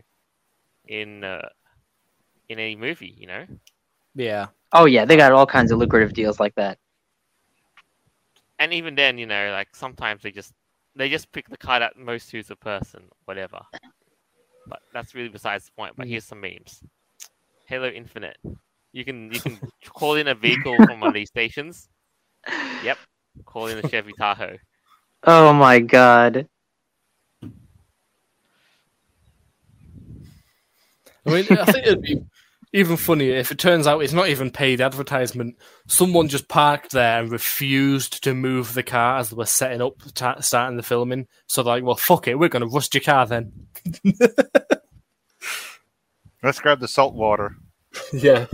in 0.88 1.24
uh, 1.24 1.48
in 2.48 2.58
any 2.58 2.76
movie. 2.76 3.14
You 3.18 3.26
know, 3.26 3.46
Yeah. 4.14 4.48
Oh 4.72 4.86
yeah, 4.86 5.04
they 5.04 5.16
got 5.16 5.32
all 5.32 5.46
kinds 5.46 5.72
of 5.72 5.78
lucrative 5.78 6.14
deals 6.14 6.40
like 6.40 6.54
that. 6.56 6.78
And 8.58 8.72
even 8.72 8.94
then, 8.94 9.18
you 9.18 9.26
know, 9.26 9.50
like 9.52 9.68
sometimes 9.74 10.22
they 10.22 10.30
just 10.30 10.52
they 10.96 11.08
just 11.08 11.32
pick 11.32 11.48
the 11.48 11.56
car 11.56 11.80
that 11.80 11.96
most 11.96 12.28
suits 12.28 12.50
a 12.50 12.56
person, 12.56 13.02
whatever. 13.24 13.60
But 14.66 14.80
that's 14.92 15.14
really 15.14 15.28
besides 15.28 15.66
the 15.66 15.72
point. 15.76 15.94
But 15.96 16.06
here's 16.06 16.24
some 16.24 16.40
memes. 16.40 16.80
Halo 17.66 17.88
Infinite. 17.88 18.38
You 18.92 19.04
can 19.04 19.32
you 19.32 19.40
can 19.40 19.58
call 19.88 20.14
in 20.14 20.28
a 20.28 20.34
vehicle 20.34 20.76
from 20.76 21.00
one 21.00 21.08
of 21.08 21.14
these 21.14 21.28
stations. 21.28 21.88
Yep. 22.84 22.98
Call 23.44 23.66
in 23.66 23.84
a 23.84 23.88
Chevy 23.88 24.12
Tahoe. 24.18 24.58
Oh 25.24 25.52
my 25.52 25.80
god. 25.80 26.48
I 31.26 31.30
mean, 31.30 31.46
I 31.50 31.64
think 31.64 31.86
it'd 31.86 32.02
be 32.02 32.22
even 32.74 32.96
funnier 32.96 33.36
if 33.36 33.52
it 33.52 33.58
turns 33.58 33.86
out 33.86 34.02
it's 34.02 34.12
not 34.12 34.28
even 34.28 34.50
paid 34.50 34.80
advertisement. 34.80 35.56
Someone 35.86 36.26
just 36.26 36.48
parked 36.48 36.90
there 36.90 37.20
and 37.20 37.30
refused 37.30 38.24
to 38.24 38.34
move 38.34 38.74
the 38.74 38.82
car 38.82 39.18
as 39.18 39.30
they 39.30 39.36
were 39.36 39.46
setting 39.46 39.80
up, 39.80 39.94
ta 40.14 40.40
starting 40.40 40.76
the 40.76 40.82
filming. 40.82 41.28
So 41.46 41.62
they're 41.62 41.74
like, 41.74 41.84
well, 41.84 41.94
fuck 41.94 42.26
it, 42.26 42.36
we're 42.36 42.48
going 42.48 42.68
to 42.68 42.74
rust 42.74 42.92
your 42.92 43.02
car 43.02 43.26
then. 43.26 43.52
Let's 46.42 46.58
grab 46.58 46.80
the 46.80 46.88
salt 46.88 47.14
water. 47.14 47.56
yeah. 48.12 48.46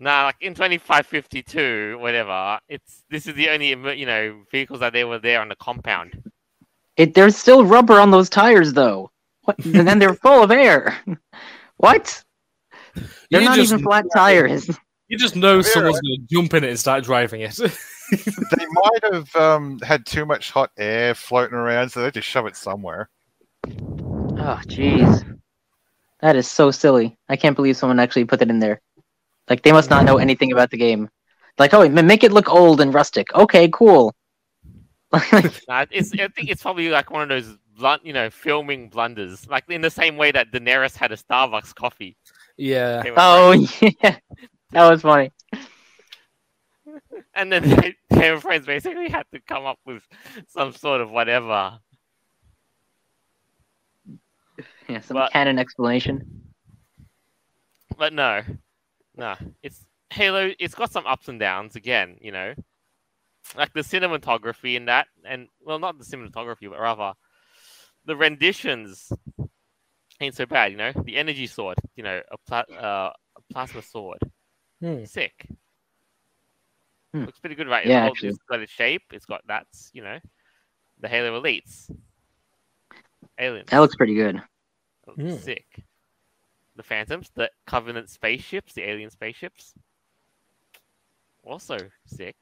Nah, 0.00 0.24
like 0.24 0.36
in 0.40 0.54
twenty 0.54 0.78
five 0.78 1.06
fifty 1.06 1.42
two, 1.42 1.96
whatever. 2.00 2.58
It's 2.68 3.04
this 3.08 3.28
is 3.28 3.34
the 3.34 3.50
only 3.50 3.68
you 3.68 4.06
know 4.06 4.42
vehicles 4.50 4.80
that 4.80 4.92
they 4.92 5.04
were 5.04 5.20
there 5.20 5.40
on 5.40 5.48
the 5.48 5.54
compound. 5.54 6.32
It 6.96 7.14
there's 7.14 7.36
still 7.36 7.64
rubber 7.64 8.00
on 8.00 8.10
those 8.10 8.28
tires 8.28 8.72
though. 8.72 9.12
What? 9.42 9.64
and 9.64 9.86
then 9.86 10.00
they're 10.00 10.14
full 10.14 10.42
of 10.42 10.50
air. 10.50 10.98
what? 11.76 12.24
They're 13.30 13.40
You 13.42 13.48
not 13.48 13.56
just- 13.56 13.72
even 13.72 13.84
flat 13.84 14.06
tires. 14.14 14.68
You 15.08 15.18
just 15.18 15.34
know 15.36 15.56
Yeah. 15.56 15.62
someone's 15.62 16.00
going 16.00 16.20
to 16.20 16.26
jump 16.30 16.54
in 16.54 16.64
it 16.64 16.70
and 16.70 16.78
start 16.78 17.04
driving 17.04 17.40
it. 17.42 17.58
They 18.10 18.66
might 18.72 19.12
have 19.12 19.36
um, 19.36 19.78
had 19.84 20.04
too 20.04 20.26
much 20.26 20.50
hot 20.50 20.72
air 20.76 21.14
floating 21.14 21.54
around, 21.54 21.90
so 21.90 22.02
they 22.02 22.10
just 22.10 22.26
shove 22.26 22.46
it 22.46 22.56
somewhere. 22.56 23.08
Oh 23.68 24.60
jeez. 24.66 25.38
That 26.20 26.34
is 26.34 26.48
so 26.48 26.72
silly. 26.72 27.16
I 27.28 27.36
can't 27.36 27.54
believe 27.54 27.76
someone 27.76 28.00
actually 28.00 28.24
put 28.24 28.40
that 28.40 28.50
in 28.50 28.58
there. 28.58 28.80
Like 29.48 29.62
they 29.62 29.70
must 29.70 29.90
not 29.90 30.04
know 30.04 30.18
anything 30.18 30.50
about 30.50 30.70
the 30.70 30.76
game. 30.76 31.08
Like, 31.56 31.72
oh, 31.72 31.88
make 31.88 32.24
it 32.24 32.32
look 32.32 32.48
old 32.48 32.80
and 32.80 32.92
rustic. 32.92 33.32
Okay, 33.34 33.68
cool. 33.72 34.12
Nah, 35.12 35.20
it's 35.92 36.12
I 36.12 36.28
think 36.28 36.50
it's 36.50 36.62
probably 36.62 36.88
like 36.88 37.10
one 37.12 37.22
of 37.22 37.28
those 37.28 37.56
blunt, 37.76 38.04
you 38.04 38.12
know, 38.12 38.28
filming 38.30 38.88
blunders. 38.88 39.48
Like 39.48 39.64
in 39.68 39.82
the 39.82 39.90
same 39.90 40.16
way 40.16 40.32
that 40.32 40.50
Daenerys 40.50 40.96
had 40.96 41.12
a 41.12 41.16
Starbucks 41.16 41.74
coffee. 41.76 42.16
Yeah. 42.60 43.02
They 43.02 43.10
were 43.10 43.16
oh 43.18 43.52
yeah, 43.80 44.16
that 44.70 44.90
was 44.90 45.02
funny. 45.02 45.32
and 47.34 47.50
then 47.50 47.62
they, 47.68 47.96
their 48.10 48.38
friends 48.40 48.66
basically 48.66 49.08
had 49.08 49.24
to 49.32 49.40
come 49.40 49.64
up 49.64 49.78
with 49.86 50.02
some 50.48 50.72
sort 50.72 51.00
of 51.00 51.10
whatever. 51.10 51.78
Yeah, 54.88 55.00
some 55.00 55.16
But- 55.16 55.32
canon 55.32 55.58
explanation. 55.58 56.42
But 57.96 58.12
no, 58.12 58.42
no, 59.16 59.34
it's 59.62 59.84
Halo. 60.10 60.52
It's 60.58 60.74
got 60.74 60.90
some 60.92 61.06
ups 61.06 61.28
and 61.28 61.38
downs 61.38 61.76
again. 61.76 62.16
You 62.20 62.32
know, 62.32 62.54
like 63.56 63.72
the 63.74 63.80
cinematography 63.82 64.74
in 64.74 64.86
that, 64.86 65.06
and 65.24 65.48
well, 65.62 65.78
not 65.78 65.98
the 65.98 66.04
cinematography, 66.04 66.70
but 66.70 66.80
rather 66.80 67.12
the 68.06 68.16
renditions 68.16 69.12
ain't 70.20 70.34
so 70.36 70.46
bad. 70.46 70.72
You 70.72 70.78
know, 70.78 70.92
the 71.04 71.16
energy 71.16 71.46
sword. 71.46 71.78
You 71.96 72.04
know, 72.04 72.20
a, 72.30 72.36
pla- 72.46 72.76
uh, 72.76 73.12
a 73.36 73.52
plasma 73.52 73.82
sword. 73.82 74.18
Hmm. 74.80 75.04
Sick. 75.04 75.46
Hmm. 77.12 77.24
Looks 77.24 77.38
pretty 77.40 77.56
good, 77.56 77.68
right? 77.68 77.86
Yeah, 77.86 78.04
It's- 78.06 78.10
actually. 78.12 78.28
it's 78.30 78.38
got 78.48 78.60
its 78.60 78.72
shape. 78.72 79.02
It's 79.12 79.26
got 79.26 79.42
that's 79.46 79.90
you 79.92 80.02
know, 80.02 80.18
the 81.00 81.08
Halo 81.08 81.40
Elites. 81.40 81.90
Aliens. 83.38 83.68
That 83.70 83.78
looks 83.78 83.96
pretty 83.96 84.14
good. 84.14 84.40
Hmm. 85.08 85.34
Sick. 85.36 85.66
The 86.76 86.82
Phantoms, 86.84 87.30
the 87.34 87.50
Covenant 87.66 88.08
spaceships, 88.10 88.72
the 88.74 88.88
alien 88.88 89.10
spaceships. 89.10 89.74
Also 91.42 91.76
sick. 92.06 92.36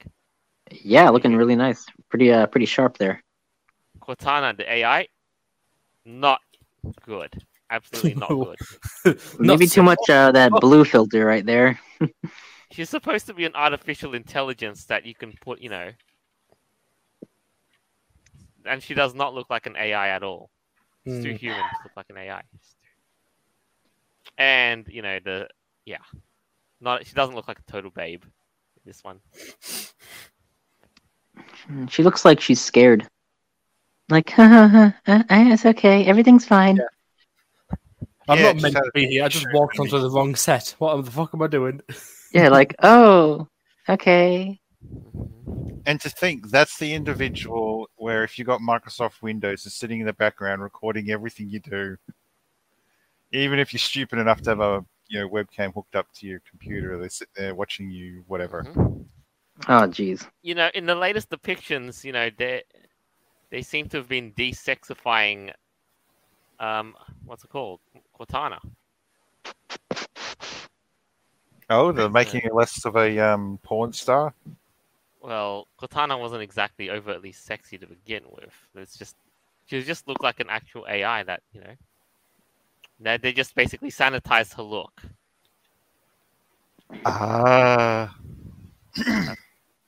Yeah, 0.70 1.08
looking 1.10 1.34
really 1.34 1.56
nice. 1.56 1.86
Pretty 2.10 2.30
uh, 2.32 2.46
pretty 2.46 2.66
sharp 2.66 2.98
there. 2.98 3.22
Cortana, 4.00 4.56
the 4.56 4.70
AI, 4.70 5.08
not 6.04 6.40
good. 7.06 7.32
Absolutely 7.70 8.14
not 8.14 8.30
No. 8.30 8.46
good. 8.48 8.58
Maybe 9.38 9.66
too 9.66 9.82
much 9.82 10.08
uh, 10.10 10.32
that 10.32 10.52
blue 10.52 10.84
filter 10.84 11.24
right 11.24 11.44
there. 11.44 11.78
She's 12.70 12.88
supposed 12.90 13.26
to 13.26 13.34
be 13.34 13.44
an 13.44 13.54
artificial 13.54 14.14
intelligence 14.14 14.84
that 14.86 15.04
you 15.04 15.14
can 15.14 15.32
put, 15.40 15.60
you 15.60 15.68
know. 15.70 15.92
And 18.66 18.82
she 18.82 18.94
does 18.94 19.14
not 19.14 19.34
look 19.34 19.50
like 19.50 19.66
an 19.66 19.76
AI 19.76 20.08
at 20.08 20.22
all. 20.22 20.50
It's 21.06 21.18
too 21.18 21.30
Hmm. 21.30 21.36
human 21.36 21.70
to 21.70 21.76
look 21.84 21.92
like 21.96 22.06
an 22.10 22.18
AI. 22.18 22.42
And 24.38 24.86
you 24.88 25.02
know 25.02 25.18
the 25.24 25.48
yeah, 25.84 25.98
not 26.80 27.06
she 27.06 27.14
doesn't 27.14 27.34
look 27.34 27.48
like 27.48 27.58
a 27.60 27.70
total 27.70 27.90
babe. 27.90 28.22
This 28.84 29.02
one. 29.04 29.20
Mm, 31.70 31.90
She 31.90 32.02
looks 32.02 32.24
like 32.24 32.40
she's 32.40 32.60
scared. 32.60 33.06
Like, 34.08 34.30
ha 34.36 34.46
ha 34.48 34.68
ha, 34.68 34.94
uh, 35.06 35.22
uh, 35.30 35.52
it's 35.52 35.66
okay, 35.66 36.04
everything's 36.06 36.44
fine. 36.46 36.80
I'm 38.28 38.38
Yeah, 38.38 38.44
not 38.44 38.56
just 38.56 38.74
meant 38.74 38.84
to 38.84 38.90
be 38.92 39.06
here. 39.06 39.24
I 39.24 39.28
just 39.28 39.44
picture 39.44 39.58
walked 39.58 39.76
of 39.76 39.80
onto 39.80 39.98
the 39.98 40.10
wrong 40.10 40.34
set. 40.34 40.74
What 40.78 41.04
the 41.04 41.10
fuck 41.10 41.34
am 41.34 41.42
I 41.42 41.46
doing? 41.46 41.80
Yeah, 42.30 42.50
like, 42.50 42.74
oh, 42.82 43.48
okay. 43.88 44.60
And 45.86 45.98
to 46.02 46.10
think 46.10 46.50
that's 46.50 46.78
the 46.78 46.92
individual 46.92 47.88
where 47.96 48.22
if 48.22 48.38
you've 48.38 48.46
got 48.46 48.60
Microsoft 48.60 49.22
Windows 49.22 49.64
is 49.64 49.72
sitting 49.74 50.00
in 50.00 50.06
the 50.06 50.12
background 50.12 50.60
recording 50.60 51.10
everything 51.10 51.48
you 51.48 51.60
do, 51.60 51.96
even 53.32 53.58
if 53.58 53.72
you're 53.72 53.78
stupid 53.78 54.18
enough 54.18 54.42
to 54.42 54.50
have 54.50 54.60
a 54.60 54.84
you 55.08 55.20
know 55.20 55.28
webcam 55.30 55.72
hooked 55.72 55.96
up 55.96 56.06
to 56.16 56.26
your 56.26 56.42
computer, 56.48 56.98
they 56.98 57.08
sit 57.08 57.28
there 57.34 57.54
watching 57.54 57.90
you, 57.90 58.24
whatever. 58.26 58.64
Mhm. 58.64 59.06
Oh, 59.66 59.88
jeez. 59.88 60.28
You 60.42 60.54
know, 60.54 60.70
in 60.74 60.84
the 60.84 60.94
latest 60.94 61.30
depictions, 61.30 62.04
you 62.04 62.12
know, 62.12 62.28
they 62.36 62.62
they 63.50 63.62
seem 63.62 63.88
to 63.88 63.96
have 63.96 64.08
been 64.08 64.32
desexifying. 64.32 65.52
Um, 66.60 66.94
what's 67.24 67.44
it 67.44 67.50
called? 67.50 67.80
Cortana. 68.18 68.58
Oh, 71.70 71.92
they're 71.92 72.08
making 72.08 72.42
it 72.44 72.54
less 72.54 72.84
of 72.84 72.96
a 72.96 73.18
um, 73.18 73.58
porn 73.62 73.92
star. 73.92 74.32
Well, 75.20 75.66
Cortana 75.80 76.18
wasn't 76.18 76.42
exactly 76.42 76.90
overtly 76.90 77.32
sexy 77.32 77.78
to 77.78 77.86
begin 77.86 78.22
with. 78.30 78.54
It's 78.74 78.96
just 78.96 79.16
she 79.66 79.82
just 79.82 80.08
looked 80.08 80.22
like 80.22 80.40
an 80.40 80.48
actual 80.48 80.86
AI 80.88 81.22
that 81.24 81.42
you 81.52 81.60
know. 81.60 81.74
They 83.00 83.16
they 83.18 83.32
just 83.32 83.54
basically 83.54 83.90
sanitized 83.90 84.54
her 84.54 84.62
look. 84.62 85.02
Ah, 87.04 88.16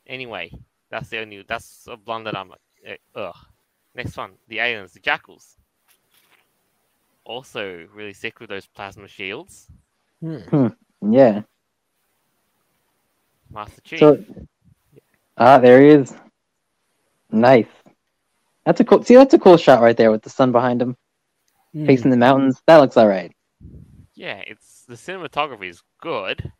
Anyway, 0.07 0.51
that's 0.91 1.09
the 1.09 1.19
only 1.19 1.43
that's 1.47 1.87
a 1.89 1.97
one 2.05 2.25
that 2.25 2.37
I'm 2.37 2.49
like, 2.49 2.61
eh, 2.85 2.97
ugh. 3.15 3.37
Next 3.95 4.17
one, 4.17 4.33
the 4.49 4.59
aliens, 4.59 4.93
the 4.93 5.01
jackals. 5.01 5.57
Also 7.31 7.87
really 7.95 8.13
sick 8.13 8.41
with 8.41 8.49
those 8.51 8.67
plasma 8.67 9.07
shields. 9.07 9.69
Yeah. 10.21 11.43
Master 13.53 13.81
Chief. 13.83 14.01
So, 14.01 14.25
ah, 15.37 15.59
there 15.59 15.81
he 15.81 15.91
is. 15.91 16.13
Nice. 17.31 17.69
That's 18.67 18.81
a 18.81 18.85
cool. 18.85 19.05
See, 19.05 19.15
that's 19.15 19.33
a 19.33 19.39
cool 19.39 19.57
shot 19.57 19.81
right 19.81 19.97
there 19.97 20.11
with 20.11 20.23
the 20.23 20.31
sun 20.31 20.51
behind 20.51 20.83
him, 20.83 20.97
Hmm. 21.73 21.87
facing 21.87 22.11
the 22.11 22.17
mountains. 22.17 22.61
That 22.67 22.79
looks 22.79 22.97
all 22.97 23.07
right. 23.09 23.33
yeah, 24.15 24.43
it's 24.47 24.85
the 24.87 24.97
cinematography 24.97 25.69
is 25.71 25.83
good. 26.01 26.53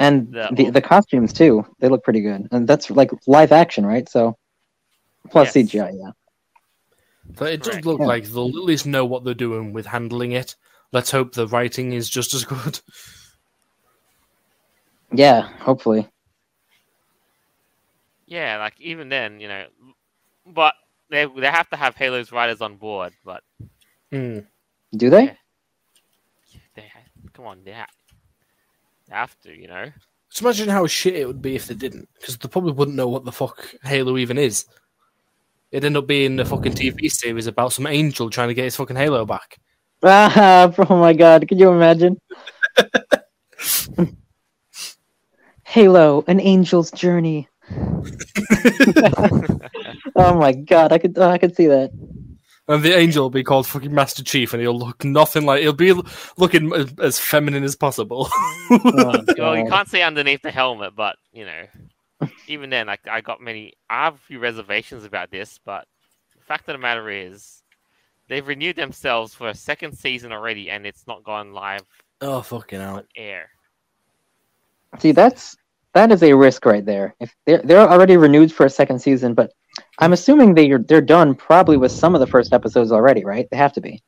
And 0.00 0.32
The- 0.32 0.50
the 0.56 0.70
the 0.70 0.82
costumes 0.82 1.32
too. 1.32 1.64
They 1.78 1.88
look 1.88 2.02
pretty 2.02 2.20
good. 2.20 2.48
And 2.50 2.66
that's 2.66 2.90
like 2.90 3.10
live 3.28 3.52
action, 3.52 3.86
right? 3.86 4.08
So 4.08 4.36
plus 5.30 5.54
Yes. 5.54 5.70
CGI, 5.70 5.92
yeah. 5.96 6.10
But 7.36 7.52
it 7.52 7.62
does 7.62 7.72
Correct. 7.74 7.86
look 7.86 8.00
Yeah. 8.00 8.06
like 8.06 8.24
they'll 8.24 8.48
at 8.48 8.54
least 8.54 8.86
know 8.86 9.04
what 9.04 9.24
they're 9.24 9.34
doing 9.34 9.72
with 9.72 9.86
handling 9.86 10.32
it. 10.32 10.56
Let's 10.92 11.10
hope 11.10 11.32
the 11.32 11.46
writing 11.46 11.92
is 11.92 12.08
just 12.10 12.34
as 12.34 12.44
good. 12.44 12.80
Yeah, 15.12 15.42
hopefully. 15.58 16.08
Yeah, 18.26 18.58
like 18.58 18.74
even 18.80 19.08
then, 19.08 19.40
you 19.40 19.48
know, 19.48 19.66
but 20.46 20.74
they 21.10 21.26
they 21.26 21.48
have 21.48 21.68
to 21.70 21.76
have 21.76 21.96
Halo's 21.96 22.30
writers 22.30 22.60
on 22.60 22.76
board. 22.76 23.12
But 23.24 23.42
Hmm. 24.12 24.38
Do 24.96 25.10
they? 25.10 25.24
Yeah. 25.24 25.34
they 26.76 26.92
come 27.32 27.46
on, 27.46 27.64
they, 27.64 27.72
ha- 27.72 27.86
they 29.08 29.14
have 29.16 29.36
to, 29.40 29.52
you 29.52 29.66
know. 29.66 29.90
Just 30.30 30.42
imagine 30.42 30.68
how 30.68 30.86
shit 30.86 31.16
it 31.16 31.26
would 31.26 31.42
be 31.42 31.56
if 31.56 31.66
they 31.66 31.74
didn't, 31.74 32.08
because 32.20 32.36
they 32.38 32.48
probably 32.48 32.72
wouldn't 32.72 32.96
know 32.96 33.08
what 33.08 33.24
the 33.24 33.32
fuck 33.32 33.74
Halo 33.82 34.16
even 34.16 34.38
is. 34.38 34.64
It'd 35.72 35.84
end 35.84 35.96
up 35.96 36.06
being 36.06 36.40
a 36.40 36.44
fucking 36.44 36.72
TV 36.72 37.10
series 37.10 37.46
about 37.46 37.72
some 37.72 37.86
angel 37.86 38.28
trying 38.28 38.48
to 38.48 38.54
get 38.54 38.64
his 38.64 38.74
fucking 38.76 38.96
Halo 38.96 39.24
back. 39.24 39.58
Ah, 40.02 40.72
oh 40.90 40.96
my 40.96 41.12
god, 41.12 41.46
could 41.48 41.60
you 41.60 41.70
imagine? 41.70 42.20
Halo, 45.64 46.24
an 46.26 46.40
angel's 46.40 46.90
journey. 46.90 47.48
oh 50.16 50.34
my 50.34 50.52
god, 50.52 50.92
I 50.92 50.98
could 50.98 51.16
oh, 51.16 51.30
I 51.30 51.38
could 51.38 51.54
see 51.54 51.68
that. 51.68 51.92
And 52.66 52.82
the 52.82 52.96
angel 52.96 53.24
will 53.24 53.30
be 53.30 53.44
called 53.44 53.66
fucking 53.66 53.94
Master 53.94 54.24
Chief, 54.24 54.52
and 54.52 54.60
he'll 54.60 54.78
look 54.78 55.04
nothing 55.04 55.44
like 55.44 55.60
he'll 55.60 55.72
be 55.72 55.92
looking 56.36 56.72
as, 56.72 56.92
as 57.00 57.18
feminine 57.20 57.62
as 57.62 57.76
possible. 57.76 58.28
Oh, 58.70 59.24
Well, 59.38 59.56
you 59.56 59.68
can't 59.68 59.88
see 59.88 60.02
underneath 60.02 60.42
the 60.42 60.50
helmet, 60.50 60.94
but 60.96 61.16
you 61.32 61.44
know, 61.44 61.66
even 62.46 62.70
then, 62.70 62.86
like 62.86 63.06
I 63.08 63.20
got 63.20 63.40
many. 63.40 63.74
I 63.88 64.04
have 64.04 64.14
a 64.14 64.18
few 64.18 64.38
reservations 64.38 65.04
about 65.04 65.30
this, 65.30 65.58
but 65.64 65.86
the 66.36 66.44
fact 66.44 66.68
of 66.68 66.74
the 66.74 66.78
matter 66.78 67.10
is, 67.10 67.62
they've 68.28 68.46
renewed 68.46 68.76
themselves 68.76 69.34
for 69.34 69.48
a 69.48 69.54
second 69.54 69.96
season 69.96 70.32
already, 70.32 70.70
and 70.70 70.86
it's 70.86 71.06
not 71.06 71.24
gone 71.24 71.52
live 71.52 71.86
oh 72.20 72.42
fucking 72.42 72.80
hell! 72.80 73.02
air. 73.16 73.50
See, 74.98 75.12
that's 75.12 75.56
that 75.94 76.12
is 76.12 76.22
a 76.22 76.32
risk 76.32 76.64
right 76.64 76.84
there. 76.84 77.14
If 77.20 77.34
they're 77.46 77.62
they're 77.62 77.88
already 77.88 78.16
renewed 78.16 78.52
for 78.52 78.66
a 78.66 78.70
second 78.70 79.00
season, 79.00 79.34
but 79.34 79.52
I'm 79.98 80.12
assuming 80.12 80.54
they 80.54 80.70
are 80.70 80.78
they're 80.78 81.00
done 81.00 81.34
probably 81.34 81.76
with 81.76 81.92
some 81.92 82.14
of 82.14 82.20
the 82.20 82.26
first 82.26 82.52
episodes 82.52 82.92
already, 82.92 83.24
right? 83.24 83.48
They 83.50 83.56
have 83.56 83.72
to 83.74 83.80
be. 83.80 84.02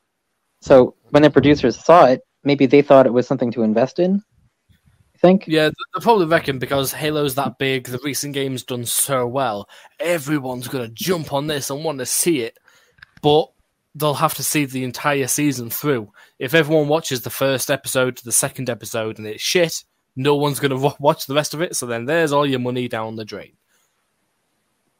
So 0.60 0.94
when 1.10 1.22
the 1.22 1.30
producers 1.30 1.82
saw 1.82 2.06
it, 2.06 2.22
maybe 2.44 2.66
they 2.66 2.82
thought 2.82 3.06
it 3.06 3.12
was 3.12 3.26
something 3.26 3.50
to 3.52 3.62
invest 3.62 3.98
in. 3.98 4.22
Think. 5.22 5.46
Yeah, 5.46 5.66
th- 5.66 5.74
they 5.94 6.00
probably 6.00 6.26
reckon 6.26 6.58
because 6.58 6.92
Halo's 6.92 7.36
that 7.36 7.56
big, 7.56 7.84
the 7.84 8.00
recent 8.02 8.34
game's 8.34 8.64
done 8.64 8.84
so 8.84 9.24
well, 9.24 9.68
everyone's 10.00 10.66
gonna 10.66 10.88
jump 10.88 11.32
on 11.32 11.46
this 11.46 11.70
and 11.70 11.84
want 11.84 12.00
to 12.00 12.06
see 12.06 12.40
it. 12.40 12.58
But 13.22 13.52
they'll 13.94 14.14
have 14.14 14.34
to 14.34 14.42
see 14.42 14.64
the 14.64 14.82
entire 14.82 15.28
season 15.28 15.70
through. 15.70 16.10
If 16.40 16.54
everyone 16.54 16.88
watches 16.88 17.22
the 17.22 17.30
first 17.30 17.70
episode 17.70 18.16
to 18.16 18.24
the 18.24 18.32
second 18.32 18.68
episode 18.68 19.18
and 19.18 19.26
it's 19.28 19.40
shit, 19.40 19.84
no 20.16 20.34
one's 20.34 20.58
gonna 20.58 20.76
wa- 20.76 20.96
watch 20.98 21.26
the 21.26 21.34
rest 21.34 21.54
of 21.54 21.62
it. 21.62 21.76
So 21.76 21.86
then 21.86 22.04
there's 22.04 22.32
all 22.32 22.44
your 22.44 22.58
money 22.58 22.88
down 22.88 23.14
the 23.14 23.24
drain. 23.24 23.52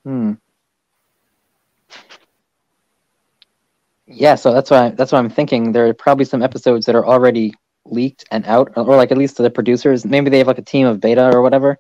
Hmm. 0.05 0.35
Yeah, 4.07 4.37
so 4.37 4.53
that's 4.53 4.71
why 4.71 4.91
that's 4.91 5.11
why 5.11 5.19
I'm 5.19 5.31
thinking 5.31 5.73
there 5.73 5.89
are 5.89 5.95
probably 5.95 6.27
some 6.27 6.43
episodes 6.43 6.87
that 6.87 6.95
are 6.95 7.07
already 7.07 7.55
leaked 7.93 8.25
and 8.31 8.45
out, 8.47 8.73
or 8.77 8.97
like 8.97 9.13
at 9.13 9.19
least 9.19 9.37
to 9.37 9.43
the 9.43 9.51
producers. 9.51 10.05
Maybe 10.05 10.31
they 10.31 10.39
have 10.39 10.47
like 10.47 10.59
a 10.59 10.63
team 10.63 10.87
of 10.87 11.01
beta 11.01 11.31
or 11.33 11.43
whatever. 11.43 11.79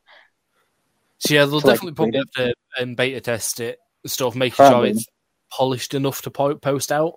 So 1.19 1.35
yeah, 1.35 1.45
they'll 1.47 1.61
To, 1.61 1.67
like, 1.67 1.77
definitely 1.77 1.95
probably 1.95 2.19
rate 2.19 2.27
have 2.37 2.47
to 2.77 2.83
um, 2.83 2.95
beta 2.95 3.21
test 3.21 3.61
it 3.61 3.79
and 4.05 4.11
stuff, 4.11 4.35
making 4.35 4.57
sure 4.57 4.87
it's 4.87 5.07
polished 5.51 5.95
enough 5.95 6.23
to 6.23 6.31
po- 6.31 6.57
post 6.57 6.93
out. 6.93 7.15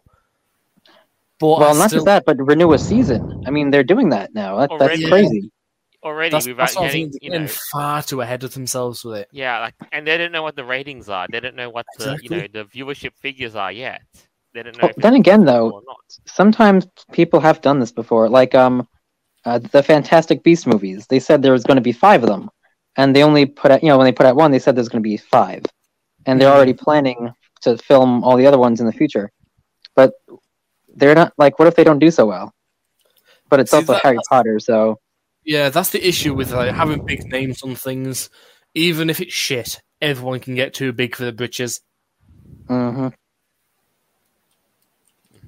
But 1.40 1.60
well, 1.60 1.64
I 1.64 1.78
not 1.78 1.90
still, 1.90 1.98
just 1.98 2.06
that, 2.06 2.24
but 2.26 2.38
renew 2.38 2.72
a 2.72 2.78
season. 2.78 3.44
I 3.46 3.52
mean, 3.52 3.70
they're 3.70 3.84
doing 3.84 4.10
that 4.10 4.34
now. 4.34 4.58
That, 4.58 4.72
that's 4.80 5.06
crazy. 5.08 5.52
Already, 6.02 6.30
that's, 6.30 6.46
without 6.46 6.58
that's 6.58 6.76
what 6.76 6.84
getting, 6.84 7.12
you 7.20 7.32
know, 7.32 7.48
far 7.48 8.04
too 8.04 8.22
ahead 8.22 8.44
of 8.44 8.54
themselves 8.54 9.04
with 9.04 9.22
it. 9.22 9.28
yeah, 9.32 9.60
like, 9.60 9.74
and 9.92 10.06
they 10.06 10.20
don't 10.20 10.32
know 10.32 10.44
what 10.44 10.56
the 10.56 10.64
ratings 10.64 11.10
are. 11.10 11.26
They 11.30 11.40
don't 11.40 11.56
know 11.56 11.72
what 11.72 11.88
the, 11.98 12.20
you 12.22 12.30
know, 12.30 12.46
the 12.54 12.66
viewership 12.66 13.16
figures 13.16 13.56
are 13.56 13.72
yet. 13.72 14.02
They 14.56 14.64
don't 14.64 14.78
know. 14.78 14.84
Well, 14.88 14.94
then 14.98 15.16
again, 15.16 15.44
though, 15.44 15.84
sometimes 16.26 16.88
people 17.12 17.42
have 17.42 17.60
done 17.60 17.80
this 17.82 17.92
before. 17.92 18.30
Like 18.30 18.56
um, 18.56 18.88
uh, 19.44 19.60
the 19.60 19.84
Fantastic 19.84 20.44
Beast 20.44 20.66
movies. 20.66 21.08
They 21.08 21.20
said 21.20 21.42
there 21.42 21.52
was 21.52 21.66
going 21.66 21.76
to 21.76 21.82
be 21.82 21.92
five 21.92 22.24
of 22.24 22.30
them, 22.30 22.50
and 22.96 23.14
they 23.14 23.22
only 23.22 23.46
put 23.46 23.72
out. 23.72 23.84
You 23.84 23.90
know, 23.90 23.98
when 23.98 24.06
they 24.06 24.14
put 24.14 24.26
out 24.26 24.38
one, 24.38 24.52
they 24.52 24.60
said 24.60 24.74
there's 24.78 24.88
going 24.88 25.04
to 25.04 25.08
be 25.10 25.18
five, 25.18 25.66
and 26.26 26.40
they're 26.40 26.50
Mhm. 26.50 26.56
already 26.56 26.74
planning 26.74 27.34
to 27.64 27.78
film 27.78 28.24
all 28.24 28.38
the 28.38 28.48
other 28.48 28.58
ones 28.58 28.80
in 28.80 28.86
the 28.86 28.94
future. 28.94 29.30
But 29.94 30.14
they're 30.96 31.16
not 31.16 31.34
like. 31.38 31.60
What 31.60 31.68
if 31.68 31.76
they 31.76 31.84
don't 31.84 32.00
do 32.00 32.10
so 32.10 32.26
well? 32.26 32.54
But 33.50 33.60
it's 33.60 33.72
See, 33.72 33.78
also 33.78 33.94
that- 33.94 34.04
Harry 34.04 34.20
Potter, 34.30 34.60
so 34.60 35.00
Yeah, 35.44 35.68
that's 35.70 35.90
the 35.90 36.08
issue 36.08 36.34
with 36.34 36.52
like, 36.54 36.74
having 36.74 37.06
big 37.06 37.26
names 37.30 37.62
on 37.62 37.76
things. 37.76 38.30
Even 38.74 39.10
if 39.10 39.20
it's 39.20 39.34
shit, 39.34 39.82
everyone 40.02 40.40
can 40.40 40.56
get 40.56 40.74
too 40.74 40.94
big 40.94 41.14
for 41.16 41.26
the 41.26 41.34
britches. 41.34 41.82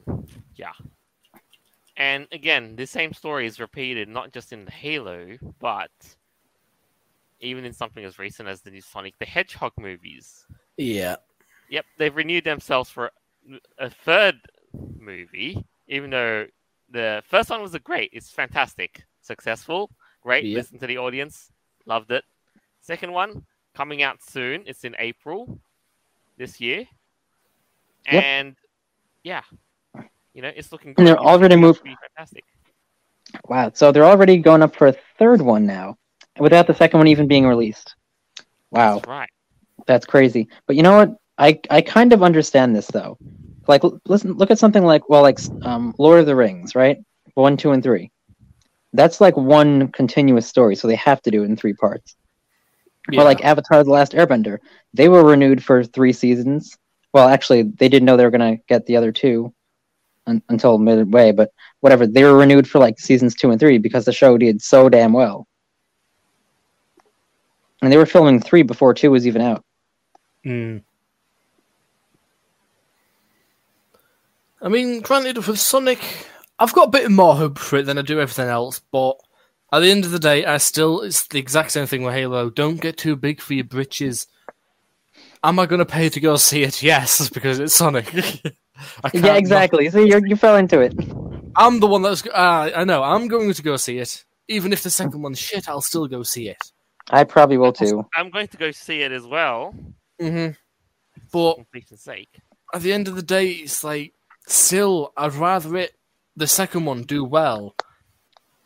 Hmm 0.08 0.88
And 1.98 2.28
again, 2.32 2.76
the 2.76 2.86
same 2.86 3.14
story 3.14 3.46
is 3.46 3.60
repeated 3.60 4.08
not 4.08 4.32
just 4.32 4.54
in 4.54 4.68
Halo, 4.68 5.38
but 5.60 5.92
even 7.40 7.66
in 7.66 7.74
something 7.74 8.04
as 8.04 8.20
recent 8.20 8.50
as 8.50 8.62
the 8.62 8.72
new 8.72 8.82
Sonic 8.82 9.18
the 9.20 9.26
Hedgehog 9.26 9.74
movies. 9.78 10.46
Yeah. 10.78 11.18
Yep, 11.70 11.86
they've 11.98 12.16
renewed 12.16 12.44
themselves 12.44 12.90
for 12.90 13.12
a 13.78 13.90
third 13.90 14.40
movie, 15.00 15.66
even 15.88 16.10
though 16.10 16.46
the 16.90 17.22
first 17.26 17.50
one 17.50 17.62
was 17.62 17.74
a 17.74 17.80
great. 17.80 18.10
It's 18.14 18.30
fantastic, 18.30 19.04
successful, 19.22 19.92
great. 20.22 20.46
Yep. 20.46 20.58
Listen 20.58 20.80
to 20.80 20.88
the 20.88 20.98
audience, 20.98 21.52
loved 21.86 22.12
it. 22.12 22.24
Second 22.82 23.12
one 23.12 23.46
coming 23.76 24.02
out 24.02 24.22
soon. 24.24 24.64
It's 24.66 24.84
in 24.84 24.96
April 24.98 25.60
this 26.38 26.62
year, 26.62 26.86
Yep. 28.12 28.24
and 28.24 28.56
yeah, 29.24 29.42
you 30.38 30.44
know 30.44 30.52
it's 30.56 30.72
looking. 30.72 30.94
And 30.98 31.06
they're 31.08 31.18
already 31.18 31.56
moved- 31.56 31.82
fantastic. 32.16 32.44
wow. 33.50 33.72
So 33.74 33.92
they're 33.92 34.06
already 34.06 34.38
going 34.38 34.62
up 34.62 34.76
for 34.76 34.88
a 34.88 34.96
third 35.18 35.42
one 35.42 35.66
now, 35.66 35.98
without 36.40 36.68
the 36.68 36.76
second 36.76 37.00
one 37.00 37.08
even 37.08 37.28
being 37.28 37.48
released. 37.48 37.96
Wow. 38.70 38.96
That's 38.96 39.08
right. 39.08 39.30
That's 39.88 40.06
crazy. 40.06 40.48
But 40.68 40.76
you 40.76 40.84
know 40.84 40.96
what? 40.96 41.16
I 41.40 41.60
I 41.72 41.82
kind 41.82 42.14
of 42.14 42.22
understand 42.22 42.76
this 42.76 42.88
though. 42.88 43.18
Like, 43.68 43.82
listen, 44.06 44.34
look 44.34 44.52
at 44.52 44.60
something 44.60 44.84
like 44.84 45.10
well, 45.10 45.24
like 45.24 45.40
um, 45.64 45.94
Lord 45.98 46.20
of 46.20 46.28
the 46.28 46.36
Rings, 46.36 46.76
right? 46.76 47.00
One, 47.34 47.58
two, 47.58 47.72
and 47.72 47.84
three. 47.84 48.12
That's 48.94 49.20
like 49.20 49.36
one 49.36 49.90
continuous 49.90 50.48
story, 50.48 50.76
so 50.76 50.88
they 50.88 50.96
have 50.96 51.22
to 51.24 51.32
do 51.32 51.42
it 51.44 51.48
in 51.48 51.58
three 51.58 51.74
parts. 51.74 52.16
yeah. 53.12 53.22
Or 53.22 53.24
like 53.24 53.44
Avatar: 53.44 53.84
The 53.84 53.90
Last 53.92 54.14
Airbender, 54.14 54.60
they 54.94 55.10
were 55.10 55.24
renewed 55.24 55.64
for 55.64 55.84
three 55.84 56.14
seasons. 56.14 56.78
Well, 57.14 57.28
actually, 57.28 57.64
they 57.64 57.90
didn't 57.90 58.06
know 58.06 58.18
they 58.18 58.24
were 58.24 58.32
gonna 58.32 58.58
get 58.68 58.86
the 58.86 58.98
other 58.98 59.12
two 59.12 59.54
un- 60.28 60.44
until 60.50 60.78
midway, 60.78 61.32
but 61.32 61.52
whatever. 61.80 62.06
They 62.06 62.24
were 62.24 62.38
renewed 62.38 62.70
for 62.70 62.80
like 62.80 63.00
seasons 63.00 63.36
two 63.36 63.50
and 63.50 63.60
three 63.60 63.78
because 63.78 64.06
the 64.06 64.14
show 64.14 64.38
did 64.38 64.62
so 64.62 64.90
damn 64.90 65.14
well. 65.14 65.48
And 67.82 67.92
they 67.92 67.98
were 67.98 68.06
filming 68.06 68.40
three 68.40 68.64
before 68.64 68.94
two 68.94 69.12
was 69.12 69.28
even 69.28 69.42
out. 69.42 69.64
Mm. 70.46 70.84
I 74.62 74.70
mean, 74.70 75.02
granted, 75.02 75.38
with 75.38 75.60
Sonic, 75.60 76.00
I've 76.58 76.74
got 76.74 76.88
a 76.88 76.92
bit 76.92 77.12
more 77.12 77.36
hope 77.36 77.60
for 77.60 77.78
it 77.78 77.84
than 77.86 77.98
I 77.98 78.02
do 78.02 78.20
everything 78.20 78.48
else, 78.48 78.82
but 78.92 79.18
at 79.72 79.80
the 79.80 79.92
end 79.92 80.06
of 80.06 80.12
the 80.12 80.20
day, 80.20 80.46
I 80.46 80.58
still, 80.58 81.02
it's 81.02 81.28
the 81.28 81.40
exact 81.40 81.72
same 81.72 81.86
thing 81.86 82.04
with 82.04 82.16
Halo. 82.16 82.50
Don't 82.50 82.82
get 82.82 82.98
too 82.98 83.16
big 83.16 83.42
for 83.42 83.54
your 83.54 83.66
britches. 83.66 84.28
Am 85.44 85.60
I 85.60 85.68
going 85.68 85.80
to 85.80 85.86
pay 85.86 86.10
to 86.10 86.20
go 86.20 86.38
see 86.38 86.64
it? 86.64 86.82
Yes, 86.88 87.30
because 87.30 87.60
it's 87.60 87.76
Sonic. 87.76 88.12
I 89.04 89.10
can't 89.10 89.26
Yeah, 89.26 89.36
exactly. 89.36 89.90
See, 89.90 90.08
you 90.08 90.22
you 90.26 90.36
fell 90.36 90.56
into 90.58 90.80
it. 90.80 90.94
I'm 91.56 91.80
the 91.80 91.88
one 91.88 92.02
that's. 92.04 92.26
Uh, 92.26 92.72
I 92.76 92.84
know. 92.84 93.04
I'm 93.04 93.28
going 93.28 93.54
to 93.54 93.62
go 93.64 93.78
see 93.78 93.98
it. 94.00 94.24
Even 94.48 94.72
if 94.74 94.84
the 94.84 94.90
second 94.90 95.22
one's 95.22 95.40
shit, 95.40 95.68
I'll 95.68 95.82
still 95.82 96.08
go 96.08 96.24
see 96.24 96.48
it. 96.50 96.62
I 97.10 97.24
probably 97.24 97.58
will 97.58 97.74
too. 97.74 98.06
I'm 98.16 98.30
going 98.30 98.48
to 98.48 98.58
go 98.58 98.72
see 98.72 99.02
it 99.02 99.12
as 99.12 99.26
well. 99.26 99.74
Mm-hmm. 100.22 100.52
for 101.30 101.52
But 101.52 101.56
completion's 101.56 102.02
sake. 102.02 102.30
at 102.74 102.82
the 102.82 102.94
end 102.94 103.08
of 103.08 103.16
the 103.16 103.22
day, 103.22 103.48
it's 103.50 103.84
like 103.84 104.14
still, 104.48 105.14
I'd 105.18 105.34
rather 105.34 105.76
it 105.78 105.94
the 106.36 106.48
second 106.48 106.86
one 106.86 107.04
do 107.04 107.24
well 107.24 107.76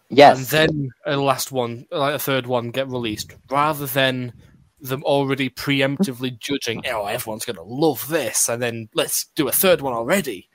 Yes. 0.10 0.38
and 0.38 0.48
then 0.48 0.90
a 1.06 1.16
last 1.18 1.52
one, 1.52 1.86
like 1.92 2.16
a 2.16 2.20
third 2.20 2.46
one, 2.46 2.72
get 2.72 2.88
released, 2.90 3.34
rather 3.50 3.86
than 3.86 4.34
them 4.82 5.04
already 5.04 5.50
preemptively 5.50 6.38
judging. 6.40 6.84
Oh, 6.88 7.06
everyone's 7.06 7.46
going 7.46 7.56
to 7.58 7.64
love 7.64 8.08
this, 8.08 8.50
and 8.50 8.62
then 8.62 8.90
let's 8.96 9.28
do 9.36 9.48
a 9.48 9.52
third 9.52 9.82
one 9.82 9.94
already. 9.94 10.50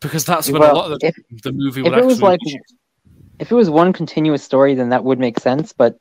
Because 0.00 0.24
that's 0.24 0.50
when 0.50 0.62
a 0.62 0.72
lot 0.72 0.90
of 0.90 0.98
the, 0.98 1.06
if- 1.08 1.42
the 1.42 1.52
movie 1.52 1.80
if 1.80 1.84
would 1.90 1.98
it 1.98 2.04
was 2.04 2.22
actually. 2.22 2.28
like 2.30 2.40
if 3.38 3.50
it 3.50 3.54
was 3.54 3.70
one 3.70 3.92
continuous 3.92 4.42
story, 4.42 4.74
then 4.74 4.88
that 4.90 5.04
would 5.04 5.18
make 5.18 5.38
sense. 5.38 5.72
But 5.72 5.96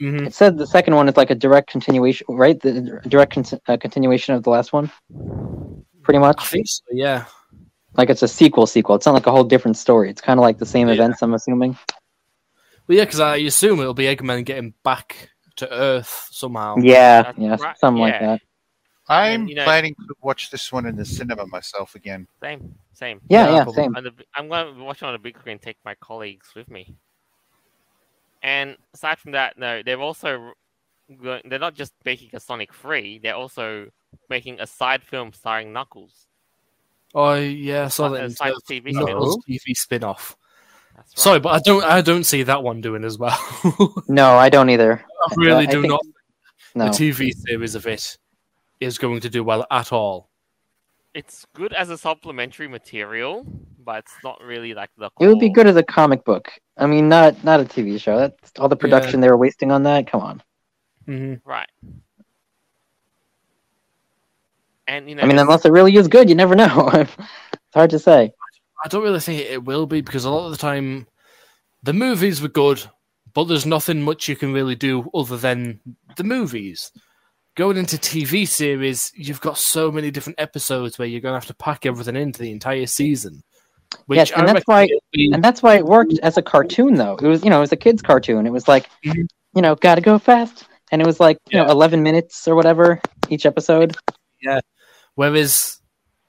Mhm. 0.00 0.26
it 0.28 0.34
said 0.34 0.58
the 0.58 0.66
second 0.66 0.94
one 0.94 1.08
is 1.08 1.16
like 1.16 1.30
a 1.30 1.34
direct 1.34 1.70
continuation, 1.70 2.26
right? 2.30 2.58
The 2.60 3.00
direct 3.08 3.32
con- 3.34 3.60
uh, 3.68 3.76
continuation 3.76 4.34
of 4.34 4.42
the 4.42 4.50
last 4.50 4.72
one, 4.72 4.90
pretty 6.02 6.18
I 6.18 6.20
much. 6.20 6.46
think 6.48 6.66
so, 6.66 6.82
yeah. 6.92 7.24
Like 7.94 8.08
it's 8.08 8.22
a 8.22 8.28
sequel, 8.28 8.66
sequel. 8.66 8.94
It's 8.96 9.04
not 9.06 9.12
like 9.12 9.26
a 9.26 9.30
whole 9.32 9.44
different 9.44 9.76
story. 9.76 10.08
It's 10.08 10.20
kind 10.22 10.38
of 10.40 10.42
like 10.42 10.58
the 10.58 10.64
same 10.66 10.88
Yeah. 10.88 10.94
events. 10.94 11.20
I'm 11.22 11.34
assuming. 11.34 11.76
Well, 12.88 12.96
yeah, 12.98 13.04
because 13.04 13.20
I 13.20 13.36
assume 13.36 13.80
it'll 13.80 13.92
be 13.94 14.04
Eggman 14.04 14.44
getting 14.44 14.72
back 14.82 15.28
to 15.56 15.72
Earth 15.72 16.28
somehow. 16.30 16.76
Yeah, 16.78 17.22
That's 17.22 17.38
yeah, 17.38 17.56
right, 17.60 17.78
something 17.78 18.00
like 18.00 18.20
that. 18.20 18.40
I'm 19.08 19.40
And, 19.42 19.48
you 19.50 19.56
know- 19.56 19.64
planning 19.64 19.94
to 19.94 20.14
watch 20.22 20.50
this 20.50 20.72
one 20.72 20.86
in 20.86 20.96
the 20.96 21.04
cinema 21.04 21.46
myself 21.46 21.94
again. 21.94 22.26
Same, 22.42 22.74
same. 22.92 23.20
Yeah, 23.28 23.46
Yeah, 23.50 23.64
yeah, 23.66 23.72
same. 23.72 23.96
On 23.96 24.04
the, 24.04 24.12
I'm 24.34 24.48
going 24.48 24.66
to 24.66 24.72
watch 24.74 24.86
watching 24.86 25.08
on 25.08 25.14
a 25.14 25.18
big 25.18 25.38
screen. 25.38 25.58
Take 25.58 25.76
my 25.84 25.94
colleagues 25.96 26.54
with 26.54 26.70
me. 26.70 26.94
And 28.42 28.76
aside 28.94 29.18
from 29.18 29.32
that, 29.32 29.58
no, 29.58 29.82
they're 29.84 30.00
also 30.00 30.52
going, 31.22 31.42
they're 31.44 31.58
not 31.58 31.74
just 31.74 31.92
making 32.04 32.30
a 32.32 32.40
Sonic 32.40 32.72
free. 32.72 33.18
They're 33.18 33.34
also 33.36 33.88
making 34.28 34.60
a 34.60 34.66
side 34.66 35.02
film 35.02 35.32
starring 35.32 35.72
Knuckles. 35.72 36.26
Oh 37.14 37.34
yeah, 37.34 37.84
I 37.84 37.88
saw 37.88 38.08
that 38.08 38.24
a 38.24 38.30
side 38.30 38.54
the 38.66 38.80
TV 38.80 38.92
Knuckles. 38.94 39.38
TV 39.48 39.76
spin-off. 39.76 40.36
That's 40.96 41.08
right. 41.10 41.18
Sorry, 41.18 41.40
but 41.40 41.50
I 41.50 41.58
don't. 41.60 41.84
I 41.84 42.00
don't 42.00 42.24
see 42.24 42.42
that 42.44 42.62
one 42.62 42.80
doing 42.80 43.04
as 43.04 43.18
well. 43.18 43.38
No, 44.08 44.32
I 44.36 44.48
don't 44.48 44.70
either. 44.70 45.04
I 45.26 45.34
really 45.36 45.66
I 45.66 45.70
do 45.70 45.80
think- 45.82 45.90
not. 45.92 46.00
No. 46.74 46.86
The 46.86 46.90
TV 46.92 47.32
series 47.34 47.74
of 47.74 47.86
it 47.86 48.16
is 48.80 48.96
going 48.98 49.20
to 49.20 49.28
do 49.28 49.44
well 49.44 49.66
at 49.70 49.92
all. 49.92 50.30
it's 51.14 51.46
good 51.54 51.72
as 51.74 51.90
a 51.90 51.98
supplementary 51.98 52.66
material, 52.66 53.44
but 53.84 53.98
it's 53.98 54.14
not 54.24 54.40
really 54.42 54.72
like 54.72 54.88
the. 54.96 55.10
It 55.20 55.28
would 55.28 55.38
be 55.38 55.50
good 55.50 55.66
as 55.66 55.76
a 55.76 55.82
comic 55.82 56.24
book. 56.24 56.50
I 56.78 56.86
mean, 56.86 57.08
not 57.10 57.44
not 57.44 57.60
a 57.60 57.64
TV 57.64 58.00
show. 58.00 58.18
That's 58.18 58.52
all 58.58 58.68
the 58.70 58.76
production 58.76 59.20
they 59.20 59.28
were 59.28 59.36
wasting 59.36 59.70
on 59.70 59.82
that. 59.82 60.06
Come 60.06 60.22
on. 60.22 60.42
hmm 61.04 61.34
right? 61.44 61.68
And 64.88 65.08
you 65.08 65.14
know, 65.14 65.22
I 65.22 65.26
mean, 65.26 65.38
unless 65.38 65.64
it 65.64 65.72
really 65.72 65.94
is 65.96 66.08
good, 66.08 66.28
you 66.28 66.34
never 66.34 66.54
know. 66.54 66.88
it's 66.94 67.16
hard 67.74 67.90
to 67.90 67.98
say. 67.98 68.32
I 68.84 68.88
don't 68.88 69.02
really 69.02 69.20
think 69.20 69.40
it 69.40 69.64
will 69.64 69.86
be 69.86 70.00
because 70.00 70.24
a 70.24 70.30
lot 70.30 70.46
of 70.46 70.50
the 70.52 70.56
time, 70.58 71.06
the 71.82 71.92
movies 71.92 72.40
were 72.42 72.48
good, 72.48 72.82
but 73.34 73.44
there's 73.44 73.66
nothing 73.66 74.02
much 74.02 74.28
you 74.28 74.36
can 74.36 74.52
really 74.52 74.74
do 74.74 75.08
other 75.14 75.36
than 75.36 75.80
the 76.16 76.24
movies. 76.24 76.90
Going 77.54 77.76
into 77.76 77.96
TV 77.96 78.48
series, 78.48 79.12
you've 79.14 79.40
got 79.40 79.58
so 79.58 79.92
many 79.92 80.10
different 80.10 80.40
episodes 80.40 80.98
where 80.98 81.06
you're 81.06 81.20
going 81.20 81.32
to 81.32 81.36
have 81.38 81.46
to 81.46 81.54
pack 81.54 81.84
everything 81.86 82.16
into 82.16 82.40
the 82.40 82.50
entire 82.50 82.86
season. 82.86 83.42
Which 84.06 84.16
Yes, 84.16 84.30
and 84.32 84.48
I 84.48 84.54
that's 84.54 84.66
why- 84.66 84.88
be- 85.12 85.30
And 85.32 85.44
that's 85.44 85.62
why 85.62 85.76
it 85.76 85.84
worked 85.84 86.18
as 86.22 86.38
a 86.38 86.42
cartoon, 86.42 86.94
though. 86.94 87.16
It 87.16 87.26
was, 87.26 87.44
you 87.44 87.50
know, 87.50 87.58
it 87.58 87.60
was 87.60 87.72
a 87.72 87.76
kids' 87.76 88.00
cartoon. 88.00 88.46
It 88.46 88.52
was 88.52 88.66
like, 88.68 88.88
Mhm. 89.04 89.26
you 89.54 89.60
know, 89.60 89.74
gotta 89.74 90.00
go 90.00 90.18
fast, 90.18 90.64
and 90.90 91.02
it 91.02 91.06
was 91.06 91.20
like, 91.20 91.36
you 91.50 91.58
know, 91.58 91.66
eleven 91.70 92.02
minutes 92.02 92.48
or 92.48 92.54
whatever 92.54 93.02
each 93.28 93.44
episode. 93.44 93.94
Yeah. 94.40 94.60
Whereas 95.14 95.78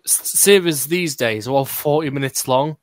series 0.05 0.85
these 0.85 1.15
days 1.15 1.47
are 1.47 1.51
all 1.51 1.65
40 1.65 2.09
minutes 2.09 2.47
long. 2.47 2.77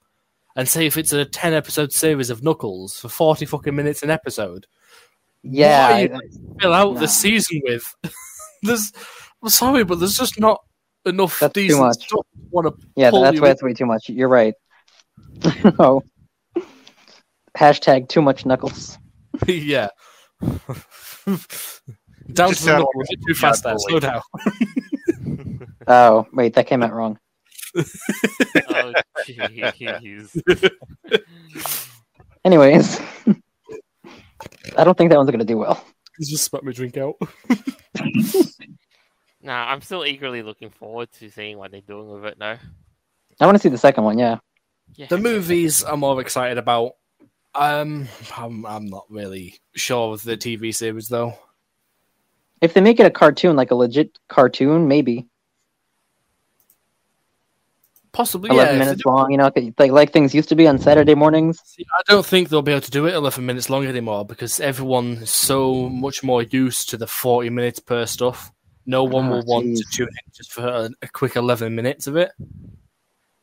And 0.57 0.69
say 0.69 0.87
if 0.87 0.97
it's 0.97 1.13
a 1.13 1.25
10 1.25 1.55
episode 1.55 1.93
series 1.93 2.29
of 2.31 2.43
Knuckles 2.43 2.99
for 2.99 3.09
40 3.09 3.47
fucking 3.47 3.75
minutes 3.75 4.03
an 4.03 4.11
episode, 4.11 4.67
Yeah, 5.43 5.89
What 5.89 5.93
are 5.95 6.03
you 6.03 6.15
I- 6.15 6.61
fill 6.61 6.75
out 6.75 6.95
No. 6.95 7.01
the 7.01 7.09
season 7.09 7.61
with. 7.65 7.85
there's, 8.63 8.93
I'm 9.43 9.49
sorry, 9.49 9.85
but 9.85 10.01
there's 10.01 10.17
just 10.19 10.39
not 10.41 10.61
enough 11.07 11.39
That's 11.41 11.55
too 11.55 11.79
much. 11.79 11.97
stuff. 12.07 12.27
Want 12.51 12.67
to 12.67 12.87
yeah, 12.97 13.11
pull 13.11 13.23
that's 13.23 13.37
you 13.37 13.43
way 13.43 13.49
in. 13.49 13.51
that's 13.53 13.63
way 13.63 13.73
too 13.75 13.87
much. 13.87 14.09
You're 14.09 14.29
right. 14.29 14.55
oh, 15.79 16.03
hashtag 17.57 18.09
too 18.09 18.21
much 18.21 18.45
knuckles. 18.45 18.99
yeah. 19.47 19.89
Down 20.43 20.59
Just 22.51 22.61
to 22.61 22.65
the 22.67 22.71
sound 22.71 22.79
normal, 22.85 22.91
like 22.97 23.19
too 23.27 23.35
fast 23.35 23.65
there. 23.65 23.75
Slow 23.79 24.01
down. 24.01 24.21
Oh, 25.87 26.27
wait, 26.33 26.55
that 26.55 26.67
came 26.67 26.83
out 26.83 26.93
wrong. 26.93 27.19
oh 27.77 28.93
jeez. 29.27 30.41
Anyways, 32.45 32.99
I 34.77 34.85
don't 34.85 34.97
think 34.97 35.11
that 35.11 35.19
one's 35.19 35.31
gonna 35.31 35.45
do 35.45 35.59
well. 35.59 35.85
He's 36.19 36.31
just 36.31 36.45
spat 36.45 36.65
my 36.65 36.73
drink 36.73 36.97
out. 36.97 37.17
Nah, 39.43 39.71
I'm 39.71 39.81
still 39.81 40.05
eagerly 40.05 40.43
looking 40.43 40.71
forward 40.71 41.11
to 41.19 41.31
seeing 41.31 41.57
what 41.59 41.71
they're 41.71 41.81
doing 41.81 42.11
with 42.11 42.25
it. 42.27 42.39
now. 42.39 42.59
I 43.41 43.47
want 43.47 43.57
to 43.57 43.63
see 43.63 43.71
the 43.71 43.79
second 43.79 44.05
one. 44.05 44.19
Yeah, 44.19 44.39
yeah. 44.97 45.07
The 45.09 45.17
movies 45.19 45.83
I'm 45.83 46.01
more 46.01 46.21
excited 46.21 46.59
about. 46.59 46.93
Um, 47.55 48.07
I'm, 48.37 48.67
I'm 48.67 48.87
not 48.87 49.07
really 49.09 49.59
sure 49.75 50.11
with 50.11 50.23
the 50.23 50.37
TV 50.37 50.75
series 50.75 51.09
though. 51.09 51.35
if 52.61 52.75
they 52.75 52.81
make 52.83 53.01
it 53.01 53.07
a 53.07 53.11
cartoon, 53.11 53.57
like 53.57 53.71
a 53.71 53.75
legit 53.75 54.19
cartoon, 54.29 54.89
maybe 54.89 55.27
Possibly, 58.13 58.51
eleven 58.51 58.75
yeah. 58.75 58.85
minutes 58.85 59.05
long. 59.05 59.31
You 59.31 59.39
know, 59.39 59.51
like 59.79 59.93
like 59.93 60.13
things 60.13 60.35
used 60.35 60.49
to 60.49 60.57
be 60.57 60.67
on 60.67 60.79
Saturday 60.79 61.15
mornings. 61.15 61.61
See, 61.65 61.85
I 61.99 62.03
don't 62.13 62.27
think 62.27 62.49
they'll 62.49 62.61
be 62.63 62.73
able 62.73 62.81
to 62.81 62.91
do 62.91 63.07
it 63.07 63.15
11 63.15 63.47
minutes 63.47 63.71
long 63.71 63.87
anymore 63.87 64.25
because 64.25 64.59
everyone 64.59 65.13
is 65.23 65.31
so 65.31 65.89
much 65.89 66.23
more 66.25 66.43
used 66.43 66.91
to 66.91 66.97
the 66.97 67.07
40 67.07 67.51
minutes 67.51 67.79
per 67.79 68.07
stuff. 68.07 68.51
No 68.87 69.05
one 69.05 69.27
Ah, 69.27 69.31
will 69.31 69.45
want 69.45 69.77
to 69.77 69.85
tune 69.93 70.09
in 70.09 70.33
just 70.35 70.53
for 70.53 70.67
a, 70.67 70.91
a 71.03 71.09
quick 71.09 71.37
11 71.37 71.73
minutes 71.75 72.07
of 72.09 72.17
it. 72.17 72.33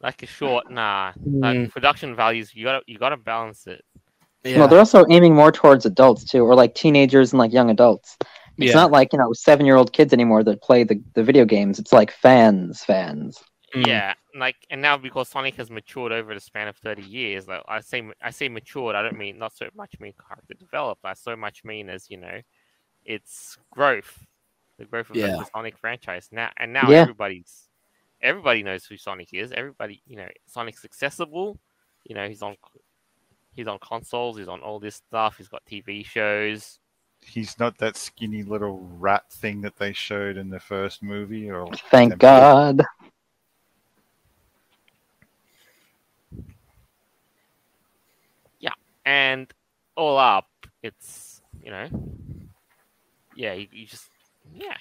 like 0.01 0.21
a 0.23 0.25
short. 0.27 0.69
Nah, 0.69 1.13
Mm. 1.13 1.41
like 1.63 1.71
production 1.71 2.15
values. 2.15 2.53
You 2.53 2.65
gotta 2.65 2.81
you 2.87 2.97
gotta 2.99 3.17
balance 3.17 3.67
it. 3.67 3.83
Yeah. 4.43 4.59
Well, 4.59 4.67
they're 4.67 4.79
also 4.79 5.05
aiming 5.09 5.33
more 5.33 5.51
towards 5.51 5.85
adults 5.85 6.23
too, 6.25 6.43
or 6.43 6.55
like 6.55 6.75
teenagers 6.75 7.31
and 7.31 7.39
like 7.39 7.51
young 7.53 7.69
adults. 7.69 8.17
It's 8.57 8.69
Yeah. 8.69 8.73
not 8.75 8.91
like 8.91 9.13
you 9.13 9.19
know 9.19 9.31
seven 9.33 9.65
year 9.65 9.75
old 9.77 9.93
kids 9.93 10.11
anymore 10.13 10.43
that 10.43 10.61
play 10.61 10.83
the, 10.83 11.01
the 11.13 11.23
video 11.23 11.45
games. 11.45 11.79
It's 11.79 11.93
like 11.93 12.11
fans, 12.11 12.83
fans. 12.83 13.39
Mm. 13.75 13.85
Yeah, 13.87 14.13
like 14.33 14.55
and 14.69 14.81
now 14.81 14.97
because 14.97 15.27
Sonic 15.27 15.55
has 15.55 15.69
matured 15.69 16.13
over 16.13 16.33
the 16.33 16.39
span 16.39 16.69
of 16.69 16.77
thirty 16.77 17.01
years, 17.01 17.47
like 17.47 17.61
I 17.67 17.81
say, 17.81 18.01
I 18.21 18.31
say 18.31 18.47
matured. 18.47 18.95
I 18.95 19.01
don't 19.01 19.17
mean 19.17 19.37
not 19.37 19.53
so 19.53 19.67
much 19.75 19.99
mean 19.99 20.13
character 20.25 20.53
developed. 20.53 21.01
I 21.03 21.13
so 21.13 21.35
much 21.35 21.65
mean 21.65 21.89
as 21.89 22.09
you 22.09 22.15
know, 22.17 22.39
its 23.03 23.57
growth, 23.71 24.25
the 24.79 24.85
growth 24.85 25.09
of 25.09 25.17
Yeah. 25.17 25.37
the 25.37 25.45
Sonic 25.53 25.77
franchise. 25.77 26.29
Now 26.31 26.49
and 26.55 26.71
now 26.71 26.89
Yeah. 26.89 27.01
everybody's 27.01 27.67
everybody 28.21 28.63
knows 28.63 28.85
who 28.85 28.95
Sonic 28.97 29.33
is. 29.33 29.51
Everybody, 29.51 30.01
you 30.07 30.15
know, 30.15 30.29
Sonic's 30.45 30.85
accessible. 30.85 31.59
You 32.05 32.15
know, 32.15 32.27
he's 32.29 32.41
on 32.41 32.55
he's 33.53 33.67
on 33.67 33.79
consoles. 33.79 34.37
He's 34.37 34.47
on 34.47 34.61
all 34.61 34.79
this 34.79 34.95
stuff. 34.95 35.37
He's 35.37 35.49
got 35.49 35.65
TV 35.65 36.05
shows. 36.05 36.79
He's 37.21 37.59
not 37.59 37.77
that 37.79 37.97
skinny 37.97 38.43
little 38.43 38.79
rat 38.97 39.29
thing 39.29 39.59
that 39.61 39.75
they 39.75 39.91
showed 39.91 40.37
in 40.37 40.49
the 40.49 40.59
first 40.59 41.03
movie. 41.03 41.49
Or 41.51 41.67
Thank 41.91 42.13
Yeah. 42.13 42.17
God. 42.17 42.81
And 49.07 49.51
all 49.95 50.17
up, 50.17 50.47
it's 50.83 51.41
you 51.63 51.71
know, 51.71 51.87
yeah, 53.35 53.53
you, 53.53 53.67
you 53.71 53.85
just 53.87 54.09
yeah. 54.53 54.75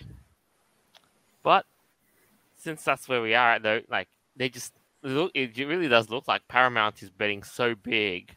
But 1.45 1.65
since 2.57 2.83
that's 2.83 3.09
where 3.09 3.23
we 3.23 3.35
are 3.35 3.53
at, 3.53 3.63
though, 3.63 3.81
like 3.89 4.09
they 4.35 4.49
just 4.49 4.73
look, 5.03 5.31
it 5.35 5.57
really 5.57 5.89
does 5.89 6.11
look 6.11 6.27
like 6.27 6.43
Paramount 6.49 7.03
is 7.03 7.11
betting 7.11 7.45
so 7.45 7.75
big 7.77 8.37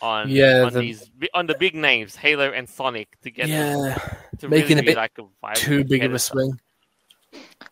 on 0.00 0.30
Yeah, 0.30 0.62
on 0.64 0.72
the- 0.72 0.80
these 0.80 1.10
on 1.34 1.46
the 1.46 1.56
big 1.56 1.74
names, 1.74 2.14
Halo 2.14 2.52
and 2.52 2.68
Sonic, 2.68 3.08
to 3.22 3.30
get 3.30 3.48
Yeah, 3.48 3.98
to 4.38 4.48
making 4.48 4.78
really 4.78 4.80
a 4.80 4.82
be 4.82 4.86
bit 4.86 4.96
like 4.96 5.18
a 5.18 5.54
too 5.56 5.84
big 5.84 6.04
of 6.04 6.14
a 6.14 6.18
swing. 6.18 6.60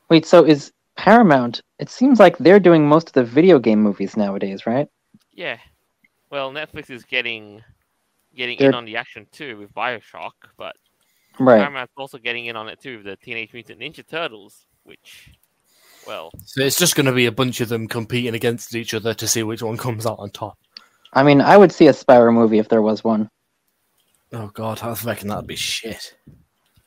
Wait, 0.09 0.27
so 0.27 0.45
is 0.45 0.73
Paramount? 0.97 1.63
It 1.79 1.91
seems 1.91 2.19
like 2.19 2.37
they're 2.39 2.59
doing 2.61 2.89
most 2.89 3.07
of 3.09 3.13
the 3.13 3.25
video 3.25 3.61
game 3.61 3.81
movies 3.83 4.17
nowadays, 4.17 4.67
right? 4.67 4.89
Yeah. 5.33 5.59
Well, 6.37 6.53
Netflix 6.53 6.91
is 6.91 7.03
getting 7.03 7.65
getting 8.35 8.59
They're- 8.59 8.69
in 8.69 8.75
on 8.75 8.85
the 8.85 8.99
action 8.99 9.27
too 9.33 9.57
with 9.57 9.73
Bioshock, 9.73 10.33
but 10.59 10.77
Right. 11.39 11.61
Paramount's 11.61 11.95
also 11.97 12.19
getting 12.19 12.45
in 12.45 12.57
on 12.57 12.69
it 12.69 12.79
too 12.79 12.99
with 12.99 13.07
the 13.07 13.17
Teenage 13.17 13.55
Mutant 13.55 13.81
Ninja 13.81 14.07
Turtles, 14.07 14.67
which, 14.83 15.31
well, 16.07 16.31
So 16.45 16.61
it's 16.61 16.79
just 16.79 16.95
going 16.95 17.07
to 17.07 17.13
be 17.13 17.25
a 17.25 17.33
bunch 17.33 17.63
of 17.63 17.71
them 17.71 17.89
competing 17.89 18.35
against 18.35 18.75
each 18.75 18.93
other 18.93 19.15
to 19.15 19.27
see 19.27 19.43
which 19.45 19.63
one 19.63 19.79
comes 19.79 20.05
out 20.05 20.19
on 20.19 20.29
top. 20.29 20.59
I 21.15 21.23
mean, 21.23 21.41
I 21.41 21.57
would 21.57 21.73
see 21.73 21.87
a 21.87 21.93
Spyro 21.95 22.35
movie 22.35 22.59
if 22.59 22.69
there 22.69 22.83
was 22.83 23.03
one. 23.03 23.31
Oh 24.35 24.49
god, 24.49 24.83
I 24.83 24.89
was 24.89 25.07
reckon 25.07 25.29
that'd 25.29 25.47
be 25.47 25.57
shit. 25.57 26.19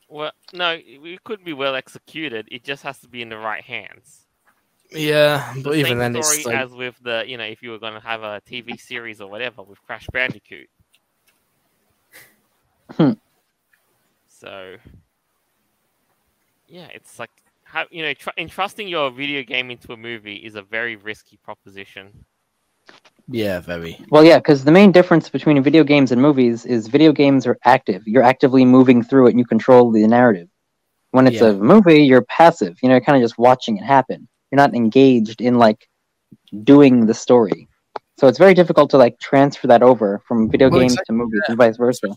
Well, 0.08 0.32
no, 0.54 0.78
it 0.80 1.24
could 1.24 1.44
be 1.44 1.54
well 1.54 1.74
executed. 1.74 2.48
It 2.52 2.64
just 2.64 2.84
has 2.84 3.00
to 3.00 3.08
be 3.08 3.24
in 3.24 3.30
the 3.30 3.38
right 3.40 3.64
hands. 3.64 4.28
Yeah, 4.92 5.54
but 5.64 5.72
the 5.72 5.78
even 5.78 5.98
same 5.98 6.00
then, 6.00 6.16
story 6.16 6.38
it's 6.38 6.46
like, 6.46 6.56
as 6.56 6.72
with 6.72 6.96
the 7.02 7.24
you 7.28 7.38
know 7.38 7.44
if 7.44 7.62
you 7.62 7.72
were 7.72 7.80
going 7.80 7.94
to 7.94 8.00
have 8.00 8.24
a 8.24 8.42
TV 8.46 8.78
series 8.78 9.22
or 9.22 9.30
whatever 9.30 9.64
with 9.64 9.82
Crash 9.84 10.08
Bandicoot. 10.12 10.68
Hmm. 12.92 13.12
So 14.28 14.78
yeah, 16.68 16.88
it's 16.94 17.20
like 17.20 17.32
how 17.64 17.86
you 17.92 18.04
know 18.04 18.14
tr- 18.14 18.30
entrusting 18.38 18.88
your 18.88 19.12
video 19.12 19.44
game 19.44 19.70
into 19.72 19.94
a 19.94 19.98
movie 19.98 20.36
is 20.38 20.56
a 20.56 20.62
very 20.62 20.96
risky 20.96 21.38
proposition. 21.44 22.26
yeah, 23.28 23.60
very. 23.60 24.04
Well, 24.10 24.24
yeah, 24.24 24.38
because 24.38 24.64
the 24.64 24.72
main 24.72 24.92
difference 24.92 25.30
between 25.30 25.62
video 25.62 25.84
games 25.84 26.12
and 26.12 26.22
movies 26.22 26.66
is 26.66 26.88
video 26.88 27.12
games 27.12 27.46
are 27.46 27.58
active. 27.66 28.02
You're 28.08 28.24
actively 28.24 28.66
moving 28.66 29.04
through 29.04 29.28
it 29.28 29.32
and 29.32 29.40
you 29.40 29.46
control 29.46 29.92
the 29.92 30.06
narrative. 30.08 30.48
When 31.12 31.28
it's 31.28 31.42
Yeah. 31.42 31.50
a 31.50 31.54
movie, 31.54 32.04
you're 32.04 32.24
passive. 32.24 32.78
You 32.82 32.90
know, 32.90 32.96
you're 32.96 33.02
kind 33.04 33.18
of 33.18 33.24
just 33.24 33.38
watching 33.38 33.78
it 33.78 33.84
happen. 33.84 34.28
You're 34.52 34.58
not 34.58 34.76
engaged 34.76 35.42
in 35.42 35.56
like 35.56 35.88
doing 36.64 37.06
the 37.06 37.14
story. 37.14 37.68
So 38.18 38.28
it's 38.28 38.38
very 38.38 38.54
difficult 38.54 38.90
to 38.90 38.98
like 38.98 39.18
transfer 39.20 39.68
that 39.68 39.82
over 39.82 40.20
from 40.28 40.50
video 40.50 40.70
Well, 40.70 40.82
games 40.82 40.94
exactly, 40.94 41.14
to 41.14 41.18
movies 41.18 41.42
and 41.48 41.58
vice 41.58 41.78
versa. 41.78 42.10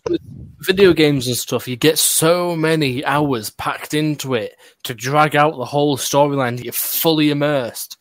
Video 0.61 0.93
games 0.93 1.29
and 1.29 1.37
stuff, 1.37 1.69
you 1.69 1.77
get 1.77 1.97
so 1.97 2.57
many 2.57 3.05
hours 3.05 3.51
packed 3.51 3.95
into 3.95 4.35
it 4.35 4.57
to 4.83 4.95
drag 4.95 5.37
out 5.37 5.57
the 5.57 5.65
whole 5.65 5.97
storyline. 5.97 6.63
You're 6.63 6.73
fully 6.73 7.31
immersed. 7.31 7.99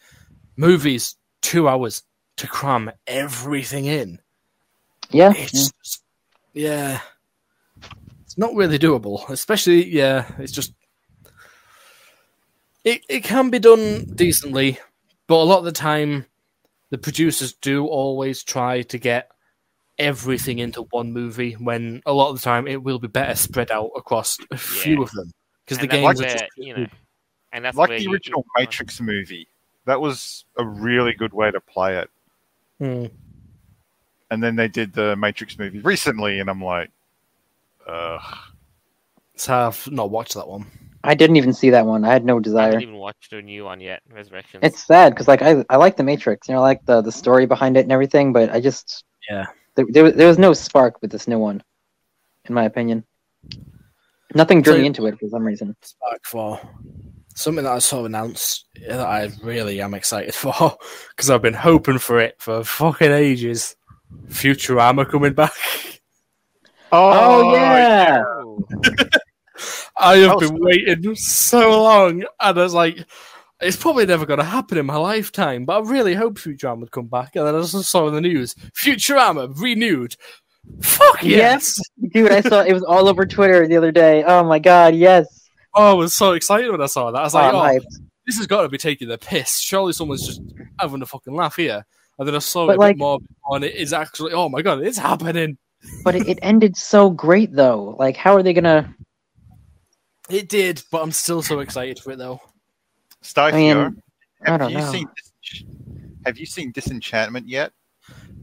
Movies, 0.55 1.15
two 1.41 1.67
hours 1.69 2.01
to 2.37 2.47
cram 2.47 2.91
everything 3.05 3.85
in. 3.85 4.19
Yeah. 5.11 5.33
It's 5.35 5.71
just, 5.71 6.03
yeah, 6.53 7.01
it's 8.23 8.37
not 8.37 8.55
really 8.55 8.79
doable. 8.79 9.29
Especially, 9.29 9.87
yeah, 9.87 10.25
it's 10.39 10.51
just 10.51 10.73
it. 12.83 13.03
It 13.09 13.23
can 13.23 13.49
be 13.49 13.59
done 13.59 14.05
decently, 14.15 14.79
but 15.27 15.35
a 15.35 15.43
lot 15.45 15.59
of 15.59 15.65
the 15.65 15.71
time, 15.71 16.25
the 16.89 16.97
producers 16.97 17.53
do 17.53 17.85
always 17.87 18.43
try 18.43 18.81
to 18.83 18.97
get 18.97 19.31
everything 19.99 20.59
into 20.59 20.83
one 20.91 21.11
movie. 21.11 21.53
When 21.53 22.01
a 22.05 22.13
lot 22.13 22.29
of 22.29 22.35
the 22.37 22.41
time, 22.43 22.67
it 22.67 22.81
will 22.83 22.99
be 22.99 23.07
better 23.07 23.35
spread 23.35 23.71
out 23.71 23.91
across 23.95 24.37
a 24.51 24.57
few 24.57 24.97
Yeah. 24.97 25.03
of 25.03 25.11
them 25.11 25.31
because 25.65 25.77
the 25.77 25.83
And 25.83 25.91
that's 25.91 26.01
games 26.01 26.19
are 26.19 26.23
where, 26.23 26.37
just 26.37 26.57
you 26.57 26.77
know, 26.77 26.87
and 27.53 27.65
that's 27.65 27.77
like 27.77 27.89
the 27.89 28.07
original 28.07 28.45
Matrix 28.57 28.99
movie. 28.99 29.47
That 29.85 29.99
was 30.01 30.45
a 30.57 30.65
really 30.65 31.13
good 31.13 31.33
way 31.33 31.51
to 31.51 31.59
play 31.59 31.97
it. 31.97 32.09
Hmm. 32.79 33.05
And 34.29 34.41
then 34.41 34.55
they 34.55 34.67
did 34.67 34.93
the 34.93 35.15
Matrix 35.15 35.59
movie 35.59 35.79
recently, 35.79 36.39
and 36.39 36.49
I'm 36.49 36.63
like, 36.63 36.89
ugh. 37.85 38.37
So 39.35 39.53
I've 39.53 39.91
not 39.91 40.09
watched 40.09 40.35
that 40.35 40.47
one. 40.47 40.67
I 41.03 41.15
didn't 41.15 41.37
even 41.37 41.53
see 41.53 41.69
that 41.71 41.85
one. 41.85 42.05
I 42.05 42.13
had 42.13 42.23
no 42.25 42.39
desire. 42.39 42.61
I 42.61 42.65
desire. 42.65 42.71
haven't 42.73 42.89
even 42.89 42.95
watched 42.99 43.31
the 43.31 43.41
new 43.41 43.63
one 43.65 43.79
yet, 43.79 44.01
Resurrections. 44.13 44.61
It's 44.63 44.83
sad 44.85 45.09
because 45.13 45.27
like 45.27 45.41
I 45.41 45.65
I 45.69 45.77
like 45.77 45.97
the 45.97 46.03
Matrix, 46.03 46.47
you 46.47 46.53
know, 46.53 46.59
I 46.59 46.63
like 46.63 46.85
the 46.85 47.01
the 47.01 47.11
story 47.11 47.45
behind 47.45 47.77
it 47.77 47.81
and 47.81 47.91
everything, 47.91 48.33
but 48.33 48.51
I 48.51 48.59
just 48.61 49.03
Yeah. 49.29 49.45
there 49.75 49.85
there, 49.89 50.03
was- 50.03 50.13
there 50.13 50.27
was 50.27 50.37
no 50.37 50.53
spark 50.53 51.01
with 51.01 51.11
this 51.11 51.27
new 51.27 51.39
one, 51.39 51.63
in 52.45 52.53
my 52.53 52.65
opinion. 52.65 53.03
Nothing 54.35 54.61
drew 54.61 54.73
So- 54.75 54.79
me 54.79 54.85
into 54.85 55.05
it 55.07 55.19
for 55.19 55.27
some 55.29 55.43
reason. 55.43 55.75
Spark 55.81 56.21
for 56.25 56.59
something 57.35 57.63
that 57.63 57.73
I 57.73 57.79
saw 57.79 58.05
announced 58.05 58.65
that 58.87 58.99
I 58.99 59.29
really 59.43 59.81
am 59.81 59.93
excited 59.93 60.33
for 60.43 60.77
because 61.09 61.29
I've 61.29 61.41
been 61.41 61.53
hoping 61.53 61.97
for 61.97 62.19
it 62.19 62.35
for 62.39 62.63
fucking 62.63 63.11
ages. 63.11 63.75
Futurama 64.27 65.09
coming 65.09 65.33
back. 65.33 65.53
Oh, 66.91 67.11
oh 67.13 67.53
yeah. 67.55 68.23
I 69.97 70.17
have 70.17 70.39
been 70.39 70.57
waiting 70.59 71.15
so 71.15 71.83
long, 71.83 72.21
and 72.39 72.59
I 72.59 72.63
was 72.63 72.73
like, 72.73 73.05
it's 73.61 73.77
probably 73.77 74.05
never 74.05 74.25
going 74.25 74.39
to 74.39 74.43
happen 74.45 74.77
in 74.77 74.85
my 74.87 74.95
lifetime. 74.97 75.65
But 75.65 75.83
I 75.85 75.89
really 75.89 76.15
hope 76.15 76.39
Futurama 76.39 76.79
would 76.81 76.91
come 76.91 77.07
back. 77.07 77.35
And 77.35 77.45
then 77.45 77.55
I 77.55 77.59
just 77.61 77.83
saw 77.89 78.07
in 78.07 78.13
the 78.15 78.21
news 78.21 78.55
Futurama 78.75 79.55
renewed. 79.59 80.15
Fuck 80.81 81.23
yes! 81.23 81.79
Dude, 82.13 82.31
I 82.31 82.41
saw 82.41 82.61
it 82.61 82.73
was 82.73 82.83
all 82.83 83.07
over 83.07 83.25
Twitter 83.25 83.67
the 83.67 83.77
other 83.77 83.91
day. 83.91 84.23
Oh 84.23 84.43
my 84.43 84.59
god, 84.59 84.95
yes. 84.95 85.25
Oh, 85.73 85.91
I 85.91 85.93
was 85.93 86.13
so 86.13 86.33
excited 86.33 86.69
when 86.71 86.81
I 86.81 86.85
saw 86.87 87.11
that. 87.11 87.19
I 87.19 87.23
was 87.23 87.33
like, 87.33 87.53
Oh, 87.53 87.57
oh, 87.59 87.61
hyped. 87.63 87.85
this 88.27 88.37
has 88.37 88.45
got 88.47 88.61
to 88.63 88.69
be 88.69 88.77
taking 88.77 89.07
the 89.07 89.17
piss. 89.17 89.59
Surely 89.59 89.93
someone's 89.93 90.25
just 90.27 90.41
having 90.79 91.01
a 91.01 91.05
fucking 91.05 91.33
laugh 91.33 91.55
here. 91.55 91.85
And 92.19 92.27
then 92.27 92.35
I 92.35 92.39
saw 92.39 92.67
But, 92.67 92.73
it 92.73 92.77
a 92.77 92.79
like- 92.79 92.95
bit 92.95 92.99
more, 92.99 93.19
and 93.51 93.63
it 93.63 93.73
is 93.75 93.91
actually, 93.93 94.33
oh 94.33 94.49
my 94.49 94.61
god, 94.61 94.81
it's 94.83 94.97
happening. 94.97 95.57
But 96.03 96.15
it, 96.15 96.27
it 96.27 96.39
ended 96.43 96.77
so 96.77 97.09
great 97.09 97.53
though. 97.53 97.95
Like 97.97 98.15
how 98.15 98.35
are 98.35 98.43
they 98.43 98.53
gonna 98.53 98.93
It 100.31 100.47
did, 100.47 100.81
but 100.91 101.01
I'm 101.01 101.11
still 101.11 101.41
so 101.41 101.59
excited 101.59 101.99
for 101.99 102.11
it 102.11 102.17
though. 102.17 102.39
Styphior, 103.21 103.51
I 103.51 103.89
mean, 103.89 104.01
I 104.45 104.51
have 104.51 104.59
don't 104.61 104.71
you 104.71 104.77
know. 104.77 104.91
seen 104.91 105.09
Have 106.25 106.37
you 106.37 106.45
seen 106.45 106.71
Disenchantment 106.71 107.47
yet? 107.47 107.73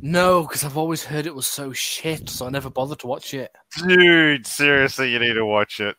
No, 0.01 0.43
because 0.43 0.65
I've 0.65 0.77
always 0.77 1.05
heard 1.05 1.27
it 1.27 1.35
was 1.35 1.47
so 1.47 1.73
shit, 1.73 2.29
so 2.29 2.47
I 2.47 2.51
never 2.51 2.71
bothered 2.71 3.01
to 3.01 3.07
watch 3.09 3.35
it. 3.35 3.51
Dude, 3.77 4.47
seriously, 4.47 5.11
you 5.11 5.19
need 5.19 5.35
to 5.35 5.45
watch 5.45 5.81
it. 5.81 5.97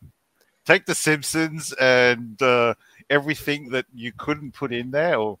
Take 0.64 0.86
The 0.86 0.94
Simpsons 0.94 1.72
and 1.74 2.40
uh, 2.40 2.74
everything 3.10 3.70
that 3.70 3.84
you 3.92 4.12
couldn't 4.16 4.54
put 4.54 4.72
in 4.72 4.90
there, 4.90 5.16
or 5.16 5.38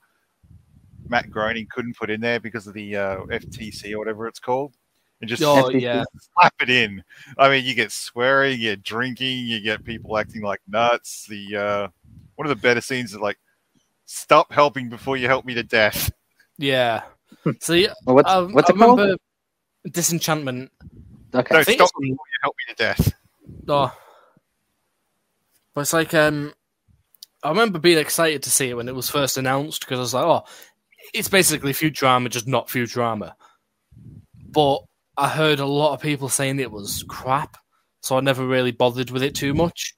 Matt 1.08 1.30
Groening 1.30 1.68
couldn't 1.70 1.96
put 1.96 2.10
in 2.10 2.20
there 2.20 2.40
because 2.40 2.66
of 2.66 2.74
the 2.74 2.96
uh, 2.96 3.16
FTC 3.26 3.94
or 3.94 3.98
whatever 3.98 4.26
it's 4.26 4.40
called, 4.40 4.76
and 5.20 5.28
just 5.28 5.42
Oh, 5.42 5.68
yeah. 5.70 6.04
slap 6.34 6.54
it 6.60 6.70
in. 6.70 7.02
I 7.38 7.48
mean, 7.48 7.64
you 7.64 7.74
get 7.74 7.92
swearing, 7.92 8.60
you 8.60 8.70
get 8.70 8.82
drinking, 8.82 9.46
you 9.46 9.60
get 9.60 9.84
people 9.84 10.16
acting 10.16 10.42
like 10.42 10.60
nuts. 10.66 11.26
The 11.26 11.56
uh, 11.56 11.88
one 12.36 12.46
of 12.46 12.56
the 12.56 12.60
better 12.60 12.80
scenes 12.80 13.12
is 13.12 13.18
like, 13.18 13.38
"Stop 14.06 14.52
helping 14.52 14.88
before 14.88 15.16
you 15.16 15.26
help 15.26 15.44
me 15.44 15.54
to 15.54 15.62
death." 15.62 16.10
Yeah. 16.58 17.04
See, 17.60 17.88
well, 18.04 18.16
what's 18.16 18.30
um, 18.30 18.52
what's 18.52 18.68
I 18.68 18.74
it 18.74 18.76
called? 18.76 19.18
Disenchantment. 19.90 20.70
Okay. 21.34 21.54
No, 21.54 21.62
stop 21.62 21.72
it's 21.72 21.92
before 21.92 21.98
you 22.02 22.16
help 22.42 22.54
me 22.58 22.74
to 22.74 22.76
death. 22.76 23.14
Oh. 23.66 23.96
But 25.74 25.80
it's 25.80 25.94
like, 25.94 26.12
um, 26.12 26.52
I 27.42 27.48
remember 27.48 27.78
being 27.78 27.96
excited 27.96 28.42
to 28.42 28.50
see 28.50 28.68
it 28.68 28.74
when 28.74 28.88
it 28.88 28.94
was 28.94 29.08
first 29.08 29.38
announced 29.38 29.80
because 29.80 29.98
I 29.98 30.02
was 30.02 30.14
like, 30.14 30.24
oh, 30.24 30.44
it's 31.14 31.28
basically 31.28 31.72
Futurama, 31.72 32.28
just 32.28 32.46
not 32.46 32.68
Futurama. 32.68 33.32
But 34.50 34.80
I 35.20 35.28
heard 35.28 35.60
a 35.60 35.66
lot 35.66 35.92
of 35.92 36.00
people 36.00 36.30
saying 36.30 36.60
it 36.60 36.70
was 36.72 37.04
crap, 37.06 37.58
so 38.00 38.16
I 38.16 38.20
never 38.20 38.46
really 38.46 38.72
bothered 38.72 39.10
with 39.10 39.22
it 39.22 39.34
too 39.34 39.52
much. 39.52 39.94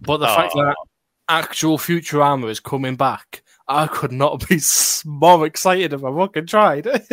But 0.00 0.18
the 0.18 0.26
fact 0.26 0.52
Oh. 0.54 0.64
that 0.64 0.76
actual 1.28 1.76
Futurama 1.76 2.48
is 2.48 2.60
coming 2.60 2.94
back, 2.94 3.42
I 3.66 3.88
could 3.88 4.12
not 4.12 4.48
be 4.48 4.60
more 5.04 5.44
excited 5.44 5.92
if 5.92 6.04
I 6.04 6.16
fucking 6.16 6.46
tried. 6.46 6.86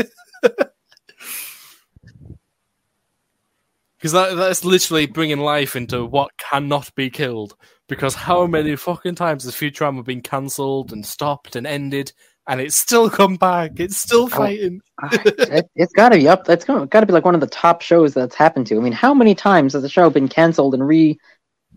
Because 3.98 4.12
that, 4.12 4.36
that's 4.36 4.64
literally 4.64 5.08
bringing 5.08 5.40
life 5.40 5.76
into 5.76 6.06
what 6.06 6.38
cannot 6.38 6.94
be 6.94 7.10
killed. 7.10 7.56
Because 7.88 8.14
how 8.14 8.46
many 8.46 8.76
fucking 8.76 9.16
times 9.16 9.44
has 9.46 9.56
Futurama 9.56 10.06
been 10.06 10.22
cancelled 10.22 10.92
and 10.94 11.04
stopped 11.04 11.56
and 11.56 11.66
ended, 11.66 12.14
and 12.48 12.62
it's 12.62 12.76
still 12.76 13.10
come 13.10 13.36
back? 13.36 13.80
It's 13.80 13.98
still 13.98 14.28
fighting. 14.28 14.82
it, 15.12 15.70
it's 15.76 15.94
got 15.94 16.10
to 16.10 16.18
be 16.18 16.28
up. 16.28 16.50
It's 16.50 16.66
got 16.66 16.90
to 17.00 17.06
be 17.06 17.14
like 17.14 17.26
one 17.26 17.36
of 17.36 17.42
the 17.42 17.48
top 17.48 17.82
shows 17.82 18.14
that's 18.14 18.36
happened 18.36 18.68
to. 18.68 18.78
I 18.78 18.80
mean, 18.82 18.94
how 18.94 19.14
many 19.14 19.36
times 19.36 19.74
has 19.74 19.82
the 19.84 19.90
show 19.90 20.10
been 20.10 20.28
canceled 20.28 20.74
and 20.74 20.88
re 20.88 21.20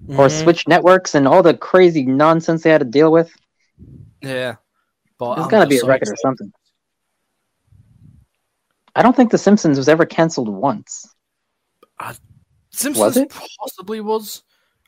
or 0.09 0.29
Mhm. 0.29 0.43
switched 0.43 0.69
networks 0.69 1.15
and 1.15 1.29
all 1.29 1.43
the 1.43 1.55
crazy 1.55 2.05
nonsense 2.07 2.63
they 2.63 2.71
had 2.71 2.81
to 2.81 2.87
deal 2.87 3.13
with? 3.13 3.31
Yeah, 4.23 4.57
but 5.19 5.39
I'm 5.39 5.49
got 5.49 5.61
to 5.61 5.67
be 5.69 5.79
a 5.79 5.85
record 5.85 6.09
or 6.09 6.17
something. 6.23 6.53
I 8.95 9.03
don't 9.03 9.15
think 9.15 9.31
The 9.31 9.39
Simpsons 9.39 9.79
was 9.79 9.89
ever 9.89 10.05
canceled 10.07 10.49
once. 10.49 11.07
Simpsons 12.71 13.17
it? 13.17 13.31
possibly 13.59 14.01
was. 14.01 14.43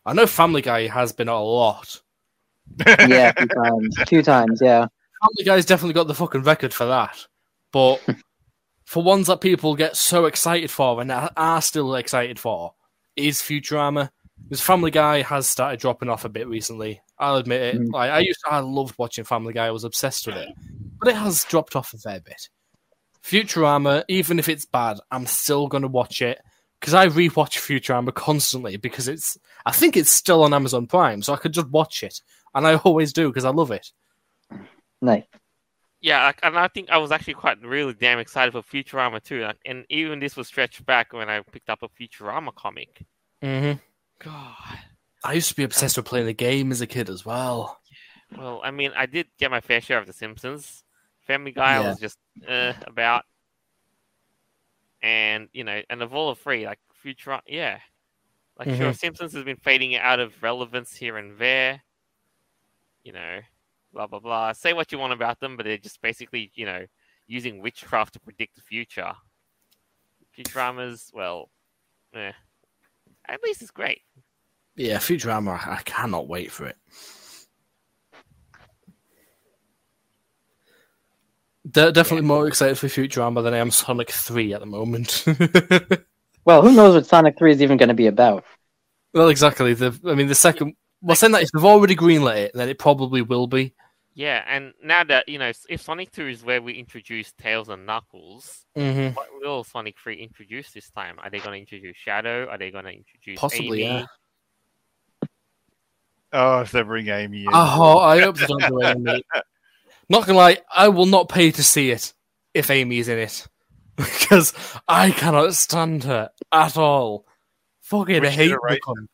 I 0.05 0.13
know 0.13 0.27
Family 0.27 0.63
Guy 0.63 0.87
has 0.89 1.13
been 1.13 1.29
a 1.29 1.41
lot. 1.41 2.01
Yeah, 2.87 3.33
few 3.39 3.47
times. 3.47 3.97
Few 4.09 4.23
times, 4.23 4.61
yeah. 4.63 4.87
Family 5.23 5.45
Guy's 5.45 5.67
definitely 5.67 5.95
got 5.95 6.09
the 6.09 6.15
fucking 6.15 6.43
record 6.43 6.75
for 6.75 6.87
that. 6.87 7.27
But 7.73 8.01
for 8.85 9.03
ones 9.03 9.29
that 9.29 9.41
people 9.41 9.77
get 9.77 9.97
so 9.97 10.27
excited 10.27 10.71
for 10.71 11.01
and 11.01 11.13
are- 11.13 11.63
still 11.63 11.95
excited 11.95 12.39
for, 12.39 12.75
is 13.17 13.41
Futurama. 13.41 14.11
Because 14.43 14.61
Family 14.61 14.91
Guy 14.91 15.23
has 15.23 15.49
started 15.49 15.79
dropping 15.79 16.09
off 16.09 16.25
a 16.25 16.29
bit 16.29 16.49
recently. 16.49 17.01
I'll 17.19 17.37
admit 17.37 17.75
it. 17.75 17.81
Mm. 17.81 17.93
Like 17.93 18.11
I 18.11 18.19
used, 18.19 18.41
to, 18.45 18.53
I 18.53 18.59
loved 18.59 18.99
watching 18.99 19.25
Family 19.25 19.53
Guy. 19.53 19.67
I 19.67 19.71
was 19.71 19.85
obsessed 19.85 20.27
with 20.27 20.37
it, 20.37 20.49
but 20.99 21.09
it 21.09 21.15
has 21.15 21.45
dropped 21.45 21.77
off 21.77 21.95
a 21.95 21.99
fair 21.99 22.21
bit. 22.21 22.49
Futurama, 23.23 24.03
even 24.09 24.41
if 24.41 24.49
it's 24.49 24.67
bad, 24.67 24.99
I'm 25.13 25.27
still 25.27 25.69
gonna 25.69 25.87
watch 25.87 26.21
it 26.21 26.41
because 26.81 26.95
I 26.95 27.07
rewatch 27.07 27.59
Futurama 27.61 28.13
constantly 28.13 28.77
because 28.77 29.07
it's. 29.07 29.39
I 29.65 29.71
think 29.71 29.97
it's 29.97 30.11
still 30.11 30.43
on 30.43 30.53
Amazon 30.53 30.89
Prime, 30.89 31.23
so 31.23 31.33
I 31.33 31.37
could 31.37 31.53
just 31.53 31.69
watch 31.69 32.03
it, 32.03 32.21
and 32.55 32.67
I 32.67 32.75
always 32.75 33.13
do 33.13 33.29
because 33.29 33.45
I 33.45 33.51
love 33.51 33.71
it. 33.71 33.93
Nice. 35.03 35.25
Yeah, 36.01 36.33
and 36.43 36.59
I 36.59 36.69
think 36.69 36.91
I 36.91 36.99
was 36.99 37.13
actually 37.13 37.35
quite 37.35 37.61
really 37.63 37.93
damn 37.93 38.19
excited 38.19 38.53
for 38.53 38.63
Futurama 38.63 39.23
too. 39.23 39.49
And 39.67 39.85
even 39.91 40.19
this 40.19 40.37
was 40.37 40.49
stretched 40.49 40.85
back 40.87 41.13
when 41.13 41.29
I 41.29 41.43
picked 41.43 41.69
up 41.69 41.83
a 41.83 41.89
Futurama 41.89 42.55
comic. 42.55 43.05
Mm-hmm. 43.43 43.79
God. 44.19 44.79
I 45.23 45.35
used 45.35 45.49
to 45.51 45.55
be 45.55 45.63
obsessed 45.63 45.97
with 45.97 46.07
playing 46.07 46.27
the 46.27 46.33
game 46.33 46.73
as 46.73 46.81
a 46.81 46.87
kid 46.87 47.09
as 47.09 47.25
well. 47.25 47.79
Well, 48.37 48.61
I 48.65 48.71
mean, 48.71 48.93
I 48.97 49.07
did 49.07 49.27
get 49.39 49.51
my 49.51 49.61
fair 49.61 49.81
share 49.81 49.99
of 49.99 50.07
The 50.07 50.13
Simpsons. 50.13 50.83
Family 51.27 51.53
Guy, 51.53 51.77
I 51.77 51.89
was 51.89 52.01
just 52.01 52.19
uh, 52.49 52.73
about. 52.87 53.25
And, 55.03 55.49
you 55.53 55.65
know, 55.65 55.83
and 55.91 56.03
of 56.03 56.15
all 56.15 56.31
the 56.31 56.41
three, 56.41 56.65
like 56.65 56.79
Futurama, 57.05 57.43
yeah. 57.47 57.79
Like, 58.59 58.69
Mm-hmm. 58.69 58.79
sure, 58.79 58.93
Simpsons 58.93 59.33
has 59.35 59.45
been 59.45 59.57
fading 59.57 59.97
out 59.97 60.21
of 60.21 60.43
relevance 60.43 60.95
here 60.95 61.17
and 61.17 61.39
there. 61.39 61.83
You 63.05 63.13
know, 63.13 63.41
blah, 63.93 64.07
blah, 64.07 64.19
blah. 64.19 64.53
Say 64.53 64.73
what 64.73 64.93
you 64.93 64.99
want 64.99 65.13
about 65.13 65.41
them, 65.41 65.57
but 65.57 65.65
they're 65.65 65.79
just 65.79 66.01
basically, 66.01 66.51
you 66.55 66.67
know, 66.67 66.87
using 67.27 67.61
witchcraft 67.61 68.15
to 68.15 68.21
predict 68.21 68.57
the 68.57 68.63
future. 68.63 69.13
Futurama's, 70.37 71.11
well, 71.15 71.51
eh. 72.15 72.33
At 73.29 73.43
least 73.43 73.63
it's 73.63 73.71
great. 73.71 74.01
Yeah, 74.75 74.97
Futurama, 74.97 75.67
I 75.67 75.75
I 75.75 75.83
cannot 75.85 76.29
wait 76.29 76.51
for 76.51 76.67
it. 76.67 76.77
De- 81.71 81.93
definitely 81.93 82.27
more 82.27 82.49
excited 82.49 82.77
for 82.79 82.89
Futurama 82.89 83.43
than 83.45 83.55
I 83.55 83.59
am 83.59 83.71
Sonic 83.71 84.11
3 84.11 84.55
at 84.55 84.61
the 84.61 84.67
moment. 84.67 85.25
Well, 86.45 86.63
who 86.63 86.73
knows 86.73 86.95
what 86.95 87.07
Sonic 87.07 87.39
3 87.39 87.53
is 87.53 87.63
even 87.63 87.77
going 87.77 87.89
to 87.89 87.95
be 87.95 88.07
about? 88.09 88.45
well, 89.15 89.29
exactly. 89.29 89.75
The 89.75 89.99
I 90.07 90.15
mean, 90.15 90.27
the 90.27 90.35
second. 90.35 90.75
Well, 91.03 91.17
saying 91.17 91.33
that 91.33 91.43
if 91.43 91.51
they've 91.53 91.65
already 91.65 91.97
greenlit 91.97 92.37
it, 92.37 92.53
then 92.55 92.69
it 92.69 92.79
probably 92.79 93.21
will 93.23 93.47
be. 93.47 93.75
Yeah, 94.15 94.45
and 94.47 94.73
now 94.83 95.05
that, 95.05 95.29
you 95.29 95.39
know, 95.39 95.51
if 95.69 95.81
Sonic 95.83 96.13
2 96.13 96.29
is 96.29 96.45
where 96.45 96.61
we 96.63 96.75
introduce 96.75 97.33
Tails 97.33 97.69
and 97.69 97.85
Knuckles, 97.87 98.65
Mm-hmm. 98.77 99.15
what 99.15 99.27
will 99.41 99.65
Sonic 99.65 99.99
3 99.99 100.17
introduce 100.23 100.71
this 100.73 100.91
time? 100.91 101.19
Are 101.19 101.29
they 101.31 101.39
going 101.39 101.53
to 101.53 101.59
introduce 101.75 101.97
Shadow? 101.97 102.47
Are 102.49 102.57
they 102.59 102.71
going 102.71 102.85
to 102.85 102.93
introduce 102.93 103.39
Possibly, 103.41 103.85
Amy? 103.85 104.01
yeah. 104.01 105.29
Oh, 106.33 106.61
if 106.61 106.73
they 106.73 106.83
bring 106.83 107.09
Amy 107.09 107.43
in. 107.43 107.51
Oh, 107.53 107.99
I 107.99 108.21
hope 108.21 108.37
they 108.39 108.47
don't 108.47 108.67
do 108.67 108.83
Amy. 108.83 109.23
Not 110.09 110.27
gonna 110.27 110.39
lie, 110.39 110.59
I 110.75 110.89
will 110.89 111.07
not 111.07 111.29
pay 111.29 111.51
to 111.53 111.63
see 111.63 111.91
it 111.91 112.13
if 112.53 112.71
Amy 112.71 112.99
is 112.99 113.09
in 113.09 113.19
it 113.19 113.47
because 113.97 114.53
I 114.87 115.11
cannot 115.11 115.55
stand 115.55 116.05
her 116.05 116.31
at 116.51 116.77
all. 116.77 117.27
Fucking 117.81 118.25
hate 118.25 118.49
the 118.49 118.55
iteration? 118.55 119.09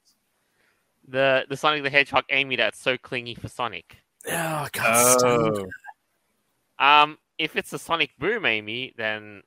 Cunt. 1.08 1.12
The 1.12 1.46
the 1.48 1.56
Sonic 1.56 1.82
the 1.82 1.90
Hedgehog 1.90 2.24
Amy 2.30 2.56
that's 2.56 2.80
so 2.80 2.96
clingy 2.96 3.34
for 3.34 3.48
Sonic. 3.48 3.96
Yeah, 4.26 4.62
I 4.64 4.68
can't 4.68 5.18
stand. 5.20 5.58
Oh, 6.78 6.84
Um, 6.84 7.18
if 7.38 7.56
it's 7.56 7.72
a 7.72 7.78
Sonic 7.78 8.10
Boom 8.18 8.44
Amy, 8.46 8.94
then 8.96 9.42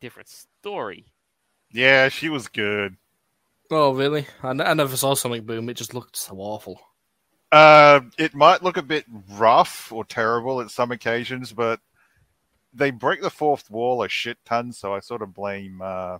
different 0.00 0.28
story. 0.28 1.06
yeah, 1.72 2.08
she 2.08 2.28
was 2.28 2.48
good. 2.48 2.96
Oh, 3.70 3.92
really? 3.94 4.26
I, 4.42 4.50
n- 4.50 4.60
I 4.62 4.72
never 4.74 4.96
saw 4.96 5.14
Sonic 5.14 5.44
Boom. 5.44 5.68
It 5.68 5.74
just 5.74 5.92
looked 5.94 6.16
so 6.16 6.36
awful. 6.38 6.80
Uh, 7.52 8.00
it 8.18 8.34
might 8.34 8.62
look 8.62 8.76
a 8.76 8.82
bit 8.82 9.04
rough 9.32 9.90
or 9.92 10.04
terrible 10.04 10.60
at 10.60 10.70
some 10.70 10.90
occasions, 10.90 11.52
but 11.52 11.80
they 12.72 12.90
break 12.90 13.20
the 13.22 13.30
fourth 13.30 13.70
wall 13.70 14.02
a 14.02 14.08
shit 14.08 14.38
ton, 14.44 14.72
so 14.72 14.94
I 14.94 15.00
sort 15.00 15.22
of 15.22 15.34
blame. 15.34 15.80
Uh, 15.82 16.18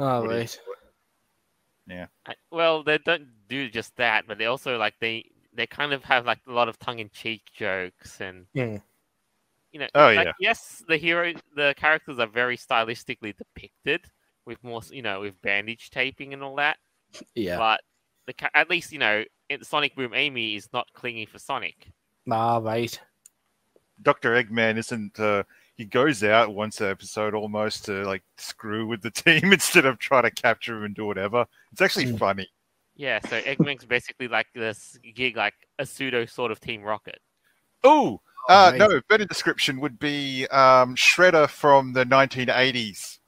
Oh, 0.00 0.20
what 0.22 0.28
do 0.30 0.36
right. 0.36 0.60
call 0.64 0.74
it? 2.02 2.08
I, 2.26 2.34
well, 2.50 2.82
they 2.84 2.98
don't 2.98 3.28
do 3.48 3.68
just 3.68 3.96
that, 3.96 4.26
but 4.26 4.38
they 4.38 4.46
also 4.46 4.76
like 4.78 4.94
they 5.00 5.24
they 5.54 5.66
kind 5.66 5.92
of 5.92 6.04
have 6.04 6.26
like 6.26 6.38
a 6.46 6.52
lot 6.52 6.68
of 6.68 6.78
tongue 6.78 6.98
in 7.00 7.10
cheek 7.10 7.42
jokes 7.54 8.20
and 8.20 8.46
Hmm. 8.54 8.76
you 9.72 9.80
know. 9.80 9.88
Oh, 9.94 10.06
like, 10.12 10.26
yeah. 10.26 10.32
Yes, 10.40 10.84
the 10.88 10.96
hero, 10.96 11.32
the 11.56 11.74
characters 11.76 12.18
are 12.18 12.26
very 12.26 12.56
stylistically 12.56 13.36
depicted 13.36 14.04
with 14.44 14.62
more, 14.62 14.82
you 14.90 15.02
know, 15.02 15.20
with 15.20 15.40
bandage 15.42 15.90
taping 15.90 16.32
and 16.32 16.42
all 16.42 16.56
that. 16.56 16.78
Yeah. 17.34 17.58
But 17.58 17.80
the 18.26 18.56
at 18.56 18.70
least 18.70 18.92
you 18.92 18.98
know, 18.98 19.24
in 19.48 19.64
Sonic 19.64 19.96
Boom 19.96 20.14
Amy 20.14 20.56
is 20.56 20.68
not 20.72 20.86
clinging 20.92 21.26
for 21.26 21.38
Sonic. 21.38 21.88
Ah, 22.30 22.58
right. 22.58 22.98
Dr. 24.02 24.32
Eggman 24.32 24.76
isn't. 24.76 25.18
Uh, 25.18 25.42
he 25.76 25.84
goes 25.84 26.22
out 26.24 26.54
once 26.54 26.80
an 26.80 26.90
episode 26.90 27.34
almost 27.34 27.84
to 27.86 28.04
like 28.04 28.22
screw 28.36 28.86
with 28.86 29.02
the 29.02 29.10
team 29.12 29.52
instead 29.52 29.86
of 29.86 29.98
trying 29.98 30.24
to 30.24 30.30
capture 30.30 30.76
him 30.76 30.84
and 30.84 30.94
do 30.94 31.06
whatever. 31.06 31.46
It's 31.72 31.80
actually 31.80 32.10
Hmm. 32.10 32.16
funny. 32.16 32.48
Yeah, 32.98 33.20
so 33.20 33.40
Eggman's 33.40 33.84
basically 33.86 34.26
like 34.26 34.48
this 34.56 34.98
gig, 35.14 35.36
like 35.36 35.54
a 35.78 35.86
pseudo 35.86 36.26
sort 36.26 36.50
of 36.50 36.58
Team 36.58 36.82
Rocket. 36.82 37.20
Ooh, 37.86 38.18
uh, 38.48 38.70
right. 38.72 38.78
no, 38.78 39.00
better 39.08 39.24
description 39.24 39.78
would 39.78 40.00
be 40.00 40.48
um, 40.48 40.96
Shredder 40.96 41.48
from 41.48 41.92
the 41.92 42.04
1980s 42.04 43.18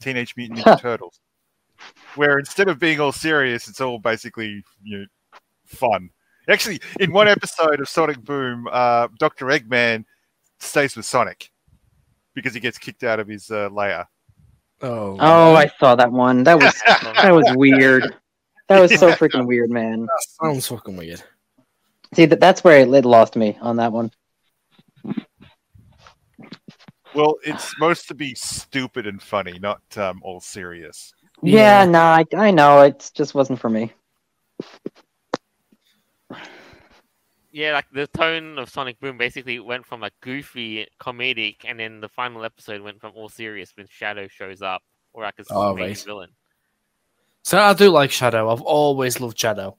Teenage 0.00 0.34
Mutant 0.36 0.58
Ninja 0.58 0.80
Turtles, 0.82 1.20
where 2.16 2.40
instead 2.40 2.68
of 2.68 2.80
being 2.80 2.98
all 2.98 3.12
serious, 3.12 3.68
it's 3.68 3.80
all 3.80 4.00
basically 4.00 4.64
you 4.82 4.98
know, 4.98 5.04
fun. 5.66 6.10
Actually, 6.48 6.80
in 6.98 7.12
one 7.12 7.28
episode 7.28 7.78
of 7.78 7.88
Sonic 7.88 8.20
Boom, 8.24 8.66
uh, 8.72 9.06
Dr. 9.16 9.46
Eggman 9.46 10.04
stays 10.58 10.96
with 10.96 11.06
Sonic 11.06 11.52
because 12.34 12.52
he 12.52 12.58
gets 12.58 12.78
kicked 12.78 13.04
out 13.04 13.20
of 13.20 13.28
his 13.28 13.48
uh, 13.48 13.68
lair. 13.70 14.08
Oh, 14.82 15.16
Oh, 15.20 15.54
I 15.54 15.68
saw 15.78 15.94
that 15.94 16.10
one. 16.10 16.42
That 16.42 16.58
was 16.60 16.74
that 16.86 17.30
was 17.30 17.46
weird. 17.56 18.12
That 18.68 18.80
was 18.80 18.98
so 18.98 19.12
freaking 19.12 19.46
weird, 19.46 19.70
man. 19.70 20.02
that 20.02 20.26
sounds 20.42 20.66
fucking 20.66 20.96
weird. 20.96 21.22
See, 22.14 22.26
that, 22.26 22.40
that's 22.40 22.64
where 22.64 22.80
it, 22.80 22.92
it 22.92 23.04
lost 23.04 23.36
me 23.36 23.56
on 23.60 23.76
that 23.76 23.92
one. 23.92 24.10
Well, 27.14 27.36
it's 27.44 27.70
supposed 27.70 28.08
to 28.08 28.14
be 28.14 28.34
stupid 28.34 29.06
and 29.06 29.22
funny, 29.22 29.58
not 29.58 29.80
um, 29.96 30.20
all 30.22 30.40
serious. 30.40 31.12
Yeah, 31.42 31.82
Yeah. 31.84 31.90
no, 31.90 32.00
I, 32.00 32.24
I 32.36 32.50
know. 32.50 32.80
It 32.82 33.10
just 33.14 33.34
wasn't 33.34 33.58
for 33.60 33.70
me. 33.70 33.92
Yeah, 37.52 37.72
like 37.72 37.86
the 37.90 38.06
tone 38.08 38.58
of 38.58 38.68
Sonic 38.68 39.00
Boom 39.00 39.16
basically 39.16 39.58
went 39.60 39.86
from 39.86 40.00
like 40.00 40.12
goofy, 40.20 40.86
comedic, 41.00 41.56
and 41.64 41.80
then 41.80 42.00
the 42.00 42.08
final 42.08 42.44
episode 42.44 42.82
went 42.82 43.00
from 43.00 43.12
all 43.14 43.30
serious 43.30 43.72
when 43.76 43.86
Shadow 43.88 44.28
shows 44.28 44.60
up, 44.60 44.82
or 45.14 45.22
like 45.22 45.34
as 45.38 45.46
Oh, 45.50 45.74
the 45.74 45.82
right. 45.82 45.98
villain. 45.98 46.30
So 47.46 47.60
I 47.60 47.74
do 47.74 47.90
like 47.90 48.10
Shadow. 48.10 48.50
I've 48.50 48.60
always 48.60 49.20
loved 49.20 49.38
Shadow. 49.38 49.76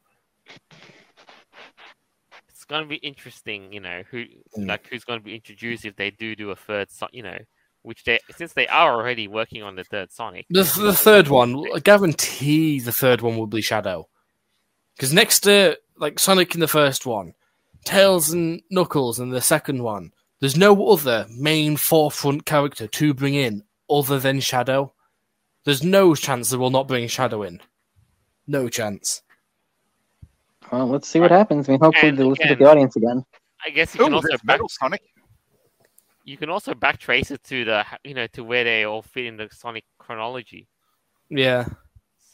It's 2.48 2.64
gonna 2.64 2.86
be 2.86 2.96
interesting, 2.96 3.74
you 3.74 3.82
know, 3.82 4.04
who 4.10 4.24
Mm. 4.58 4.70
like 4.70 4.88
who's 4.88 5.04
gonna 5.04 5.20
be 5.20 5.36
introduced 5.36 5.84
if 5.84 5.98
they 5.98 6.10
do 6.10 6.34
do 6.34 6.52
a 6.52 6.56
third, 6.56 6.88
you 7.12 7.24
know, 7.24 7.38
which 7.82 8.06
they 8.06 8.20
since 8.38 8.54
they 8.54 8.68
are 8.70 8.94
already 8.94 9.28
working 9.28 9.64
on 9.64 9.76
the 9.76 9.84
third 9.84 10.14
Sonic. 10.14 10.46
The, 10.50 10.64
the 10.64 10.94
third 10.94 11.28
one, 11.28 11.62
I 11.76 11.80
guarantee 11.80 12.80
the 12.80 12.94
third 12.94 13.20
one 13.20 13.36
will 13.38 13.48
be 13.48 13.62
Shadow. 13.62 14.08
Because 14.96 15.12
next 15.12 15.42
to 15.42 15.78
like 15.98 16.20
Sonic 16.20 16.54
in 16.54 16.62
the 16.62 16.70
first 16.70 17.06
one, 17.06 17.34
Tails 17.84 18.30
and 18.30 18.62
Knuckles 18.70 19.20
in 19.20 19.32
the 19.32 19.42
second 19.42 19.84
one, 19.84 20.14
there's 20.40 20.56
no 20.56 20.88
other 20.88 21.26
main 21.30 21.76
forefront 21.76 22.46
character 22.46 22.88
to 22.88 23.14
bring 23.14 23.34
in 23.34 23.64
other 23.90 24.20
than 24.20 24.40
Shadow. 24.40 24.94
There's 25.68 25.84
no 25.84 26.16
chance 26.16 26.50
they 26.50 26.56
will 26.56 26.70
not 26.70 26.88
bring 26.88 27.10
Shadow 27.10 27.44
in. 27.44 27.60
No 28.48 28.70
chance. 28.70 29.22
Well, 30.72 30.88
let's 30.88 31.10
see 31.10 31.20
what 31.20 31.30
happens. 31.30 31.68
I 31.68 31.74
mean, 31.74 31.82
hopefully 31.82 32.08
And 32.08 32.18
they 32.18 32.24
listen 32.24 32.48
to 32.48 32.56
the 32.56 32.70
audience 32.70 32.96
again. 32.96 33.26
I 33.66 33.72
guess 33.72 33.94
you 33.94 34.02
can 34.02 34.14
Oh, 34.14 34.16
also 34.16 34.30
back, 34.30 34.46
Metal 34.46 34.70
Sonic. 34.70 35.02
you 36.24 36.38
can 36.38 36.50
also 36.50 36.74
backtrace 36.74 37.32
it 37.32 37.44
to 37.44 37.66
the 37.66 37.86
you 38.06 38.14
know 38.14 38.28
to 38.28 38.46
where 38.46 38.64
they 38.64 38.86
all 38.86 39.02
fit 39.02 39.26
in 39.26 39.36
the 39.36 39.50
Sonic 39.52 39.84
chronology. 39.98 40.70
Yeah. 41.30 41.66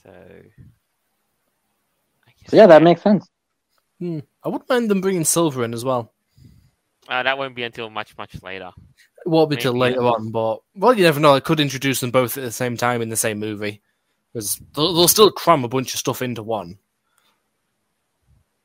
So, 0.03 0.11
I 0.11 0.43
guess, 2.39 2.51
So 2.51 2.57
yeah, 2.57 2.67
that 2.67 2.83
makes 2.83 3.01
sense. 3.01 3.27
Hmm. 3.97 4.19
I 4.43 4.49
wouldn't 4.49 4.69
mind 4.69 4.91
them 4.91 5.01
bringing 5.01 5.25
Silver 5.25 5.63
in 5.63 5.73
as 5.73 5.83
well. 5.83 6.12
Uh, 7.07 7.23
that 7.23 7.37
won't 7.37 7.55
be 7.55 7.63
until 7.63 7.89
much 7.89 8.17
much 8.17 8.41
later. 8.43 8.71
It 9.25 9.29
won't 9.29 9.49
be 9.49 9.55
till 9.57 9.77
later 9.77 10.01
on, 10.03 10.31
but 10.31 10.59
well, 10.75 10.93
you 10.93 11.03
never 11.03 11.19
know. 11.19 11.33
I 11.35 11.39
could 11.39 11.59
introduce 11.59 11.99
them 12.01 12.11
both 12.11 12.37
at 12.37 12.43
the 12.43 12.51
same 12.51 12.75
time 12.77 13.01
in 13.01 13.09
the 13.09 13.15
same 13.15 13.39
movie, 13.39 13.81
because 14.33 14.61
they'll, 14.75 14.93
they'll 14.93 15.07
still 15.07 15.31
cram 15.31 15.63
a 15.63 15.69
bunch 15.69 15.93
of 15.93 15.99
stuff 15.99 16.21
into 16.21 16.43
one. 16.43 16.77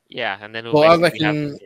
Yeah, 0.08 0.38
and 0.40 0.54
then 0.54 0.64
Well, 0.72 0.84
I 0.84 0.88
we'll 0.96 1.00
basically 1.00 1.26
have- 1.26 1.34
reckon- 1.52 1.58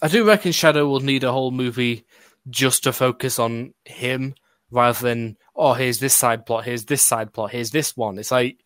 I 0.00 0.08
do 0.08 0.24
reckon 0.24 0.52
Shadow 0.52 0.86
will 0.86 1.00
need 1.00 1.24
a 1.24 1.32
whole 1.32 1.50
movie 1.50 2.04
just 2.48 2.84
to 2.84 2.92
focus 2.92 3.38
on 3.38 3.74
him, 3.84 4.34
rather 4.70 5.00
than 5.00 5.36
oh, 5.56 5.72
here's 5.74 5.98
this 5.98 6.14
side 6.14 6.46
plot, 6.46 6.64
here's 6.64 6.84
this 6.84 7.02
side 7.02 7.32
plot, 7.32 7.50
here's 7.50 7.72
this 7.72 7.96
one. 7.96 8.16
It's 8.18 8.30
like 8.30 8.58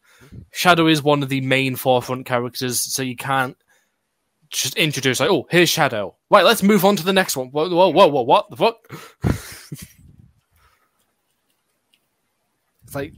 Shadow 0.52 0.86
is 0.86 1.02
one 1.02 1.22
of 1.22 1.30
the 1.30 1.40
main 1.40 1.74
forefront 1.76 2.26
characters, 2.26 2.80
so 2.80 3.02
you 3.02 3.16
can't 3.16 3.56
just 4.52 4.76
introduce 4.76 5.18
like, 5.20 5.30
oh, 5.30 5.46
here's 5.50 5.68
Shadow. 5.68 6.14
Right, 6.30 6.44
let's 6.44 6.62
move 6.62 6.84
on 6.84 6.96
to 6.96 7.04
the 7.04 7.12
next 7.12 7.36
one. 7.36 7.48
Whoa, 7.48 7.68
whoa, 7.68 7.88
whoa, 7.88 8.06
whoa 8.06 8.22
what 8.22 8.50
the 8.50 8.56
fuck? 8.56 8.76
it's 12.84 12.94
like 12.94 13.14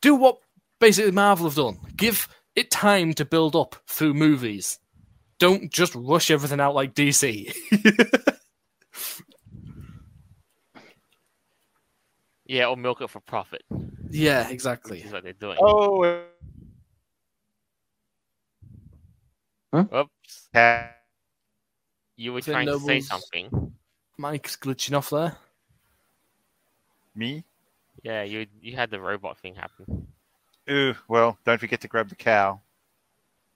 do 0.00 0.14
what 0.14 0.38
basically 0.78 1.10
Marvel 1.10 1.46
have 1.46 1.56
done. 1.56 1.78
Give 1.96 2.28
it 2.54 2.70
time 2.70 3.14
to 3.14 3.24
build 3.24 3.56
up 3.56 3.76
through 3.86 4.14
movies. 4.14 4.78
Don't 5.38 5.72
just 5.72 5.94
rush 5.94 6.30
everything 6.30 6.60
out 6.60 6.74
like 6.74 6.94
DC. 6.94 7.52
Yeah, 12.52 12.66
or 12.66 12.76
milk 12.76 13.00
it 13.00 13.08
for 13.08 13.20
profit. 13.20 13.62
Yeah, 14.10 14.42
Which 14.42 14.52
exactly. 14.52 15.00
is 15.00 15.10
what 15.10 15.22
they're 15.22 15.32
doing. 15.32 15.56
Oh, 15.58 16.22
Oops. 19.74 20.10
Uh, 20.54 20.84
You 22.16 22.32
were 22.32 22.40
Vin 22.40 22.52
trying 22.54 22.66
to 22.66 22.78
say 22.80 23.00
something. 23.00 23.72
Mike's 24.18 24.56
glitching 24.56 24.96
off 24.96 25.10
there. 25.10 25.36
me? 27.14 27.44
Yeah, 28.02 28.22
you 28.22 28.46
you 28.60 28.74
had 28.76 28.90
the 28.90 29.00
robot 29.00 29.38
thing 29.38 29.54
happen. 29.54 30.06
Ooh, 30.70 30.94
well, 31.08 31.38
don't 31.44 31.58
forget 31.58 31.80
to 31.82 31.88
grab 31.88 32.08
the 32.08 32.14
cow. 32.16 32.60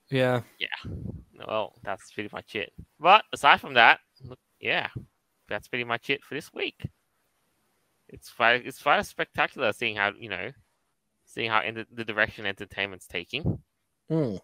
Yeah. 0.08 0.42
Yeah. 0.58 0.92
Well, 1.46 1.74
that's 1.82 2.12
pretty 2.12 2.30
much 2.32 2.54
it. 2.54 2.72
But 3.00 3.24
aside 3.32 3.60
from 3.60 3.74
that, 3.74 4.00
yeah, 4.60 4.88
that's 5.48 5.68
pretty 5.68 5.84
much 5.84 6.10
it 6.10 6.22
for 6.24 6.34
this 6.34 6.52
week. 6.52 6.88
It's 8.08 8.30
quite 8.30 8.66
it's 8.66 8.80
quite 8.82 9.04
spectacular 9.04 9.72
seeing 9.72 9.96
how 9.96 10.12
you 10.18 10.28
know, 10.28 10.52
seeing 11.24 11.50
how 11.50 11.60
ent- 11.60 11.94
the 11.94 12.04
direction 12.04 12.46
entertainment's 12.46 13.06
taking. 13.06 13.58
Hmm. 14.08 14.36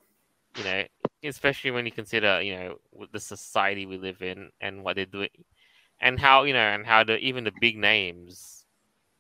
You 0.57 0.65
know, 0.65 0.85
especially 1.23 1.71
when 1.71 1.87
you 1.87 1.93
consider 1.93 2.41
you 2.43 2.55
know 2.57 2.77
the 3.13 3.21
society 3.21 3.87
we 3.87 3.99
live 3.99 4.23
in 4.23 4.51
and 4.61 4.83
what 4.85 4.97
they're 4.97 5.07
doing, 5.07 5.31
and 6.01 6.19
how 6.19 6.45
you 6.45 6.53
know 6.53 6.59
and 6.61 6.87
how 6.87 7.05
the 7.05 7.19
even 7.19 7.45
the 7.45 7.53
big 7.61 7.77
names 7.77 8.65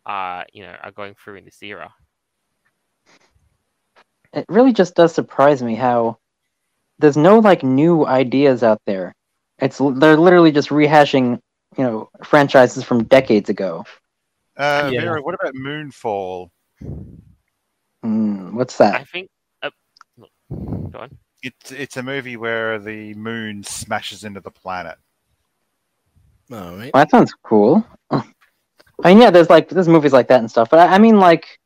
are 0.05 0.46
you 0.53 0.62
know 0.62 0.74
are 0.82 0.90
going 0.92 1.14
through 1.14 1.36
in 1.36 1.44
this 1.44 1.62
era. 1.62 1.92
It 4.32 4.46
really 4.48 4.72
just 4.72 4.94
does 4.94 5.14
surprise 5.14 5.62
me 5.62 5.74
how 5.74 6.18
there's 6.98 7.16
no 7.16 7.38
like 7.38 7.62
new 7.62 8.07
ideas 8.07 8.62
out 8.62 8.80
there. 8.86 9.14
It's 9.59 9.78
they're 9.78 10.16
literally 10.16 10.53
just 10.53 10.70
rehashing, 10.70 11.38
you 11.76 11.84
know, 11.84 12.11
franchises 12.24 12.82
from 12.84 13.05
decades 13.05 13.50
ago. 13.50 13.84
Uh, 14.57 14.90
Yeah. 14.92 15.00
Vera, 15.00 15.22
what 15.22 15.34
about 15.34 15.55
Moonfall? 15.55 16.50
Hmm, 18.03 18.57
what's 18.57 18.78
that? 18.78 18.94
I 18.94 19.05
think. 19.05 19.28
Uh, 19.62 19.70
go 20.90 20.98
on. 20.98 21.18
It's 21.43 21.72
it's 21.72 21.97
a 21.97 22.03
movie 22.03 22.36
where 22.36 22.78
the 22.78 23.14
moon 23.14 23.64
smashes 23.64 24.24
into 24.24 24.40
the 24.40 24.51
planet. 24.51 24.97
All 26.53 26.76
right. 26.76 26.90
Well, 26.93 27.03
that 27.03 27.11
sounds 27.11 27.34
cool. 27.43 27.84
I 28.11 28.22
mean, 29.05 29.18
yeah, 29.18 29.30
there's 29.30 29.51
like 29.51 29.68
there's 29.68 29.88
movies 29.88 30.12
like 30.12 30.28
that 30.28 30.40
and 30.40 30.51
stuff, 30.51 30.70
but 30.70 30.78
I, 30.78 30.95
I 30.95 30.99
mean, 30.99 31.18
like, 31.18 31.59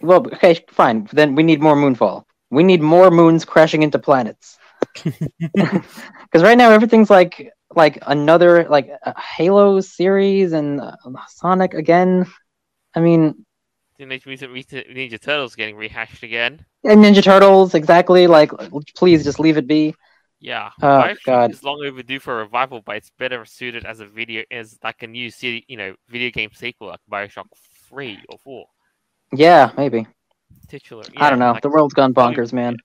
well, 0.00 0.26
okay, 0.26 0.64
fine. 0.70 1.08
Then 1.12 1.34
we 1.34 1.42
need 1.42 1.60
more 1.60 1.76
Moonfall. 1.76 2.24
We 2.50 2.64
need 2.64 2.82
more 2.82 3.10
moons 3.10 3.44
crashing 3.44 3.82
into 3.82 3.98
planets. 3.98 4.58
Because 6.32 6.44
right 6.44 6.56
now 6.56 6.70
everything's 6.70 7.10
like 7.10 7.52
like 7.74 7.98
another 8.06 8.68
like 8.68 8.88
a 9.02 9.20
Halo 9.20 9.80
series 9.80 10.52
and 10.52 10.80
uh, 10.80 10.96
Sonic 11.28 11.74
again. 11.74 12.26
I 12.94 13.00
mean, 13.00 13.44
Teenage 14.00 14.24
Mutant 14.24 14.52
Ninja 14.54 15.20
Turtles 15.20 15.54
getting 15.54 15.76
rehashed 15.76 16.22
again. 16.22 16.64
and 16.84 17.04
Ninja 17.04 17.22
Turtles 17.22 17.74
exactly. 17.74 18.26
Like, 18.26 18.50
please 18.96 19.22
just 19.24 19.38
leave 19.38 19.58
it 19.58 19.66
be. 19.66 19.94
Yeah, 20.38 20.70
Oh, 20.80 21.12
God. 21.26 21.50
is 21.50 21.62
long 21.62 21.84
overdue 21.84 22.18
for 22.18 22.40
a 22.40 22.44
revival, 22.44 22.80
but 22.80 22.96
it's 22.96 23.10
better 23.18 23.44
suited 23.44 23.84
as 23.84 24.00
a 24.00 24.06
video 24.06 24.42
as 24.50 24.78
like 24.82 25.02
a 25.02 25.06
new 25.06 25.30
city, 25.30 25.66
you 25.68 25.76
know, 25.76 25.94
video 26.08 26.30
game 26.30 26.48
sequel 26.54 26.88
like 26.88 27.00
Bioshock 27.12 27.44
three 27.90 28.18
or 28.30 28.38
four. 28.38 28.64
Yeah, 29.34 29.70
maybe. 29.76 30.06
Titular. 30.68 31.04
I 31.18 31.28
don't 31.28 31.38
know. 31.38 31.52
like- 31.52 31.62
the 31.62 31.68
world's 31.68 31.92
gone 31.92 32.14
bonkers, 32.14 32.54
man. 32.54 32.78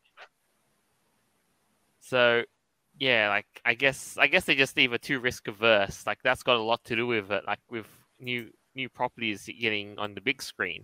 So, 2.01 2.43
yeah, 2.99 3.29
like 3.29 3.47
I 3.63 3.73
guess 3.73 4.17
I 4.17 4.27
guess 4.27 4.43
they 4.43 4.55
just 4.55 4.77
either 4.77 4.97
too 4.97 5.19
risk 5.21 5.47
averse. 5.47 6.05
Like 6.05 6.19
that's 6.23 6.43
got 6.43 6.57
a 6.57 6.61
lot 6.61 6.83
to 6.85 6.95
do 6.97 7.07
with 7.07 7.31
it. 7.31 7.43
Like 7.47 7.59
with 7.69 7.87
new 8.19 8.49
new 8.75 8.89
properties 8.89 9.49
getting 9.59 9.97
on 9.97 10.13
the 10.13 10.21
big 10.21 10.41
screen, 10.41 10.83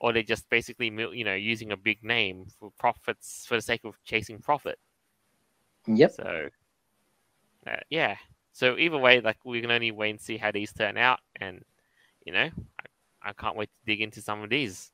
or 0.00 0.12
they're 0.12 0.22
just 0.22 0.48
basically 0.50 0.86
you 0.86 1.24
know 1.24 1.34
using 1.34 1.72
a 1.72 1.76
big 1.76 2.02
name 2.02 2.46
for 2.58 2.72
profits 2.78 3.44
for 3.46 3.54
the 3.56 3.62
sake 3.62 3.84
of 3.84 4.02
chasing 4.04 4.38
profit. 4.38 4.78
Yep. 5.86 6.12
So, 6.12 6.48
uh, 7.66 7.76
yeah. 7.90 8.16
So 8.52 8.76
either 8.76 8.98
way, 8.98 9.20
like 9.20 9.38
we 9.44 9.60
can 9.60 9.70
only 9.70 9.92
wait 9.92 10.10
and 10.10 10.20
see 10.20 10.36
how 10.36 10.50
these 10.50 10.72
turn 10.72 10.96
out, 10.96 11.20
and 11.36 11.62
you 12.24 12.32
know, 12.32 12.48
I, 13.24 13.30
I 13.30 13.32
can't 13.34 13.56
wait 13.56 13.68
to 13.68 13.86
dig 13.86 14.00
into 14.00 14.20
some 14.20 14.42
of 14.42 14.50
these 14.50 14.90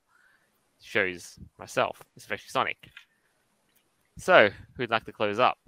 shows 0.82 1.38
myself, 1.58 2.02
especially 2.16 2.48
Sonic. 2.48 2.76
So, 4.18 4.50
who'd 4.76 4.90
like 4.90 5.04
to 5.04 5.12
close 5.12 5.38
up? 5.38 5.58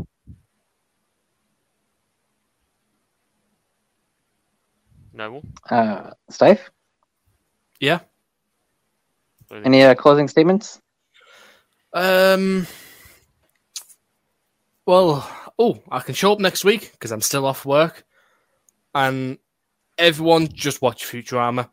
Noble. 5.13 5.43
Uh, 5.69 6.11
Stife, 6.31 6.71
Yeah. 7.81 8.01
Any 9.53 9.83
uh, 9.83 9.95
closing 9.95 10.29
statements? 10.29 10.81
Um. 11.93 12.67
Well, 14.87 15.31
oh, 15.59 15.83
I 15.91 16.01
can 16.01 16.15
show 16.15 16.33
up 16.33 16.41
next 16.41 16.65
week 16.65 16.93
because 16.93 17.13
I'm 17.13 17.21
still 17.21 17.47
off 17.47 17.67
work, 17.67 18.05
and 18.95 19.39
everyone 19.97 20.49
just 20.49 20.81
watch 20.83 21.05
Futurama. 21.05 21.69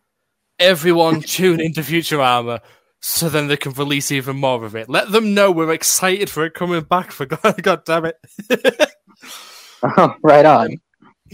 Everyone 0.59 1.21
tune 1.21 1.61
into 1.61 1.81
Futurama 1.81 2.61
so 2.99 3.29
then 3.29 3.47
they 3.47 3.57
can 3.57 3.71
release 3.73 4.11
even 4.11 4.37
more 4.37 4.65
of 4.65 4.75
it. 4.75 4.89
Let 4.89 5.11
them 5.11 5.33
know 5.33 5.51
we're 5.51 5.73
excited 5.73 6.29
for 6.29 6.43
it 6.43 6.55
coming 6.55 6.81
back. 6.81 7.11
For 7.11 7.25
God, 7.27 7.61
God 7.61 7.85
damn 7.85 8.05
it! 8.05 8.17
Oh, 9.97 10.15
right 10.23 10.45
on. 10.45 10.79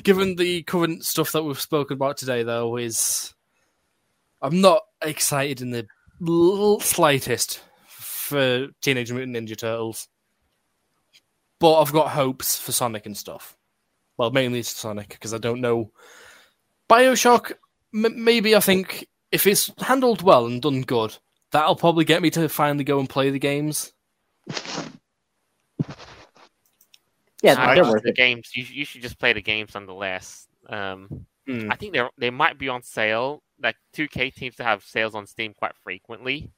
Given 0.04 0.36
the 0.36 0.64
current 0.64 1.06
stuff 1.06 1.32
that 1.32 1.44
we've 1.44 1.60
spoken 1.60 1.96
about 1.96 2.18
today, 2.18 2.44
though, 2.44 2.76
is 2.76 3.34
I'm 4.42 4.60
not 4.60 4.82
excited 5.02 5.62
in 5.62 5.72
the 5.72 5.80
l- 5.80 5.88
slightest 6.82 7.62
for 7.88 8.68
Teenage 8.82 9.12
Mutant 9.12 9.36
Ninja 9.36 9.58
Turtles, 9.58 10.08
but 11.60 11.80
I've 11.82 11.92
got 11.92 12.10
hopes 12.10 12.60
for 12.60 12.72
Sonic 12.72 13.06
and 13.06 13.18
stuff. 13.18 13.58
Well, 14.18 14.32
mainly 14.32 14.60
it's 14.60 14.70
Sonic 14.76 15.10
because 15.10 15.34
I 15.34 15.38
don't 15.38 15.62
know. 15.62 15.92
Bioshock, 16.90 17.54
m- 17.94 18.24
maybe 18.24 18.56
I 18.56 18.60
think 18.60 19.08
if 19.32 19.48
it's 19.48 19.72
handled 19.80 20.22
well 20.22 20.46
and 20.46 20.62
done 20.62 20.82
good, 20.82 21.18
that'll 21.52 21.76
probably 21.76 22.06
get 22.06 22.22
me 22.22 22.30
to 22.32 22.48
finally 22.50 22.84
go 22.84 23.00
and 23.00 23.10
play 23.10 23.30
the 23.30 23.40
games. 23.40 23.94
Yeah, 27.44 27.56
I 27.58 27.74
they're 27.76 27.84
like 27.84 27.94
worth 27.94 28.04
the 28.04 28.10
it. 28.10 28.16
games. 28.16 28.52
You, 28.56 28.64
you 28.72 28.86
should 28.86 29.02
just 29.02 29.18
play 29.18 29.34
the 29.34 29.42
games 29.42 29.74
nonetheless. 29.74 30.48
Um, 30.70 31.26
Hmm. 31.48 31.72
I 31.72 31.76
think 31.76 31.94
they 31.94 32.08
they 32.20 32.30
might 32.30 32.60
be 32.60 32.70
on 32.70 32.84
sale. 32.84 33.42
Like 33.62 33.76
2K 33.94 34.34
seems 34.34 34.56
to 34.56 34.64
have 34.64 34.84
sales 34.84 35.16
on 35.16 35.28
Steam 35.28 35.54
quite 35.54 35.76
frequently, 35.84 36.52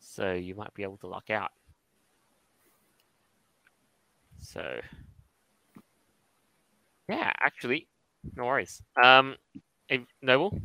so 0.00 0.32
you 0.32 0.54
might 0.54 0.74
be 0.74 0.82
able 0.82 0.96
to 0.98 1.06
luck 1.06 1.30
out. 1.30 1.50
So, 4.42 4.80
yeah, 7.08 7.32
actually, 7.40 7.86
no 8.34 8.46
worries. 8.46 8.82
Um, 9.02 9.36
Noble, 10.22 10.58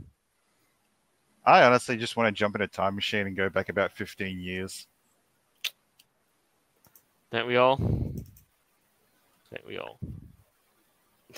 I 1.46 1.64
honestly 1.64 1.96
just 1.96 2.18
want 2.18 2.28
to 2.28 2.32
jump 2.32 2.56
in 2.56 2.62
a 2.62 2.68
time 2.68 2.96
machine 2.96 3.28
and 3.28 3.38
go 3.38 3.50
back 3.50 3.70
about 3.70 3.92
15 3.92 4.40
years. 4.40 4.88
don't 7.32 7.48
we 7.48 7.58
all? 7.58 7.78
Don't 7.78 9.68
we 9.68 9.78
all? 9.78 10.00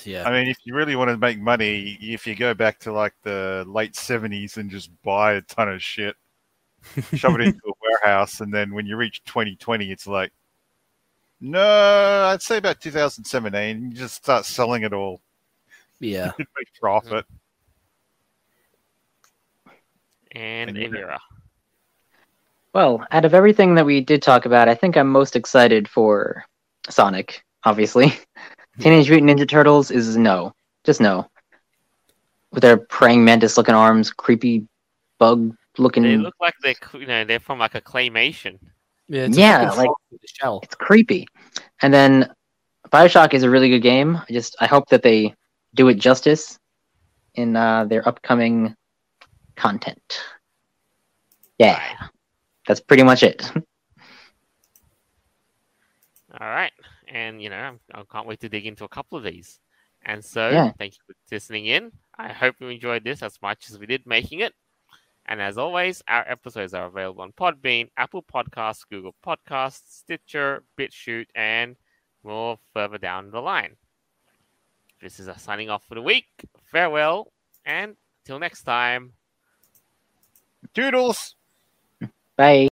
Yeah. 0.05 0.27
I 0.27 0.31
mean, 0.31 0.47
if 0.49 0.57
you 0.63 0.75
really 0.75 0.95
want 0.95 1.09
to 1.09 1.17
make 1.17 1.39
money, 1.39 1.97
if 2.01 2.27
you 2.27 2.35
go 2.35 2.53
back 2.53 2.79
to 2.79 2.91
like 2.91 3.13
the 3.23 3.65
late 3.67 3.93
70s 3.93 4.57
and 4.57 4.69
just 4.69 4.89
buy 5.03 5.33
a 5.33 5.41
ton 5.41 5.69
of 5.69 5.81
shit, 5.81 6.15
shove 7.13 7.35
it 7.35 7.41
into 7.41 7.59
a 7.67 7.71
warehouse, 7.81 8.41
and 8.41 8.53
then 8.53 8.73
when 8.73 8.85
you 8.85 8.95
reach 8.95 9.23
2020, 9.25 9.91
it's 9.91 10.07
like, 10.07 10.31
no, 11.39 11.59
I'd 12.31 12.41
say 12.41 12.57
about 12.57 12.81
2017, 12.81 13.91
you 13.91 13.97
just 13.97 14.15
start 14.15 14.45
selling 14.45 14.83
it 14.83 14.93
all. 14.93 15.21
Yeah. 15.99 16.31
You 16.37 16.45
make 16.57 16.73
profit. 16.79 17.25
And 20.31 20.69
And 20.69 20.77
Aeveirra. 20.77 21.17
Well, 22.73 23.05
out 23.11 23.25
of 23.25 23.33
everything 23.33 23.75
that 23.75 23.85
we 23.85 24.01
did 24.01 24.21
talk 24.21 24.45
about, 24.45 24.69
I 24.69 24.75
think 24.75 24.97
I'm 24.97 25.09
most 25.09 25.35
excited 25.35 25.87
for 25.87 26.45
Sonic, 26.89 27.43
obviously. 27.63 28.13
Teenage 28.79 29.09
Mutant 29.09 29.31
Ninja 29.39 29.47
Turtles 29.49 29.91
is 29.91 30.15
no. 30.17 30.53
Just 30.83 31.01
no. 31.01 31.29
With 32.51 32.61
their 32.61 32.77
praying 32.77 33.25
mantis 33.25 33.57
looking 33.57 33.75
arms, 33.75 34.11
creepy 34.11 34.67
bug 35.17 35.55
looking. 35.77 36.03
They 36.03 36.17
look 36.17 36.35
like 36.39 36.53
they're 36.61 36.75
you 36.93 37.05
know 37.07 37.23
they're 37.25 37.39
from 37.39 37.59
like 37.59 37.75
a 37.75 37.81
claymation. 37.81 38.59
Yeah, 39.07 39.25
it's 39.25 39.37
Yeah, 39.37 39.63
fucking 39.65 39.77
like- 39.77 39.85
frog 39.87 39.95
with 40.11 40.23
a 40.23 40.27
shell. 40.27 40.59
It's 40.63 40.75
creepy. 40.75 41.27
And 41.81 41.93
then 41.93 42.31
Bioshock 42.91 43.33
is 43.33 43.43
a 43.43 43.49
really 43.49 43.69
good 43.69 43.81
game. 43.81 44.17
I 44.17 44.25
just 44.31 44.55
I 44.59 44.65
hope 44.67 44.89
that 44.89 45.01
they 45.03 45.33
do 45.75 45.87
it 45.89 45.95
justice 45.95 46.57
in 47.35 47.55
uh, 47.55 47.85
their 47.85 48.07
upcoming 48.07 48.75
content. 49.55 50.21
Yeah, 51.57 51.81
that's 52.67 52.79
pretty 52.79 53.03
much 53.03 53.23
it. 53.23 53.51
All 56.39 56.47
right, 56.47 56.71
and 57.17 57.41
you 57.41 57.49
know 57.49 57.57
I'm- 57.93 58.05
can't 58.11 58.27
wait 58.27 58.39
to 58.41 58.49
dig 58.49 58.65
into 58.65 58.83
a 58.85 58.89
couple 58.97 59.17
of 59.17 59.23
these. 59.23 59.59
And 60.03 60.23
so, 60.23 60.43
Yeah. 60.49 60.71
thank 60.79 60.91
you 60.95 61.01
for 61.07 61.15
listening 61.31 61.65
in. 61.65 61.91
I 62.15 62.31
hope 62.41 62.55
you 62.61 62.67
enjoyed 62.69 63.03
this 63.03 63.21
as 63.23 63.41
much 63.41 63.69
as 63.69 63.77
we 63.79 63.85
did 63.93 64.05
making 64.05 64.39
it. 64.47 64.53
And 65.25 65.41
as 65.41 65.57
always, 65.57 66.01
our 66.07 66.23
episodes 66.35 66.73
are 66.73 66.85
available 66.85 67.21
on 67.23 67.33
Podbean, 67.33 67.89
Apple 67.97 68.23
Podcasts, 68.23 68.87
Google 68.89 69.15
Podcasts, 69.25 69.89
Stitcher, 70.01 70.63
BitChute, 70.77 71.29
and 71.35 71.75
more 72.23 72.57
further 72.73 72.97
down 72.97 73.31
the 73.31 73.41
line. 73.41 73.75
This 75.01 75.19
is 75.19 75.27
us 75.27 75.43
signing 75.43 75.69
off 75.69 75.83
for 75.85 75.95
the 75.95 76.01
week. 76.01 76.27
Farewell, 76.71 77.33
and 77.65 77.97
till 78.25 78.39
next 78.39 78.63
time. 78.63 79.13
Doodles. 80.73 81.35
Bye. 82.37 82.65